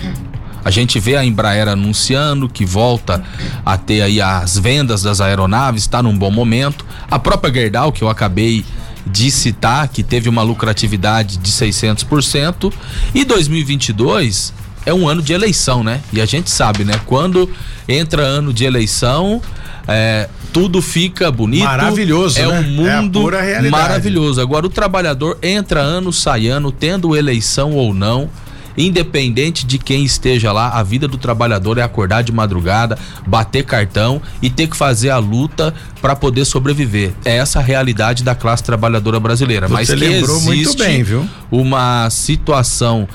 A 0.63 0.71
gente 0.71 0.99
vê 0.99 1.15
a 1.15 1.23
Embraer 1.23 1.67
anunciando 1.67 2.49
que 2.49 2.65
volta 2.65 3.23
a 3.65 3.77
ter 3.77 4.01
aí 4.01 4.21
as 4.21 4.57
vendas 4.57 5.01
das 5.01 5.21
aeronaves, 5.21 5.83
está 5.83 6.03
num 6.03 6.17
bom 6.17 6.31
momento. 6.31 6.85
A 7.09 7.17
própria 7.17 7.53
Gerdau, 7.53 7.91
que 7.91 8.03
eu 8.03 8.09
acabei 8.09 8.65
de 9.07 9.31
citar, 9.31 9.87
que 9.87 10.03
teve 10.03 10.29
uma 10.29 10.43
lucratividade 10.43 11.37
de 11.37 11.51
600%. 11.51 12.71
E 13.13 13.23
2022 13.25 14.53
é 14.85 14.93
um 14.93 15.07
ano 15.07 15.21
de 15.21 15.33
eleição, 15.33 15.83
né? 15.83 16.01
E 16.13 16.21
a 16.21 16.25
gente 16.25 16.49
sabe, 16.49 16.83
né? 16.85 16.99
Quando 17.05 17.49
entra 17.87 18.21
ano 18.21 18.53
de 18.53 18.63
eleição, 18.65 19.41
é, 19.87 20.29
tudo 20.53 20.81
fica 20.81 21.29
bonito. 21.31 21.63
Maravilhoso, 21.65 22.39
É 22.39 22.47
né? 22.47 22.59
um 22.59 22.87
É 22.87 23.01
mundo 23.01 23.27
realidade. 23.29 23.69
maravilhoso. 23.69 24.39
Agora, 24.41 24.65
o 24.65 24.69
trabalhador 24.69 25.37
entra 25.43 25.81
ano, 25.81 26.11
sai 26.13 26.47
ano, 26.47 26.71
tendo 26.71 27.15
eleição 27.15 27.73
ou 27.73 27.93
não. 27.93 28.29
Independente 28.77 29.65
de 29.65 29.77
quem 29.77 30.03
esteja 30.03 30.51
lá, 30.51 30.69
a 30.69 30.83
vida 30.83 31.07
do 31.07 31.17
trabalhador 31.17 31.77
é 31.77 31.81
acordar 31.81 32.21
de 32.21 32.31
madrugada, 32.31 32.97
bater 33.25 33.63
cartão 33.63 34.21
e 34.41 34.49
ter 34.49 34.67
que 34.67 34.77
fazer 34.77 35.09
a 35.09 35.17
luta 35.17 35.73
para 36.01 36.15
poder 36.15 36.45
sobreviver. 36.45 37.13
É 37.25 37.37
essa 37.37 37.59
a 37.59 37.61
realidade 37.61 38.23
da 38.23 38.35
classe 38.35 38.63
trabalhadora 38.63 39.19
brasileira. 39.19 39.67
Mas 39.67 39.87
Você 39.87 39.95
que 39.95 39.99
lembrou 40.07 40.39
muito 40.41 40.61
existe 40.61 40.77
bem, 40.83 41.01
viu? 41.03 41.27
uma 41.51 42.09
situação 42.09 43.07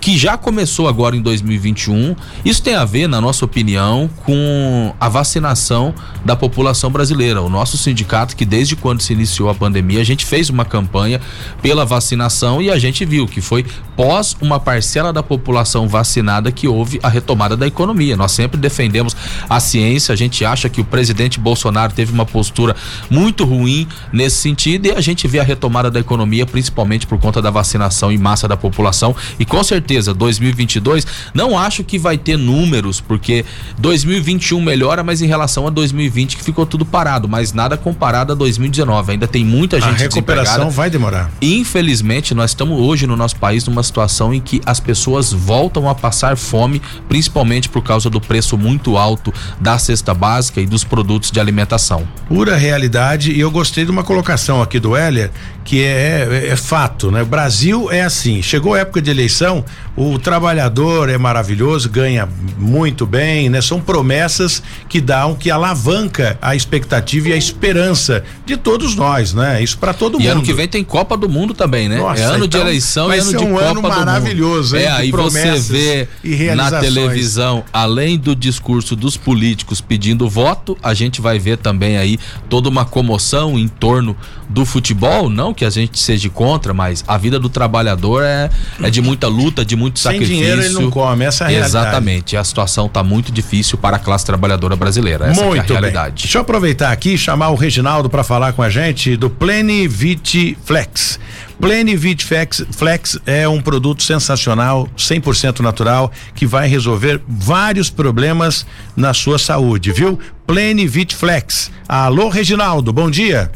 que 0.00 0.18
já 0.18 0.36
começou 0.36 0.88
agora 0.88 1.16
em 1.16 1.22
2021. 1.22 2.14
Isso 2.44 2.62
tem 2.62 2.74
a 2.74 2.84
ver, 2.84 3.08
na 3.08 3.20
nossa 3.20 3.44
opinião, 3.44 4.10
com 4.24 4.94
a 4.98 5.08
vacinação 5.08 5.94
da 6.24 6.34
população 6.34 6.90
brasileira. 6.90 7.40
O 7.42 7.48
nosso 7.48 7.76
sindicato, 7.76 8.36
que 8.36 8.44
desde 8.44 8.76
quando 8.76 9.00
se 9.00 9.12
iniciou 9.12 9.48
a 9.48 9.54
pandemia, 9.54 10.00
a 10.00 10.04
gente 10.04 10.24
fez 10.24 10.50
uma 10.50 10.64
campanha 10.64 11.20
pela 11.62 11.84
vacinação 11.84 12.60
e 12.60 12.70
a 12.70 12.78
gente 12.78 13.04
viu 13.04 13.26
que 13.26 13.40
foi 13.40 13.64
pós 13.96 14.36
uma 14.40 14.58
parcela 14.58 15.12
da 15.12 15.22
população 15.22 15.88
vacinada 15.88 16.50
que 16.50 16.68
houve 16.68 16.98
a 17.02 17.08
retomada 17.08 17.56
da 17.56 17.66
economia. 17.66 18.16
Nós 18.16 18.32
sempre 18.32 18.60
defendemos 18.60 19.16
a 19.48 19.60
ciência, 19.60 20.12
a 20.12 20.16
gente 20.16 20.44
acha 20.44 20.68
que 20.68 20.80
o 20.80 20.84
presidente 20.84 21.38
Bolsonaro 21.38 21.92
teve 21.92 22.12
uma 22.12 22.26
postura 22.26 22.74
muito 23.10 23.44
ruim 23.44 23.86
nesse 24.12 24.36
sentido 24.36 24.86
e 24.86 24.92
a 24.92 25.00
gente 25.00 25.26
vê 25.26 25.38
a 25.38 25.42
retomada 25.42 25.90
da 25.90 26.00
economia 26.00 26.46
principalmente 26.46 27.06
por 27.06 27.18
conta 27.18 27.40
da 27.40 27.50
vacinação 27.50 28.10
em 28.12 28.18
massa 28.18 28.48
da 28.48 28.56
população 28.56 29.14
e 29.38 29.44
com 29.44 29.62
certeza 29.68 30.12
2022 30.14 31.06
não 31.34 31.58
acho 31.58 31.84
que 31.84 31.98
vai 31.98 32.16
ter 32.18 32.36
números 32.36 33.00
porque 33.00 33.44
2021 33.78 34.60
melhora, 34.60 35.02
mas 35.02 35.22
em 35.22 35.26
relação 35.26 35.66
a 35.66 35.70
2020 35.70 36.36
que 36.36 36.42
ficou 36.44 36.66
tudo 36.66 36.84
parado, 36.84 37.28
mas 37.28 37.52
nada 37.52 37.76
comparado 37.76 38.32
a 38.32 38.34
2019. 38.36 39.12
Ainda 39.12 39.26
tem 39.26 39.44
muita 39.44 39.76
A 39.76 39.80
gente 39.80 39.98
recuperação 39.98 40.66
desempregada. 40.66 40.70
vai 40.70 40.90
demorar. 40.90 41.30
Infelizmente, 41.40 42.34
nós 42.34 42.50
estamos 42.50 42.78
hoje 42.80 43.06
no 43.06 43.16
nosso 43.16 43.36
país 43.36 43.66
numa 43.66 43.82
situação 43.82 44.32
em 44.32 44.40
que 44.40 44.60
as 44.64 44.80
pessoas 44.80 45.32
voltam 45.32 45.88
a 45.88 45.94
passar 45.94 46.36
fome, 46.36 46.80
principalmente 47.08 47.68
por 47.68 47.82
causa 47.82 48.08
do 48.08 48.20
preço 48.20 48.56
muito 48.56 48.96
alto 48.96 49.32
da 49.60 49.78
cesta 49.78 50.14
básica 50.14 50.60
e 50.60 50.66
dos 50.66 50.84
produtos 50.84 51.30
de 51.30 51.38
alimentação. 51.40 52.06
Pura 52.28 52.56
realidade 52.56 53.32
e 53.32 53.40
eu 53.40 53.50
gostei 53.50 53.84
de 53.84 53.90
uma 53.90 54.02
colocação 54.04 54.62
aqui 54.62 54.80
do 54.80 54.96
Heller 54.96 55.30
que 55.68 55.84
é, 55.84 56.26
é, 56.30 56.46
é 56.48 56.56
fato, 56.56 57.10
né? 57.10 57.20
O 57.20 57.26
Brasil 57.26 57.92
é 57.92 58.00
assim, 58.00 58.40
chegou 58.40 58.72
a 58.72 58.78
época 58.78 59.02
de 59.02 59.10
eleição, 59.10 59.62
o 60.00 60.16
trabalhador 60.16 61.08
é 61.08 61.18
maravilhoso, 61.18 61.88
ganha 61.90 62.28
muito 62.56 63.04
bem, 63.04 63.48
né? 63.48 63.60
São 63.60 63.80
promessas 63.80 64.62
que 64.88 65.00
dão, 65.00 65.34
que 65.34 65.50
alavanca 65.50 66.38
a 66.40 66.54
expectativa 66.54 67.30
e 67.30 67.32
a 67.32 67.36
esperança 67.36 68.22
de 68.46 68.56
todos 68.56 68.94
nós, 68.94 69.34
né? 69.34 69.60
Isso 69.60 69.76
para 69.76 69.92
todo 69.92 70.14
E 70.20 70.22
mundo. 70.22 70.30
ano 70.30 70.42
que 70.42 70.52
vem 70.52 70.68
tem 70.68 70.84
Copa 70.84 71.16
do 71.16 71.28
Mundo 71.28 71.52
também, 71.52 71.88
né? 71.88 71.96
Nossa, 71.98 72.22
é 72.22 72.24
ano 72.26 72.46
de 72.46 72.56
então 72.56 72.60
eleição 72.60 73.08
vai 73.08 73.18
e 73.18 73.20
ano 73.20 73.30
de 73.30 73.44
um 73.44 73.50
Copa 73.54 73.64
ano 73.64 73.74
do 73.74 73.82
Mundo. 73.82 73.96
maravilhoso, 73.96 74.76
hein? 74.76 74.84
É, 74.84 74.86
De 74.86 74.92
aí 74.92 75.10
você 75.10 75.58
vê 75.58 76.08
e 76.22 76.54
na 76.54 76.70
televisão, 76.70 77.64
além 77.72 78.16
do 78.16 78.36
discurso 78.36 78.94
dos 78.94 79.16
políticos 79.16 79.80
pedindo 79.80 80.28
voto, 80.28 80.78
a 80.80 80.94
gente 80.94 81.20
vai 81.20 81.40
ver 81.40 81.58
também 81.58 81.96
aí 81.96 82.20
toda 82.48 82.68
uma 82.68 82.84
comoção 82.84 83.58
em 83.58 83.66
torno 83.66 84.16
do 84.48 84.64
futebol, 84.64 85.28
não 85.28 85.52
que 85.52 85.64
a 85.64 85.70
gente 85.70 85.98
seja 85.98 86.30
contra, 86.30 86.72
mas 86.72 87.04
a 87.06 87.18
vida 87.18 87.38
do 87.38 87.48
trabalhador 87.48 88.22
é, 88.22 88.48
é 88.82 88.88
de 88.90 89.02
muita 89.02 89.26
luta, 89.28 89.64
de 89.64 89.76
muito 89.88 89.98
Sem 89.98 90.12
sacrifício. 90.12 90.34
dinheiro 90.34 90.62
ele 90.62 90.74
não 90.74 90.90
come, 90.90 91.24
essa 91.24 91.44
é 91.44 91.46
a 91.46 91.50
realidade. 91.50 91.86
Exatamente, 91.86 92.36
a 92.36 92.44
situação 92.44 92.86
está 92.86 93.02
muito 93.02 93.32
difícil 93.32 93.76
para 93.78 93.96
a 93.96 93.98
classe 93.98 94.24
trabalhadora 94.24 94.76
brasileira. 94.76 95.26
Essa 95.26 95.34
que 95.34 95.40
é 95.40 95.42
a 95.42 95.46
Muito 95.46 95.62
bem. 95.66 95.76
realidade. 95.78 96.22
Deixa 96.22 96.38
eu 96.38 96.42
aproveitar 96.42 96.92
aqui 96.92 97.14
e 97.14 97.18
chamar 97.18 97.48
o 97.50 97.54
Reginaldo 97.54 98.08
para 98.08 98.22
falar 98.22 98.52
com 98.52 98.62
a 98.62 98.70
gente 98.70 99.16
do 99.16 99.28
Plenivit 99.30 100.56
Flex. 100.64 101.18
Plenivit 101.60 102.24
Flex, 102.24 102.64
Flex 102.70 103.18
é 103.26 103.48
um 103.48 103.60
produto 103.60 104.02
sensacional, 104.04 104.88
100% 104.96 105.58
natural, 105.60 106.12
que 106.34 106.46
vai 106.46 106.68
resolver 106.68 107.20
vários 107.26 107.90
problemas 107.90 108.64
na 108.96 109.12
sua 109.12 109.38
saúde, 109.40 109.90
viu? 109.90 110.18
Plenivit 110.46 111.16
Flex. 111.16 111.70
Alô, 111.88 112.28
Reginaldo, 112.28 112.92
bom 112.92 113.10
dia. 113.10 113.50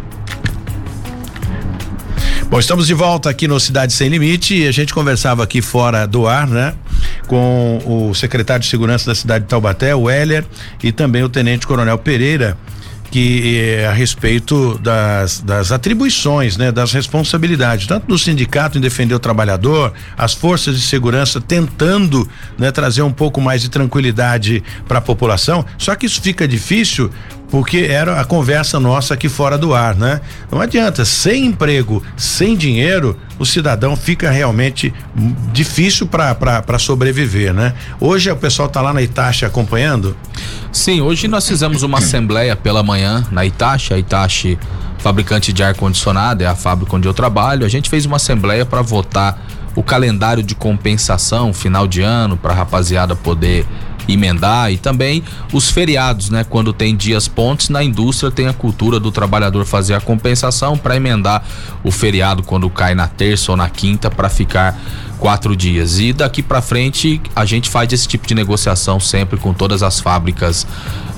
Bom, 2.49 2.59
estamos 2.59 2.87
de 2.87 2.95
volta 2.95 3.29
aqui 3.29 3.47
no 3.47 3.59
Cidade 3.59 3.93
Sem 3.93 4.09
Limite 4.09 4.55
e 4.55 4.67
a 4.67 4.71
gente 4.71 4.91
conversava 4.91 5.43
aqui 5.43 5.61
fora 5.61 6.07
do 6.07 6.25
ar, 6.25 6.47
né? 6.47 6.73
Com 7.27 7.79
o 7.85 8.15
secretário 8.15 8.63
de 8.63 8.67
Segurança 8.67 9.05
da 9.05 9.13
cidade 9.13 9.43
de 9.43 9.49
Taubaté, 9.49 9.93
o 9.93 10.09
Heller, 10.09 10.43
e 10.83 10.91
também 10.91 11.21
o 11.21 11.29
Tenente 11.29 11.67
Coronel 11.67 11.99
Pereira, 11.99 12.57
que 13.11 13.59
é 13.59 13.85
a 13.85 13.91
respeito 13.91 14.79
das, 14.79 15.41
das 15.41 15.71
atribuições, 15.71 16.57
né, 16.57 16.71
das 16.71 16.91
responsabilidades, 16.91 17.85
tanto 17.85 18.07
do 18.07 18.17
sindicato 18.17 18.79
em 18.79 18.81
defender 18.81 19.13
o 19.13 19.19
trabalhador, 19.19 19.93
as 20.17 20.33
forças 20.33 20.75
de 20.75 20.81
segurança 20.81 21.39
tentando, 21.39 22.27
né, 22.57 22.71
trazer 22.71 23.03
um 23.03 23.11
pouco 23.11 23.39
mais 23.39 23.61
de 23.61 23.69
tranquilidade 23.69 24.63
para 24.87 24.97
a 24.97 25.01
população. 25.01 25.63
Só 25.77 25.95
que 25.95 26.07
isso 26.07 26.19
fica 26.19 26.47
difícil 26.47 27.11
porque 27.49 27.87
era 27.89 28.19
a 28.19 28.25
conversa 28.25 28.79
nossa 28.79 29.13
aqui 29.13 29.27
fora 29.27 29.57
do 29.57 29.73
ar, 29.73 29.95
né? 29.95 30.21
Não 30.51 30.61
adianta, 30.61 31.03
sem 31.03 31.45
emprego, 31.45 32.03
sem 32.15 32.55
dinheiro, 32.55 33.17
o 33.37 33.45
cidadão 33.45 33.95
fica 33.95 34.29
realmente 34.29 34.93
difícil 35.51 36.07
para 36.07 36.77
sobreviver, 36.79 37.53
né? 37.53 37.73
Hoje 37.99 38.29
o 38.29 38.35
pessoal 38.35 38.67
está 38.67 38.81
lá 38.81 38.93
na 38.93 39.01
Itachi 39.01 39.45
acompanhando? 39.45 40.15
Sim, 40.71 41.01
hoje 41.01 41.27
nós 41.27 41.47
fizemos 41.47 41.81
uma 41.81 41.97
assembleia 41.97 42.55
pela 42.55 42.83
manhã 42.83 43.25
na 43.31 43.45
Itachi, 43.45 43.93
a 43.93 43.97
Itachi 43.97 44.57
fabricante 44.99 45.53
de 45.53 45.63
ar 45.63 45.73
condicionado, 45.73 46.43
é 46.43 46.45
a 46.45 46.55
fábrica 46.55 46.95
onde 46.95 47.07
eu 47.07 47.13
trabalho. 47.13 47.65
A 47.65 47.69
gente 47.69 47.89
fez 47.89 48.05
uma 48.05 48.17
assembleia 48.17 48.65
para 48.65 48.81
votar 48.81 49.41
o 49.75 49.81
calendário 49.81 50.43
de 50.43 50.53
compensação 50.53 51.53
final 51.53 51.87
de 51.87 52.01
ano 52.01 52.35
para 52.35 52.51
a 52.51 52.55
rapaziada 52.55 53.15
poder 53.15 53.65
emendar 54.13 54.71
e 54.71 54.77
também 54.77 55.23
os 55.53 55.69
feriados, 55.69 56.29
né? 56.29 56.43
Quando 56.43 56.73
tem 56.73 56.95
dias 56.95 57.27
pontes 57.27 57.69
na 57.69 57.83
indústria 57.83 58.31
tem 58.31 58.47
a 58.47 58.53
cultura 58.53 58.99
do 58.99 59.11
trabalhador 59.11 59.65
fazer 59.65 59.93
a 59.93 60.01
compensação 60.01 60.77
para 60.77 60.95
emendar 60.95 61.43
o 61.83 61.91
feriado 61.91 62.43
quando 62.43 62.69
cai 62.69 62.95
na 62.95 63.07
terça 63.07 63.51
ou 63.51 63.57
na 63.57 63.69
quinta 63.69 64.09
para 64.09 64.29
ficar 64.29 64.79
quatro 65.19 65.55
dias. 65.55 65.99
E 65.99 66.13
daqui 66.13 66.41
para 66.41 66.61
frente 66.61 67.21
a 67.35 67.45
gente 67.45 67.69
faz 67.69 67.91
esse 67.91 68.07
tipo 68.07 68.25
de 68.25 68.33
negociação 68.33 68.99
sempre 68.99 69.37
com 69.37 69.53
todas 69.53 69.83
as 69.83 69.99
fábricas 69.99 70.65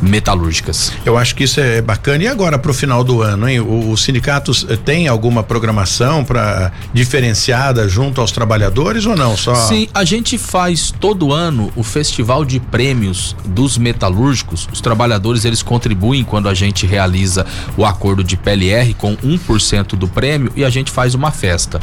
metalúrgicas. 0.01 0.91
Eu 1.05 1.17
acho 1.17 1.35
que 1.35 1.43
isso 1.43 1.59
é 1.59 1.81
bacana. 1.81 2.23
E 2.23 2.27
agora 2.27 2.57
para 2.57 2.71
o 2.71 2.73
final 2.73 3.03
do 3.03 3.21
ano, 3.21 3.47
hein? 3.47 3.59
Os 3.59 4.01
sindicatos 4.01 4.65
eh, 4.67 4.75
têm 4.75 5.07
alguma 5.07 5.43
programação 5.43 6.23
para 6.23 6.71
diferenciada 6.91 7.87
junto 7.87 8.19
aos 8.19 8.31
trabalhadores 8.31 9.05
ou 9.05 9.15
não? 9.15 9.37
Só 9.37 9.53
Sim, 9.53 9.87
a 9.93 10.03
gente 10.03 10.37
faz 10.37 10.91
todo 10.91 11.31
ano 11.31 11.71
o 11.75 11.83
festival 11.83 12.43
de 12.43 12.59
prêmios 12.59 13.35
dos 13.45 13.77
metalúrgicos. 13.77 14.67
Os 14.73 14.81
trabalhadores 14.81 15.45
eles 15.45 15.61
contribuem 15.61 16.23
quando 16.23 16.49
a 16.49 16.53
gente 16.53 16.87
realiza 16.87 17.45
o 17.77 17.85
acordo 17.85 18.23
de 18.23 18.35
PLR 18.35 18.93
com 18.95 19.15
1% 19.17 19.89
do 19.95 20.07
prêmio 20.07 20.51
e 20.55 20.65
a 20.65 20.69
gente 20.69 20.91
faz 20.91 21.13
uma 21.13 21.31
festa. 21.31 21.79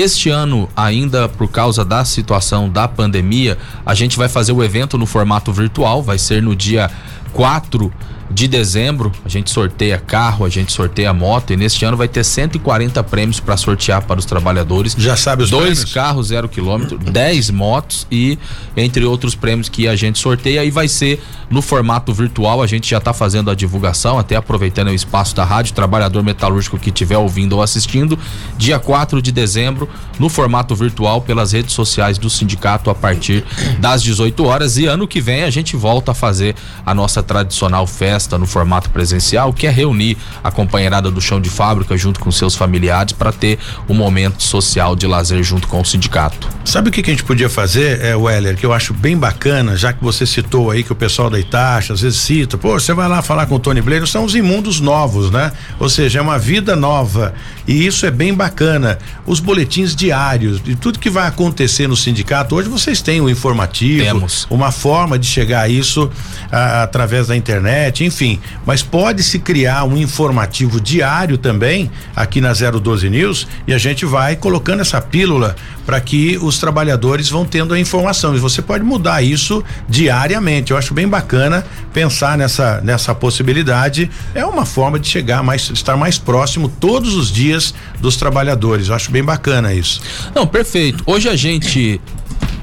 Este 0.00 0.30
ano, 0.30 0.68
ainda 0.76 1.28
por 1.28 1.50
causa 1.50 1.84
da 1.84 2.04
situação 2.04 2.70
da 2.70 2.86
pandemia, 2.86 3.58
a 3.84 3.94
gente 3.96 4.16
vai 4.16 4.28
fazer 4.28 4.52
o 4.52 4.62
evento 4.62 4.96
no 4.96 5.04
formato 5.04 5.52
virtual, 5.52 6.04
vai 6.04 6.16
ser 6.16 6.40
no 6.40 6.54
dia 6.54 6.88
4 7.32 7.92
de 8.30 8.46
dezembro, 8.46 9.10
a 9.24 9.28
gente 9.28 9.50
sorteia 9.50 9.98
carro, 9.98 10.44
a 10.44 10.48
gente 10.48 10.72
sorteia 10.72 11.12
moto 11.14 11.52
e 11.52 11.56
neste 11.56 11.84
ano 11.84 11.96
vai 11.96 12.08
ter 12.08 12.22
140 12.22 13.02
prêmios 13.04 13.40
para 13.40 13.56
sortear 13.56 14.02
para 14.02 14.18
os 14.18 14.26
trabalhadores. 14.26 14.94
Já 14.98 15.16
sabe 15.16 15.44
os 15.44 15.50
Dois 15.50 15.78
prêmios? 15.78 15.92
carros 15.94 16.26
zero 16.28 16.48
quilômetro, 16.48 16.98
10 16.98 17.50
motos 17.50 18.06
e 18.10 18.38
entre 18.76 19.04
outros 19.04 19.34
prêmios 19.34 19.68
que 19.68 19.88
a 19.88 19.96
gente 19.96 20.18
sorteia 20.18 20.64
e 20.64 20.70
vai 20.70 20.88
ser 20.88 21.22
no 21.48 21.62
formato 21.62 22.12
virtual. 22.12 22.62
A 22.62 22.66
gente 22.66 22.90
já 22.90 22.98
está 22.98 23.14
fazendo 23.14 23.50
a 23.50 23.54
divulgação, 23.54 24.18
até 24.18 24.36
aproveitando 24.36 24.88
o 24.88 24.94
espaço 24.94 25.34
da 25.34 25.44
rádio, 25.44 25.72
trabalhador 25.72 26.22
metalúrgico 26.22 26.78
que 26.78 26.90
estiver 26.90 27.16
ouvindo 27.16 27.54
ou 27.54 27.62
assistindo, 27.62 28.18
dia 28.58 28.78
4 28.78 29.22
de 29.22 29.32
dezembro, 29.32 29.88
no 30.18 30.28
formato 30.28 30.74
virtual, 30.74 31.22
pelas 31.22 31.52
redes 31.52 31.72
sociais 31.72 32.18
do 32.18 32.28
sindicato 32.28 32.90
a 32.90 32.94
partir 32.94 33.44
das 33.80 34.02
18 34.02 34.44
horas. 34.44 34.76
E 34.76 34.84
ano 34.86 35.08
que 35.08 35.20
vem 35.20 35.44
a 35.44 35.50
gente 35.50 35.76
volta 35.76 36.12
a 36.12 36.14
fazer 36.14 36.54
a 36.84 36.94
nossa 36.94 37.22
tradicional 37.22 37.86
festa 37.86 38.17
no 38.38 38.46
formato 38.46 38.90
presencial, 38.90 39.52
que 39.52 39.66
é 39.66 39.70
reunir 39.70 40.16
a 40.42 40.50
companheirada 40.50 41.10
do 41.10 41.20
chão 41.20 41.40
de 41.40 41.50
fábrica 41.50 41.96
junto 41.96 42.18
com 42.18 42.30
seus 42.30 42.54
familiares 42.54 43.12
para 43.12 43.30
ter 43.30 43.58
um 43.88 43.94
momento 43.94 44.42
social 44.42 44.96
de 44.96 45.06
lazer 45.06 45.42
junto 45.42 45.68
com 45.68 45.80
o 45.80 45.84
sindicato. 45.84 46.48
Sabe 46.64 46.88
o 46.88 46.92
que, 46.92 47.02
que 47.02 47.10
a 47.10 47.12
gente 47.12 47.24
podia 47.24 47.48
fazer, 47.48 48.00
é, 48.00 48.16
Weller, 48.16 48.56
que 48.56 48.66
eu 48.66 48.72
acho 48.72 48.92
bem 48.92 49.16
bacana, 49.16 49.76
já 49.76 49.92
que 49.92 50.02
você 50.02 50.26
citou 50.26 50.70
aí 50.70 50.82
que 50.82 50.92
o 50.92 50.96
pessoal 50.96 51.30
da 51.30 51.38
Itacha 51.38 51.92
às 51.92 52.00
vezes 52.00 52.18
cita, 52.18 52.58
pô, 52.58 52.78
você 52.78 52.92
vai 52.92 53.08
lá 53.08 53.22
falar 53.22 53.46
com 53.46 53.54
o 53.54 53.58
Tony 53.58 53.80
Blair, 53.80 54.06
são 54.06 54.24
os 54.24 54.34
imundos 54.34 54.80
novos, 54.80 55.30
né? 55.30 55.52
Ou 55.78 55.88
seja, 55.88 56.18
é 56.18 56.22
uma 56.22 56.38
vida 56.38 56.74
nova. 56.74 57.34
E 57.66 57.86
isso 57.86 58.06
é 58.06 58.10
bem 58.10 58.32
bacana. 58.32 58.98
Os 59.26 59.40
boletins 59.40 59.94
diários 59.94 60.62
de 60.62 60.74
tudo 60.74 60.98
que 60.98 61.10
vai 61.10 61.26
acontecer 61.26 61.86
no 61.86 61.96
sindicato. 61.96 62.54
Hoje 62.54 62.68
vocês 62.68 63.02
têm 63.02 63.20
o 63.20 63.28
informativo, 63.28 64.04
Temos. 64.04 64.46
uma 64.50 64.72
forma 64.72 65.18
de 65.18 65.26
chegar 65.26 65.62
a 65.62 65.68
isso 65.68 66.10
a, 66.50 66.82
através 66.82 67.26
da 67.26 67.36
internet, 67.36 68.04
enfim. 68.08 68.40
Mas 68.66 68.82
pode 68.82 69.22
se 69.22 69.38
criar 69.38 69.84
um 69.84 69.96
informativo 69.96 70.80
diário 70.80 71.38
também 71.38 71.90
aqui 72.16 72.40
na 72.40 72.52
012 72.52 73.08
News 73.08 73.46
e 73.66 73.72
a 73.72 73.78
gente 73.78 74.04
vai 74.04 74.34
colocando 74.34 74.80
essa 74.80 75.00
pílula 75.00 75.54
para 75.86 76.00
que 76.00 76.36
os 76.42 76.58
trabalhadores 76.58 77.28
vão 77.30 77.44
tendo 77.44 77.72
a 77.72 77.78
informação. 77.78 78.34
E 78.34 78.38
você 78.38 78.60
pode 78.60 78.84
mudar 78.84 79.22
isso 79.22 79.62
diariamente. 79.88 80.72
Eu 80.72 80.76
acho 80.76 80.92
bem 80.92 81.08
bacana 81.08 81.64
pensar 81.92 82.36
nessa 82.36 82.80
nessa 82.82 83.14
possibilidade. 83.14 84.10
É 84.34 84.44
uma 84.44 84.64
forma 84.64 84.98
de 84.98 85.08
chegar 85.08 85.42
mais, 85.42 85.70
estar 85.70 85.96
mais 85.96 86.18
próximo 86.18 86.68
todos 86.68 87.14
os 87.14 87.30
dias 87.30 87.74
dos 88.00 88.16
trabalhadores. 88.16 88.88
Eu 88.88 88.94
acho 88.94 89.10
bem 89.10 89.22
bacana 89.22 89.72
isso. 89.72 90.00
Não, 90.34 90.46
perfeito. 90.46 91.02
Hoje 91.06 91.28
a 91.28 91.36
gente, 91.36 92.00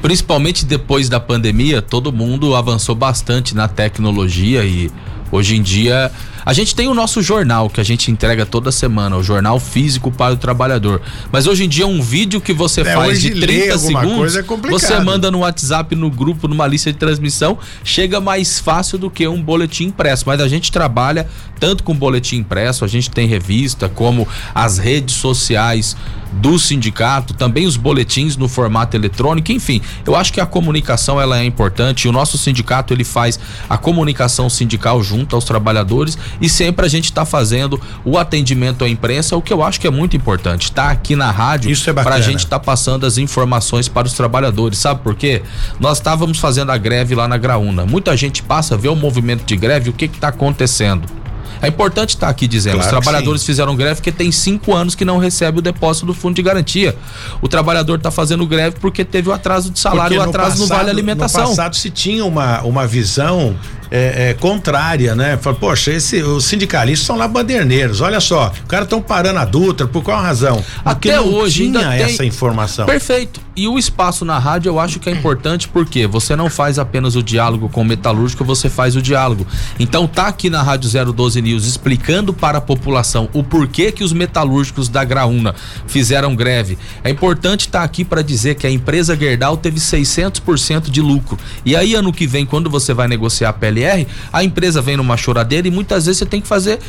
principalmente 0.01 0.65
depois 0.65 1.09
da 1.09 1.19
pandemia, 1.19 1.81
todo 1.81 2.11
mundo 2.11 2.55
avançou 2.55 2.95
bastante 2.95 3.55
na 3.55 3.67
tecnologia 3.67 4.63
e 4.65 4.91
hoje 5.31 5.55
em 5.55 5.61
dia 5.61 6.11
a 6.45 6.53
gente 6.53 6.75
tem 6.75 6.87
o 6.87 6.93
nosso 6.93 7.23
jornal 7.23 7.71
que 7.71 7.81
a 7.81 7.83
gente 7.83 8.11
entrega 8.11 8.45
toda 8.45 8.71
semana, 8.71 9.17
o 9.17 9.23
jornal 9.23 9.59
físico 9.59 10.11
para 10.11 10.35
o 10.35 10.37
trabalhador. 10.37 11.01
Mas 11.31 11.47
hoje 11.47 11.63
em 11.63 11.67
dia 11.67 11.87
um 11.87 11.99
vídeo 12.03 12.39
que 12.39 12.53
você 12.53 12.81
É, 12.81 12.93
faz 12.93 13.19
de 13.19 13.33
ler 13.33 13.47
30 13.47 13.73
alguma 13.73 14.01
segundos, 14.01 14.35
é 14.35 14.43
complicado. 14.43 14.79
você 14.79 14.99
manda 14.99 15.31
no 15.31 15.39
WhatsApp, 15.39 15.95
no 15.95 16.11
grupo, 16.11 16.47
numa 16.47 16.67
lista 16.67 16.93
de 16.93 16.99
transmissão, 16.99 17.57
chega 17.83 18.21
mais 18.21 18.59
fácil 18.59 18.99
do 18.99 19.09
que 19.09 19.27
um 19.27 19.41
boletim 19.41 19.85
impresso. 19.85 20.25
Mas 20.27 20.39
a 20.39 20.47
gente 20.47 20.71
trabalha 20.71 21.27
tanto 21.59 21.83
com 21.83 21.95
boletim 21.95 22.37
impresso, 22.37 22.85
a 22.85 22.87
gente 22.87 23.09
tem 23.09 23.27
revista, 23.27 23.89
como 23.89 24.27
as 24.53 24.77
redes 24.77 25.15
sociais 25.15 25.97
do 26.35 26.59
sindicato, 26.59 27.33
também 27.33 27.65
os 27.65 27.77
boletins 27.77 28.35
no 28.35 28.47
formato 28.47 28.95
eletrônico, 28.95 29.51
enfim, 29.51 29.81
eu 30.05 30.15
acho 30.15 30.33
que 30.33 30.41
a 30.41 30.45
comunicação 30.45 31.19
ela 31.19 31.39
é 31.39 31.45
importante. 31.45 32.07
O 32.07 32.11
nosso 32.11 32.37
sindicato 32.37 32.93
ele 32.93 33.03
faz 33.03 33.39
a 33.69 33.77
comunicação 33.77 34.49
sindical 34.49 35.01
junto 35.01 35.35
aos 35.35 35.45
trabalhadores 35.45 36.17
e 36.41 36.49
sempre 36.49 36.85
a 36.85 36.89
gente 36.89 37.05
está 37.05 37.25
fazendo 37.25 37.79
o 38.03 38.17
atendimento 38.17 38.83
à 38.83 38.89
imprensa, 38.89 39.35
o 39.35 39.41
que 39.41 39.53
eu 39.53 39.63
acho 39.63 39.79
que 39.79 39.87
é 39.87 39.91
muito 39.91 40.15
importante. 40.15 40.71
Tá 40.71 40.89
aqui 40.89 41.15
na 41.15 41.31
rádio 41.31 41.71
Isso 41.71 41.89
é 41.89 41.93
para 41.93 42.15
a 42.15 42.21
gente 42.21 42.39
estar 42.39 42.59
tá 42.59 42.65
passando 42.65 43.05
as 43.05 43.17
informações 43.17 43.87
para 43.87 44.07
os 44.07 44.13
trabalhadores. 44.13 44.77
Sabe 44.77 45.01
por 45.01 45.15
quê? 45.15 45.41
Nós 45.79 45.97
estávamos 45.97 46.39
fazendo 46.39 46.71
a 46.71 46.77
greve 46.77 47.15
lá 47.15 47.27
na 47.27 47.37
Graúna. 47.37 47.85
Muita 47.85 48.15
gente 48.15 48.43
passa, 48.43 48.77
vê 48.77 48.87
o 48.87 48.95
movimento 48.95 49.45
de 49.45 49.55
greve, 49.55 49.89
o 49.89 49.93
que 49.93 50.05
está 50.05 50.29
acontecendo. 50.29 51.24
É 51.61 51.67
importante 51.67 52.09
estar 52.09 52.29
aqui 52.29 52.47
dizendo, 52.47 52.75
claro 52.75 52.85
os 52.85 52.89
trabalhadores 52.91 53.43
fizeram 53.43 53.75
greve 53.75 53.95
porque 53.95 54.11
tem 54.11 54.31
cinco 54.31 54.73
anos 54.73 54.95
que 54.95 55.05
não 55.05 55.17
recebe 55.17 55.59
o 55.59 55.61
depósito 55.61 56.05
do 56.05 56.13
fundo 56.13 56.35
de 56.35 56.41
garantia. 56.41 56.95
O 57.41 57.47
trabalhador 57.47 57.97
está 57.97 58.11
fazendo 58.11 58.45
greve 58.45 58.77
porque 58.79 59.03
teve 59.03 59.29
o 59.29 59.33
atraso 59.33 59.69
de 59.69 59.79
salário, 59.79 60.19
o 60.19 60.21
atraso 60.21 60.57
no, 60.57 60.61
passado, 60.61 60.69
no 60.69 60.75
vale 60.75 60.89
alimentação. 60.89 61.43
No 61.43 61.49
passado 61.49 61.75
se 61.75 61.89
tinha 61.89 62.25
uma, 62.25 62.61
uma 62.61 62.85
visão 62.87 63.55
é, 63.89 64.29
é, 64.29 64.33
contrária, 64.33 65.15
né? 65.15 65.37
Fala, 65.37 65.55
poxa, 65.55 65.91
esse, 65.91 66.21
os 66.21 66.45
sindicalistas 66.45 67.05
são 67.05 67.15
lá 67.15 67.27
banderneiros. 67.27 68.01
Olha 68.01 68.19
só, 68.19 68.51
os 68.51 68.67
caras 68.67 68.85
estão 68.85 69.01
parando 69.01 69.39
a 69.39 69.45
Dutra, 69.45 69.87
por 69.87 70.03
qual 70.03 70.21
razão? 70.21 70.63
Porque 70.83 71.09
Até 71.09 71.21
hoje 71.21 71.69
tinha 71.69 71.89
ainda 71.89 72.03
essa 72.03 72.25
informação. 72.25 72.85
Perfeito. 72.85 73.45
E 73.57 73.69
o 73.69 73.79
espaço 73.79 74.25
na 74.25 74.37
rádio 74.37 74.69
eu 74.69 74.79
acho 74.81 74.99
que 74.99 75.09
é 75.09 75.13
importante 75.13 75.69
porque 75.69 76.05
você 76.05 76.35
não 76.35 76.49
faz 76.49 76.77
apenas 76.77 77.15
o 77.15 77.23
diálogo 77.23 77.69
com 77.69 77.81
o 77.81 77.85
metalúrgico, 77.85 78.43
você 78.43 78.69
faz 78.69 78.97
o 78.97 79.01
diálogo. 79.01 79.47
Então 79.79 80.05
tá 80.05 80.27
aqui 80.27 80.49
na 80.49 80.61
Rádio 80.61 80.89
012 81.13 81.41
News 81.41 81.65
explicando 81.65 82.33
para 82.33 82.57
a 82.57 82.61
população 82.61 83.29
o 83.31 83.41
porquê 83.41 83.93
que 83.93 84.03
os 84.03 84.11
metalúrgicos 84.11 84.89
da 84.89 85.05
Graúna 85.05 85.55
fizeram 85.87 86.35
greve. 86.35 86.77
É 87.01 87.09
importante 87.09 87.61
estar 87.61 87.79
tá 87.79 87.85
aqui 87.85 88.03
para 88.03 88.21
dizer 88.21 88.55
que 88.55 88.67
a 88.67 88.71
empresa 88.71 89.15
Gerdau 89.15 89.55
teve 89.55 89.79
600% 89.79 90.89
de 90.89 91.01
lucro. 91.01 91.37
E 91.63 91.77
aí 91.77 91.95
ano 91.95 92.11
que 92.11 92.27
vem, 92.27 92.45
quando 92.45 92.69
você 92.69 92.93
vai 92.93 93.07
negociar 93.07 93.49
a 93.49 93.53
PLR, 93.75 94.07
a 94.31 94.43
empresa 94.43 94.81
vem 94.81 94.95
numa 94.95 95.17
choradeira 95.17 95.67
e 95.67 95.71
muitas 95.71 96.05
vezes 96.05 96.19
você 96.19 96.25
tem 96.25 96.39
que 96.39 96.47
fazer 96.47 96.79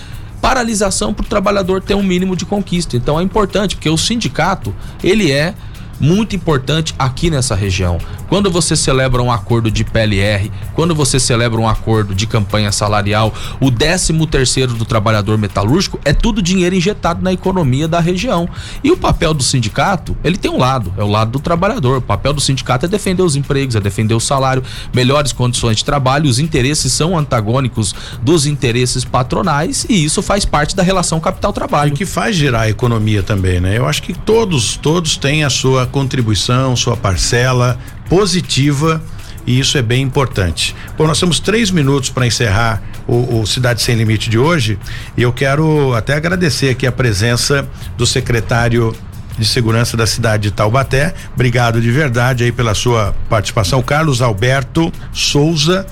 paralisação 0.41 1.13
para 1.13 1.25
o 1.25 1.29
trabalhador 1.29 1.83
ter 1.83 1.95
um 1.95 2.03
mínimo 2.03 2.37
de 2.37 2.47
conquista. 2.47 2.97
Então 2.97 3.19
é 3.19 3.23
importante, 3.23 3.75
porque 3.75 3.91
o 3.91 3.97
sindicato, 3.97 4.75
ele 5.03 5.33
é 5.33 5.55
muito 5.99 6.37
importante 6.37 6.95
aqui 6.99 7.31
nessa 7.31 7.55
região. 7.55 7.99
Quando 8.29 8.51
você 8.51 8.75
celebra 8.75 9.23
um 9.23 9.31
acordo 9.31 9.71
de 9.71 9.85
PLR, 9.85 10.51
quando 10.75 10.95
você 10.95 11.21
celebra 11.21 11.61
um 11.61 11.69
acordo 11.69 12.15
de 12.15 12.27
campanha 12.27 12.73
salarial, 12.73 13.33
o 13.61 13.71
13 13.71 14.27
terceiro 14.27 14.75
do 14.75 14.85
trabalhador 14.85 15.39
metalúrgico 15.39 16.01
é 16.05 16.13
tudo 16.13 16.43
dinheiro 16.43 16.75
injetado 16.75 17.23
na 17.23 17.33
economia 17.33 17.87
da 17.87 18.01
região. 18.01 18.49
E 18.83 18.91
o 18.91 18.97
papel 18.97 19.33
do 19.33 19.43
sindicato, 19.43 20.17
ele 20.25 20.37
tem 20.37 20.51
um 20.51 20.59
lado, 20.59 20.93
é 20.97 21.05
o 21.05 21.09
lado 21.09 21.31
do 21.31 21.39
trabalhador. 21.39 21.99
O 21.99 22.03
papel 22.03 22.33
do 22.33 22.41
sindicato 22.41 22.87
é 22.87 22.89
defender 22.89 23.23
os 23.23 23.37
empregos, 23.37 23.77
é 23.77 23.81
defender 23.81 24.15
o 24.15 24.21
salário, 24.21 24.63
melhores 24.93 25.33
condições 25.33 25.77
de 25.77 25.85
trabalho, 25.85 26.29
os 26.29 26.39
interesses 26.39 26.93
são 26.93 27.17
antagônicos 27.17 27.95
dos 28.23 28.47
interesses 28.47 29.05
patronais 29.05 29.87
e 29.89 30.05
isso 30.05 30.21
faz 30.21 30.45
parte 30.45 30.75
da 30.75 30.83
relação 30.83 31.21
capital-trabalho. 31.21 31.93
O 31.93 31.97
que 31.97 32.07
faz 32.07 32.35
girar 32.35 32.63
a 32.63 32.69
economia 32.69 33.23
também, 33.23 33.61
né? 33.61 33.79
Eu 33.79 33.87
acho 33.87 34.03
que 34.03 34.13
todos, 34.13 34.77
todos 34.77 35.17
têm 35.17 35.45
a 35.45 35.51
sua 35.51 35.87
contribuição, 35.87 36.75
sua 36.75 36.97
parcela 36.97 37.79
positiva 38.09 39.03
e 39.47 39.61
isso 39.61 39.79
é 39.79 39.83
bem 39.83 40.03
importante. 40.03 40.75
Bom, 40.99 41.07
nós 41.07 41.21
temos 41.21 41.39
três 41.39 41.71
minutos 41.71 42.11
para 42.11 42.27
encerrar 42.27 42.83
o, 43.07 43.41
o, 43.41 43.47
Cidade 43.47 43.81
Sem 43.81 43.95
Limite 43.95 44.29
de 44.29 44.39
hoje 44.39 44.79
e 45.17 45.23
eu 45.23 45.33
quero 45.33 45.95
até 45.95 46.15
agradecer 46.15 46.71
aqui 46.71 46.87
a 46.87 46.93
presença 46.93 47.69
do 47.97 48.05
secretário 48.05 48.95
de 49.39 49.47
Segurança 49.47 49.97
da 49.97 50.07
cidade 50.07 50.45
de 50.45 50.51
Taubaté. 50.51 51.15
Obrigado 51.35 51.81
de 51.81 51.91
verdade 51.91 52.43
aí 52.43 52.51
pela 52.51 52.75
sua 52.75 53.15
participação, 53.29 53.83
Carlos 53.83 54.21
Alberto 54.23 54.93
Souza, 55.13 55.87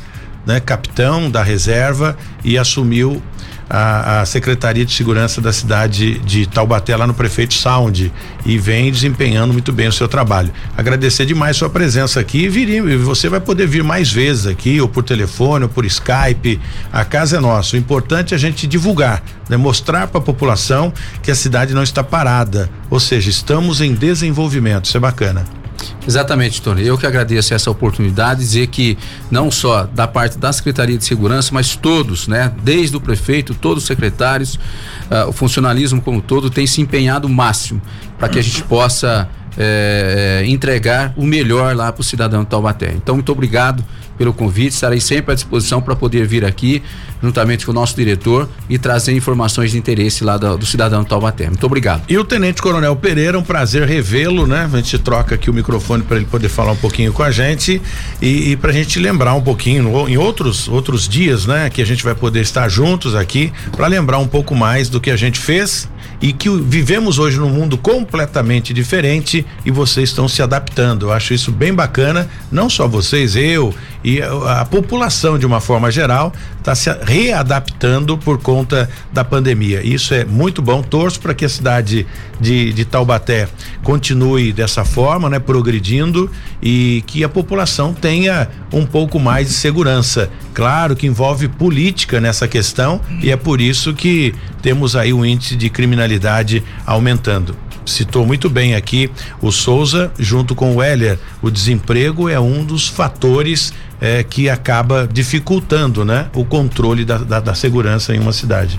né, 0.47 0.61
capitão 0.61 1.31
da 1.31 1.43
reserva 1.43 2.17
e 2.43 2.59
assumiu 2.59 3.23
a, 3.69 4.21
a, 4.21 4.27
Secretaria 4.27 4.85
de 4.85 4.93
Segurança 4.93 5.41
da 5.41 5.53
cidade 5.53 6.19
de 6.21 6.47
Taubaté, 6.47 6.97
lá 6.97 7.07
no 7.07 7.15
Prefeito 7.15 7.55
Sound, 7.55 8.13
e 8.45 8.59
vem 8.59 8.91
desempenhando 8.91 9.53
muito 9.53 9.73
bem 9.73 9.89
o 9.89 9.93
seu 9.93 10.09
trabalho. 10.09 10.53
Agradecer 10.77 11.27
demais 11.27 11.57
sua 11.57 11.71
presença 11.71 12.21
aqui 12.21 12.45
e 12.45 12.97
você 12.97 13.29
vai 13.29 13.41
poder 13.41 13.67
vir 13.67 13.83
mais 13.83 14.13
vezes 14.13 14.47
aqui, 14.47 14.81
ou 14.81 14.89
por 14.89 15.03
telefone, 15.03 15.65
ou 15.65 15.69
por 15.69 15.85
Skype. 15.85 16.61
A 16.93 17.05
casa 17.05 17.37
é 17.37 17.41
nossa. 17.41 17.77
O 17.77 17.79
importante 17.79 18.35
é 18.35 18.37
a 18.37 18.41
gente 18.41 18.67
divulgar, 18.67 19.23
né? 19.49 19.57
mostrar 19.57 20.07
para 20.09 20.19
a 20.19 20.23
população 20.23 20.93
que 21.23 21.31
a 21.31 21.35
cidade 21.35 21.75
não 21.75 21.83
está 21.83 22.03
parada, 22.03 22.71
ou 22.91 23.01
seja, 23.01 23.31
estamos 23.31 23.81
em 23.81 23.95
desenvolvimento. 23.95 24.87
Isso 24.87 24.97
é 24.97 25.01
bacana. 25.01 25.64
Exatamente, 26.07 26.61
Tony. 26.63 26.87
Eu 26.87 26.97
que 26.97 27.07
agradeço 27.07 27.55
essa 27.55 27.71
oportunidade, 27.71 28.41
dizer 28.41 28.69
que 28.69 28.97
não 29.31 29.51
só 29.51 29.85
da 29.85 30.07
parte 30.07 30.39
da 30.39 30.53
Secretaria 30.53 30.97
de 30.97 31.05
Segurança, 31.05 31.51
mas 31.53 31.77
todos, 31.77 32.29
né? 32.29 32.53
Desde 32.63 32.97
o 32.97 33.01
prefeito, 33.01 33.55
todos 33.55 33.83
os 33.83 33.87
secretários, 33.87 34.55
uh, 34.55 35.29
o 35.29 35.33
funcionalismo 35.33 36.01
como 36.01 36.21
todo 36.21 36.51
tem 36.51 36.67
se 36.67 36.81
empenhado 36.81 37.27
o 37.27 37.31
máximo 37.31 37.81
para 38.19 38.29
que 38.29 38.39
a 38.39 38.43
gente 38.43 38.63
possa 38.63 39.29
é, 39.57 40.43
entregar 40.47 41.13
o 41.17 41.25
melhor 41.25 41.75
lá 41.77 41.93
para 41.93 42.01
o 42.01 42.05
cidadão 42.05 42.43
de 42.43 42.49
Taubaté. 42.49 42.93
Então, 42.97 43.17
muito 43.17 43.31
obrigado 43.31 43.85
pelo 44.17 44.33
convite, 44.33 44.75
estarei 44.75 45.01
sempre 45.01 45.33
à 45.33 45.35
disposição 45.35 45.81
para 45.81 45.97
poder 45.97 46.27
vir 46.27 46.45
aqui, 46.45 46.83
juntamente 47.23 47.65
com 47.65 47.73
o 47.73 47.75
nosso 47.75 47.97
diretor, 47.97 48.49
e 48.69 48.79
trazer 48.79 49.13
informações 49.13 49.73
de 49.73 49.79
interesse 49.79 50.23
lá 50.25 50.37
do, 50.37 50.57
do 50.59 50.67
cidadão 50.67 51.05
Taubaté. 51.05 51.47
Muito 51.47 51.65
obrigado. 51.65 52.03
E 52.09 52.17
o 52.17 52.25
Tenente 52.25 52.61
Coronel 52.61 52.95
Pereira, 52.97 53.39
um 53.39 53.43
prazer 53.43 53.87
revê-lo, 53.87 54.47
né? 54.47 54.69
A 54.73 54.77
gente 54.77 54.99
troca 54.99 55.35
aqui 55.35 55.51
o 55.51 55.55
microfone 55.55 56.03
para 56.03 56.17
ele 56.17 56.27
poder 56.27 56.49
falar 56.49 56.73
um 56.73 56.77
pouquinho 56.77 57.13
com 57.13 57.23
a 57.23 57.31
gente 57.31 57.81
e, 58.21 58.53
e 58.53 58.57
para 58.57 58.71
a 58.71 58.75
gente 58.75 58.99
lembrar 58.99 59.35
um 59.35 59.43
pouquinho, 59.43 60.09
em 60.09 60.17
outros, 60.17 60.69
outros 60.69 61.09
dias, 61.09 61.47
né? 61.47 61.71
Que 61.71 61.83
a 61.83 61.87
gente 61.87 62.05
vai 62.05 62.15
poder 62.15 62.41
estar 62.41 62.69
juntos 62.69 63.15
aqui 63.15 63.53
para 63.73 63.87
lembrar 63.87 64.19
um 64.19 64.29
pouco 64.29 64.55
mais 64.55 64.89
do 64.89 65.01
que 65.01 65.11
a 65.11 65.17
gente 65.17 65.39
fez 65.39 65.89
e 66.25 66.33
que 66.33 66.49
vivemos 66.49 67.19
hoje 67.19 67.39
num 67.39 67.51
mundo 67.51 67.77
completamente 67.77 68.73
diferente 68.73 69.45
e 69.63 69.71
vocês 69.71 70.09
estão 70.09 70.27
se 70.27 70.41
adaptando. 70.41 71.05
Eu 71.05 71.13
acho 71.13 71.35
isso 71.35 71.53
bem 71.53 71.75
bacana, 71.75 72.31
não 72.51 72.71
só 72.71 72.89
vocês, 72.89 73.37
eu 73.37 73.75
e 74.03 74.23
a, 74.23 74.65
população 74.65 75.39
de 75.39 75.45
uma 75.45 75.61
forma 75.61 75.91
geral 75.91 76.33
está 76.65 76.75
se 76.75 76.91
readaptando 77.03 78.17
por 78.17 78.39
conta 78.39 78.89
da 79.13 79.23
pandemia. 79.23 79.87
Isso 79.87 80.15
é 80.15 80.25
muito 80.25 80.63
bom. 80.63 80.83
Torço 80.83 81.21
para 81.21 81.35
que 81.35 81.45
a 81.45 81.49
cidade 81.49 82.07
de, 82.41 82.73
de 82.73 82.85
Taubaté 82.87 83.49
continue 83.83 84.51
dessa 84.51 84.83
forma, 84.83 85.29
né, 85.29 85.39
progredindo 85.39 86.31
e 86.63 87.05
que 87.07 87.23
a 87.23 87.29
população 87.29 87.93
tenha 87.93 88.49
um 88.73 88.87
pouco 88.87 89.21
mais 89.21 89.49
de 89.49 89.53
segurança. 89.53 90.31
Claro 90.55 90.97
que 90.97 91.07
envolve 91.07 91.49
política 91.49 92.19
nessa 92.19 92.49
questão 92.49 92.99
e 93.23 93.31
é 93.31 93.37
por 93.37 93.61
isso 93.61 93.93
que 93.93 94.35
temos 94.63 94.97
aí 94.97 95.13
um 95.13 95.23
índice 95.23 95.57
de 95.57 95.69
criminalidade 95.69 96.65
aumentando 96.87 97.55
citou 97.87 98.25
muito 98.25 98.49
bem 98.49 98.75
aqui 98.75 99.11
o 99.41 99.53
Souza 99.53 100.11
junto 100.19 100.55
com 100.55 100.75
o 100.75 100.83
Heller. 100.83 101.19
O 101.43 101.51
desemprego 101.51 102.29
é 102.29 102.41
um 102.41 102.65
dos 102.65 102.89
fatores 102.89 103.75
é, 104.05 104.23
que 104.23 104.51
acaba 104.51 105.09
dificultando 105.11 106.05
né, 106.05 106.29
o 106.35 106.45
controle 106.45 107.07
da, 107.07 107.17
da, 107.17 107.41
da 107.41 107.55
segurança 107.55 108.15
em 108.15 108.19
uma 108.19 108.35
cidade. 108.35 108.79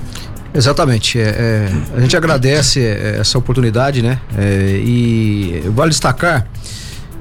Exatamente. 0.54 1.20
É, 1.20 1.24
é, 1.24 1.72
a 1.98 2.00
gente 2.00 2.16
agradece 2.16 2.80
é, 2.80 3.18
essa 3.20 3.36
oportunidade, 3.36 4.04
né? 4.04 4.20
É, 4.38 4.80
e 4.86 5.64
vale 5.74 5.90
destacar 5.90 6.48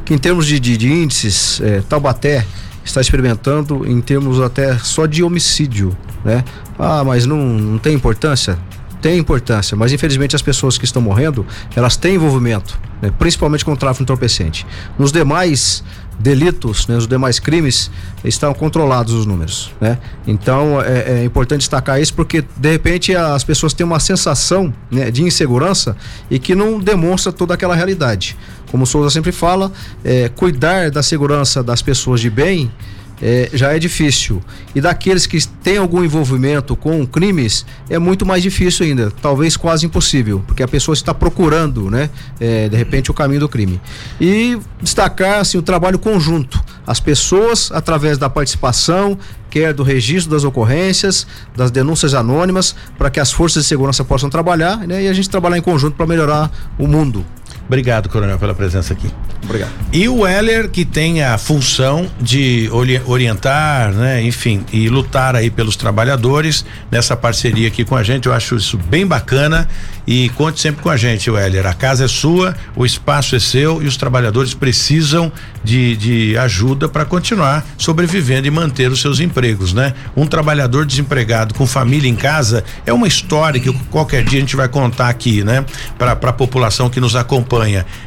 que 0.04 0.12
em 0.12 0.18
termos 0.18 0.46
de, 0.46 0.60
de, 0.60 0.76
de 0.76 0.92
índices, 0.92 1.62
é, 1.62 1.80
Taubaté 1.88 2.44
está 2.84 3.00
experimentando 3.00 3.88
em 3.88 3.98
termos 4.02 4.38
até 4.38 4.76
só 4.76 5.06
de 5.06 5.22
homicídio, 5.22 5.96
né? 6.22 6.44
Ah, 6.78 7.02
mas 7.02 7.24
não, 7.24 7.38
não 7.38 7.78
tem 7.78 7.94
importância? 7.94 8.58
Tem 9.00 9.18
importância, 9.18 9.76
mas 9.76 9.92
infelizmente 9.92 10.36
as 10.36 10.42
pessoas 10.42 10.76
que 10.76 10.84
estão 10.84 11.00
morrendo, 11.00 11.46
elas 11.74 11.96
têm 11.96 12.14
envolvimento, 12.14 12.78
né? 13.02 13.12
principalmente 13.18 13.62
com 13.62 13.72
o 13.72 13.76
tráfico 13.76 14.02
entorpecente. 14.02 14.66
Nos 14.98 15.12
demais 15.12 15.84
delitos, 16.18 16.86
né, 16.86 16.96
os 16.96 17.06
demais 17.06 17.38
crimes, 17.38 17.90
estão 18.24 18.54
controlados 18.54 19.12
os 19.12 19.26
números, 19.26 19.72
né? 19.80 19.98
Então 20.26 20.80
é, 20.80 21.20
é, 21.20 21.24
importante 21.24 21.60
destacar 21.60 22.00
isso 22.00 22.14
porque 22.14 22.44
de 22.56 22.70
repente 22.70 23.14
as 23.14 23.44
pessoas 23.44 23.72
têm 23.72 23.84
uma 23.84 24.00
sensação 24.00 24.72
né, 24.90 25.10
de 25.10 25.22
insegurança 25.22 25.96
e 26.30 26.38
que 26.38 26.54
não 26.54 26.78
demonstra 26.78 27.32
toda 27.32 27.54
aquela 27.54 27.74
realidade. 27.74 28.36
Como 28.70 28.84
o 28.84 28.86
Souza 28.86 29.10
sempre 29.10 29.32
fala, 29.32 29.70
é, 30.04 30.28
cuidar 30.28 30.90
da 30.90 31.02
segurança 31.02 31.62
das 31.62 31.82
pessoas 31.82 32.20
de 32.20 32.30
bem 32.30 32.70
é, 33.20 33.50
já 33.52 33.72
é 33.72 33.78
difícil. 33.78 34.42
E 34.74 34.80
daqueles 34.80 35.26
que 35.26 35.46
têm 35.62 35.78
algum 35.78 36.02
envolvimento 36.04 36.76
com 36.76 37.06
crimes, 37.06 37.64
é 37.88 37.98
muito 37.98 38.26
mais 38.26 38.42
difícil 38.42 38.86
ainda, 38.86 39.10
talvez 39.22 39.56
quase 39.56 39.86
impossível, 39.86 40.42
porque 40.46 40.62
a 40.62 40.68
pessoa 40.68 40.94
está 40.94 41.14
procurando, 41.14 41.90
né, 41.90 42.10
é, 42.40 42.68
de 42.68 42.76
repente, 42.76 43.10
o 43.10 43.14
caminho 43.14 43.40
do 43.40 43.48
crime. 43.48 43.80
E 44.20 44.58
destacar 44.80 45.40
assim, 45.40 45.58
o 45.58 45.62
trabalho 45.62 45.98
conjunto. 45.98 46.62
As 46.86 47.00
pessoas, 47.00 47.70
através 47.72 48.18
da 48.18 48.28
participação, 48.28 49.18
quer 49.48 49.72
do 49.72 49.82
registro 49.82 50.32
das 50.32 50.44
ocorrências, 50.44 51.26
das 51.56 51.70
denúncias 51.70 52.12
anônimas, 52.12 52.74
para 52.98 53.08
que 53.08 53.20
as 53.20 53.30
forças 53.32 53.62
de 53.62 53.68
segurança 53.68 54.04
possam 54.04 54.28
trabalhar 54.28 54.78
né, 54.78 55.04
e 55.04 55.08
a 55.08 55.12
gente 55.12 55.30
trabalhar 55.30 55.56
em 55.56 55.62
conjunto 55.62 55.96
para 55.96 56.06
melhorar 56.06 56.50
o 56.78 56.86
mundo. 56.86 57.24
Obrigado, 57.66 58.08
Coronel, 58.08 58.38
pela 58.38 58.54
presença 58.54 58.92
aqui. 58.92 59.10
Obrigado. 59.42 59.70
E 59.92 60.08
o 60.08 60.26
Heller, 60.26 60.68
que 60.70 60.84
tem 60.84 61.22
a 61.22 61.38
função 61.38 62.06
de 62.20 62.68
orientar, 63.06 63.92
né, 63.92 64.22
enfim, 64.22 64.64
e 64.72 64.88
lutar 64.88 65.34
aí 65.34 65.50
pelos 65.50 65.76
trabalhadores 65.76 66.64
nessa 66.90 67.16
parceria 67.16 67.68
aqui 67.68 67.84
com 67.84 67.96
a 67.96 68.02
gente. 68.02 68.26
Eu 68.26 68.34
acho 68.34 68.56
isso 68.56 68.76
bem 68.76 69.06
bacana 69.06 69.68
e 70.06 70.28
conte 70.30 70.60
sempre 70.60 70.82
com 70.82 70.90
a 70.90 70.96
gente, 70.96 71.30
Heller. 71.30 71.66
A 71.66 71.74
casa 71.74 72.04
é 72.04 72.08
sua, 72.08 72.54
o 72.76 72.84
espaço 72.84 73.34
é 73.34 73.40
seu 73.40 73.82
e 73.82 73.86
os 73.86 73.96
trabalhadores 73.96 74.52
precisam 74.52 75.32
de, 75.62 75.96
de 75.96 76.38
ajuda 76.38 76.88
para 76.88 77.04
continuar 77.04 77.64
sobrevivendo 77.78 78.46
e 78.46 78.50
manter 78.50 78.90
os 78.90 79.00
seus 79.00 79.20
empregos, 79.20 79.72
né? 79.72 79.94
Um 80.14 80.26
trabalhador 80.26 80.84
desempregado 80.84 81.54
com 81.54 81.66
família 81.66 82.08
em 82.08 82.16
casa 82.16 82.62
é 82.84 82.92
uma 82.92 83.06
história 83.06 83.60
que 83.60 83.72
qualquer 83.90 84.22
dia 84.24 84.38
a 84.38 84.40
gente 84.40 84.56
vai 84.56 84.68
contar 84.68 85.08
aqui, 85.08 85.42
né? 85.42 85.64
Para 85.98 86.12
a 86.12 86.32
população 86.32 86.90
que 86.90 87.00
nos 87.00 87.16
acompanha. 87.16 87.53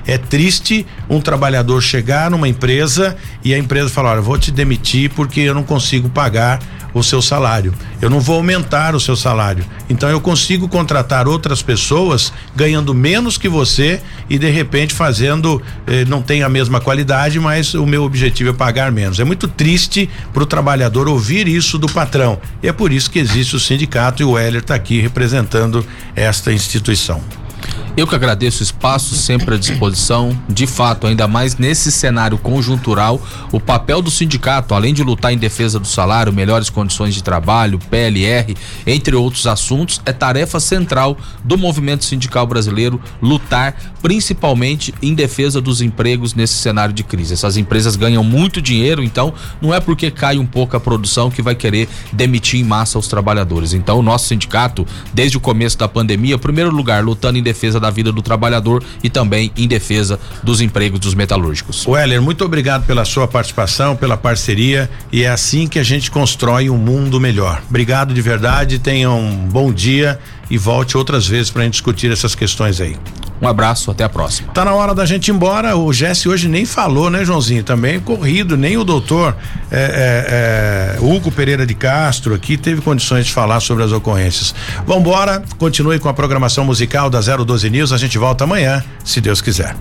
É 0.06 0.18
triste 0.18 0.86
um 1.10 1.22
trabalhador 1.22 1.82
chegar 1.82 2.30
numa 2.32 2.48
empresa 2.48 3.16
e 3.44 3.54
a 3.54 3.58
empresa 3.58 3.90
falar: 3.90 4.12
olha, 4.12 4.22
vou 4.22 4.38
te 4.38 4.52
demitir 4.52 5.10
porque 5.12 5.42
eu 5.42 5.54
não 5.54 5.64
consigo 5.64 6.10
pagar 6.10 6.60
o 6.94 7.04
seu 7.04 7.22
salário. 7.22 7.74
Eu 8.02 8.10
não 8.10 8.20
vou 8.20 8.38
aumentar 8.38 8.96
o 8.96 9.00
seu 9.00 9.16
salário. 9.16 9.64
Então 9.90 10.10
eu 10.10 10.20
consigo 10.20 10.68
contratar 10.68 11.28
outras 11.28 11.62
pessoas 11.62 12.34
ganhando 12.56 12.94
menos 12.94 13.38
que 13.38 13.48
você 13.48 14.02
e 14.30 14.38
de 14.38 14.50
repente 14.50 14.94
fazendo 14.94 15.62
eh, 15.86 16.06
não 16.06 16.22
tem 16.22 16.44
a 16.44 16.50
mesma 16.50 16.80
qualidade, 16.80 17.40
mas 17.40 17.74
o 17.74 17.86
meu 17.86 18.04
objetivo 18.04 18.50
é 18.50 18.54
pagar 18.54 18.92
menos. 18.92 19.20
É 19.20 19.24
muito 19.24 19.48
triste 19.48 20.10
para 20.34 20.44
o 20.44 20.46
trabalhador 20.46 21.08
ouvir 21.08 21.48
isso 21.48 21.78
do 21.78 21.88
patrão. 21.88 22.40
E 22.62 22.68
é 22.68 22.74
por 22.74 22.92
isso 22.92 23.10
que 23.10 23.20
existe 23.20 23.56
o 23.56 23.60
sindicato 23.60 24.22
e 24.22 24.26
o 24.26 24.38
Heller 24.38 24.62
está 24.62 24.76
aqui 24.76 25.00
representando 25.00 25.86
esta 26.16 26.52
instituição. 26.52 27.22
Eu 27.98 28.06
que 28.06 28.14
agradeço 28.14 28.60
o 28.60 28.64
espaço 28.64 29.16
sempre 29.16 29.56
à 29.56 29.58
disposição. 29.58 30.40
De 30.48 30.68
fato, 30.68 31.08
ainda 31.08 31.28
mais 31.28 31.58
nesse 31.58 31.92
cenário 31.92 32.38
conjuntural, 32.38 33.20
o 33.52 33.60
papel 33.60 34.04
do 34.04 34.12
sindicato, 34.12 34.76
além 34.76 34.94
de 34.94 35.02
lutar 35.02 35.34
em 35.34 35.38
defesa 35.38 35.80
do 35.80 35.88
salário, 35.88 36.32
melhores 36.32 36.70
condições 36.70 37.16
de 37.16 37.24
trabalho, 37.24 37.80
PLR, 37.90 38.56
entre 38.86 39.16
outros 39.16 39.48
assuntos, 39.48 40.00
é 40.06 40.14
tarefa 40.14 40.60
central 40.60 41.18
do 41.44 41.58
movimento 41.58 42.06
sindical 42.06 42.46
brasileiro 42.46 43.02
lutar 43.20 43.76
principalmente 44.00 44.94
em 45.02 45.16
defesa 45.16 45.60
dos 45.60 45.82
empregos 45.82 46.36
nesse 46.36 46.54
cenário 46.54 46.94
de 46.94 47.04
crise. 47.04 47.34
Essas 47.34 47.58
empresas 47.58 47.96
ganham 47.96 48.24
muito 48.24 48.62
dinheiro, 48.62 49.04
então 49.04 49.34
não 49.60 49.74
é 49.74 49.80
porque 49.80 50.12
cai 50.12 50.38
um 50.38 50.46
pouco 50.46 50.78
a 50.78 50.80
produção 50.80 51.32
que 51.32 51.42
vai 51.42 51.56
querer 51.56 51.90
demitir 52.14 52.60
em 52.60 52.64
massa 52.64 53.00
os 53.00 53.08
trabalhadores. 53.08 53.74
Então, 53.74 53.98
o 53.98 54.04
nosso 54.04 54.28
sindicato, 54.28 54.86
desde 55.12 55.36
o 55.36 55.40
começo 55.40 55.78
da 55.78 55.88
pandemia, 55.88 56.36
em 56.36 56.40
primeiro 56.40 56.70
lugar, 56.70 57.04
lutando 57.04 57.40
em 57.40 57.44
defesa 57.44 57.80
da 57.80 57.87
da 57.88 57.92
vida 57.92 58.12
do 58.12 58.22
trabalhador 58.22 58.84
e 59.02 59.10
também 59.10 59.52
em 59.56 59.68
defesa 59.68 60.20
dos 60.44 60.60
empregos 60.62 61.00
dos 61.00 61.14
metalúrgicos. 61.14 61.88
Weller, 61.88 62.22
muito 62.22 62.44
obrigado 62.44 62.86
pela 62.86 63.06
sua 63.06 63.28
participação, 63.28 63.96
pela 63.96 64.18
parceria 64.18 64.90
e 65.12 65.24
é 65.24 65.30
assim 65.30 65.68
que 65.68 65.80
a 65.80 65.84
gente 65.84 66.12
constrói 66.12 66.70
um 66.70 66.78
mundo 66.78 67.20
melhor. 67.20 67.62
Obrigado 67.70 68.14
de 68.14 68.22
verdade, 68.22 68.80
tenha 68.80 69.10
um 69.10 69.48
bom 69.48 69.72
dia 69.72 70.20
e 70.50 70.58
volte 70.58 70.98
outras 70.98 71.28
vezes 71.28 71.50
para 71.50 71.62
a 71.62 71.66
gente 71.66 71.74
discutir 71.74 72.12
essas 72.12 72.36
questões 72.36 72.80
aí. 72.80 72.98
Um 73.42 73.48
abraço, 73.48 73.92
até 73.92 74.04
a 74.04 74.10
próxima. 74.10 74.52
Tá 74.52 74.66
na 74.66 74.74
hora 74.74 74.96
da 74.96 75.06
gente 75.06 75.28
ir 75.28 75.32
embora. 75.32 75.78
O 75.78 75.94
Jesse 75.94 76.28
hoje 76.28 76.48
nem 76.48 76.66
falou, 76.66 77.10
né, 77.10 77.24
Joãozinho? 77.24 77.64
Também 77.64 78.00
corrido, 78.00 78.58
nem 78.58 78.78
o 78.78 78.84
doutor 78.84 79.36
é, 79.72 80.96
é, 80.96 80.98
é, 80.98 81.00
Hugo 81.00 81.32
Pereira 81.32 81.66
de 81.66 81.76
Castro 81.76 82.34
aqui 82.34 82.58
teve 82.58 82.82
condições 82.82 83.28
de 83.28 83.34
falar 83.34 83.60
sobre 83.60 83.84
as 83.84 83.92
ocorrências. 83.92 84.56
Vambora, 84.86 85.44
continue 85.60 86.00
com 86.00 86.10
a 86.10 86.14
programação 86.14 86.66
musical 86.66 87.10
da 87.10 87.20
012 87.22 87.70
News. 87.70 87.92
A 87.92 87.98
gente 87.98 88.18
volta 88.18 88.44
amanhã, 88.44 88.84
se 89.04 89.22
Deus 89.22 89.40
quiser. 89.40 89.76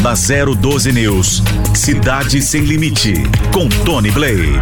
Da 0.00 0.14
012 0.14 0.92
News, 0.92 1.42
Cidade 1.74 2.40
Sem 2.40 2.62
Limite, 2.62 3.14
com 3.52 3.68
Tony 3.68 4.12
Blade. 4.12 4.60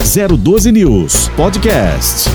012 0.00 0.72
News 0.72 1.30
Podcast. 1.36 2.28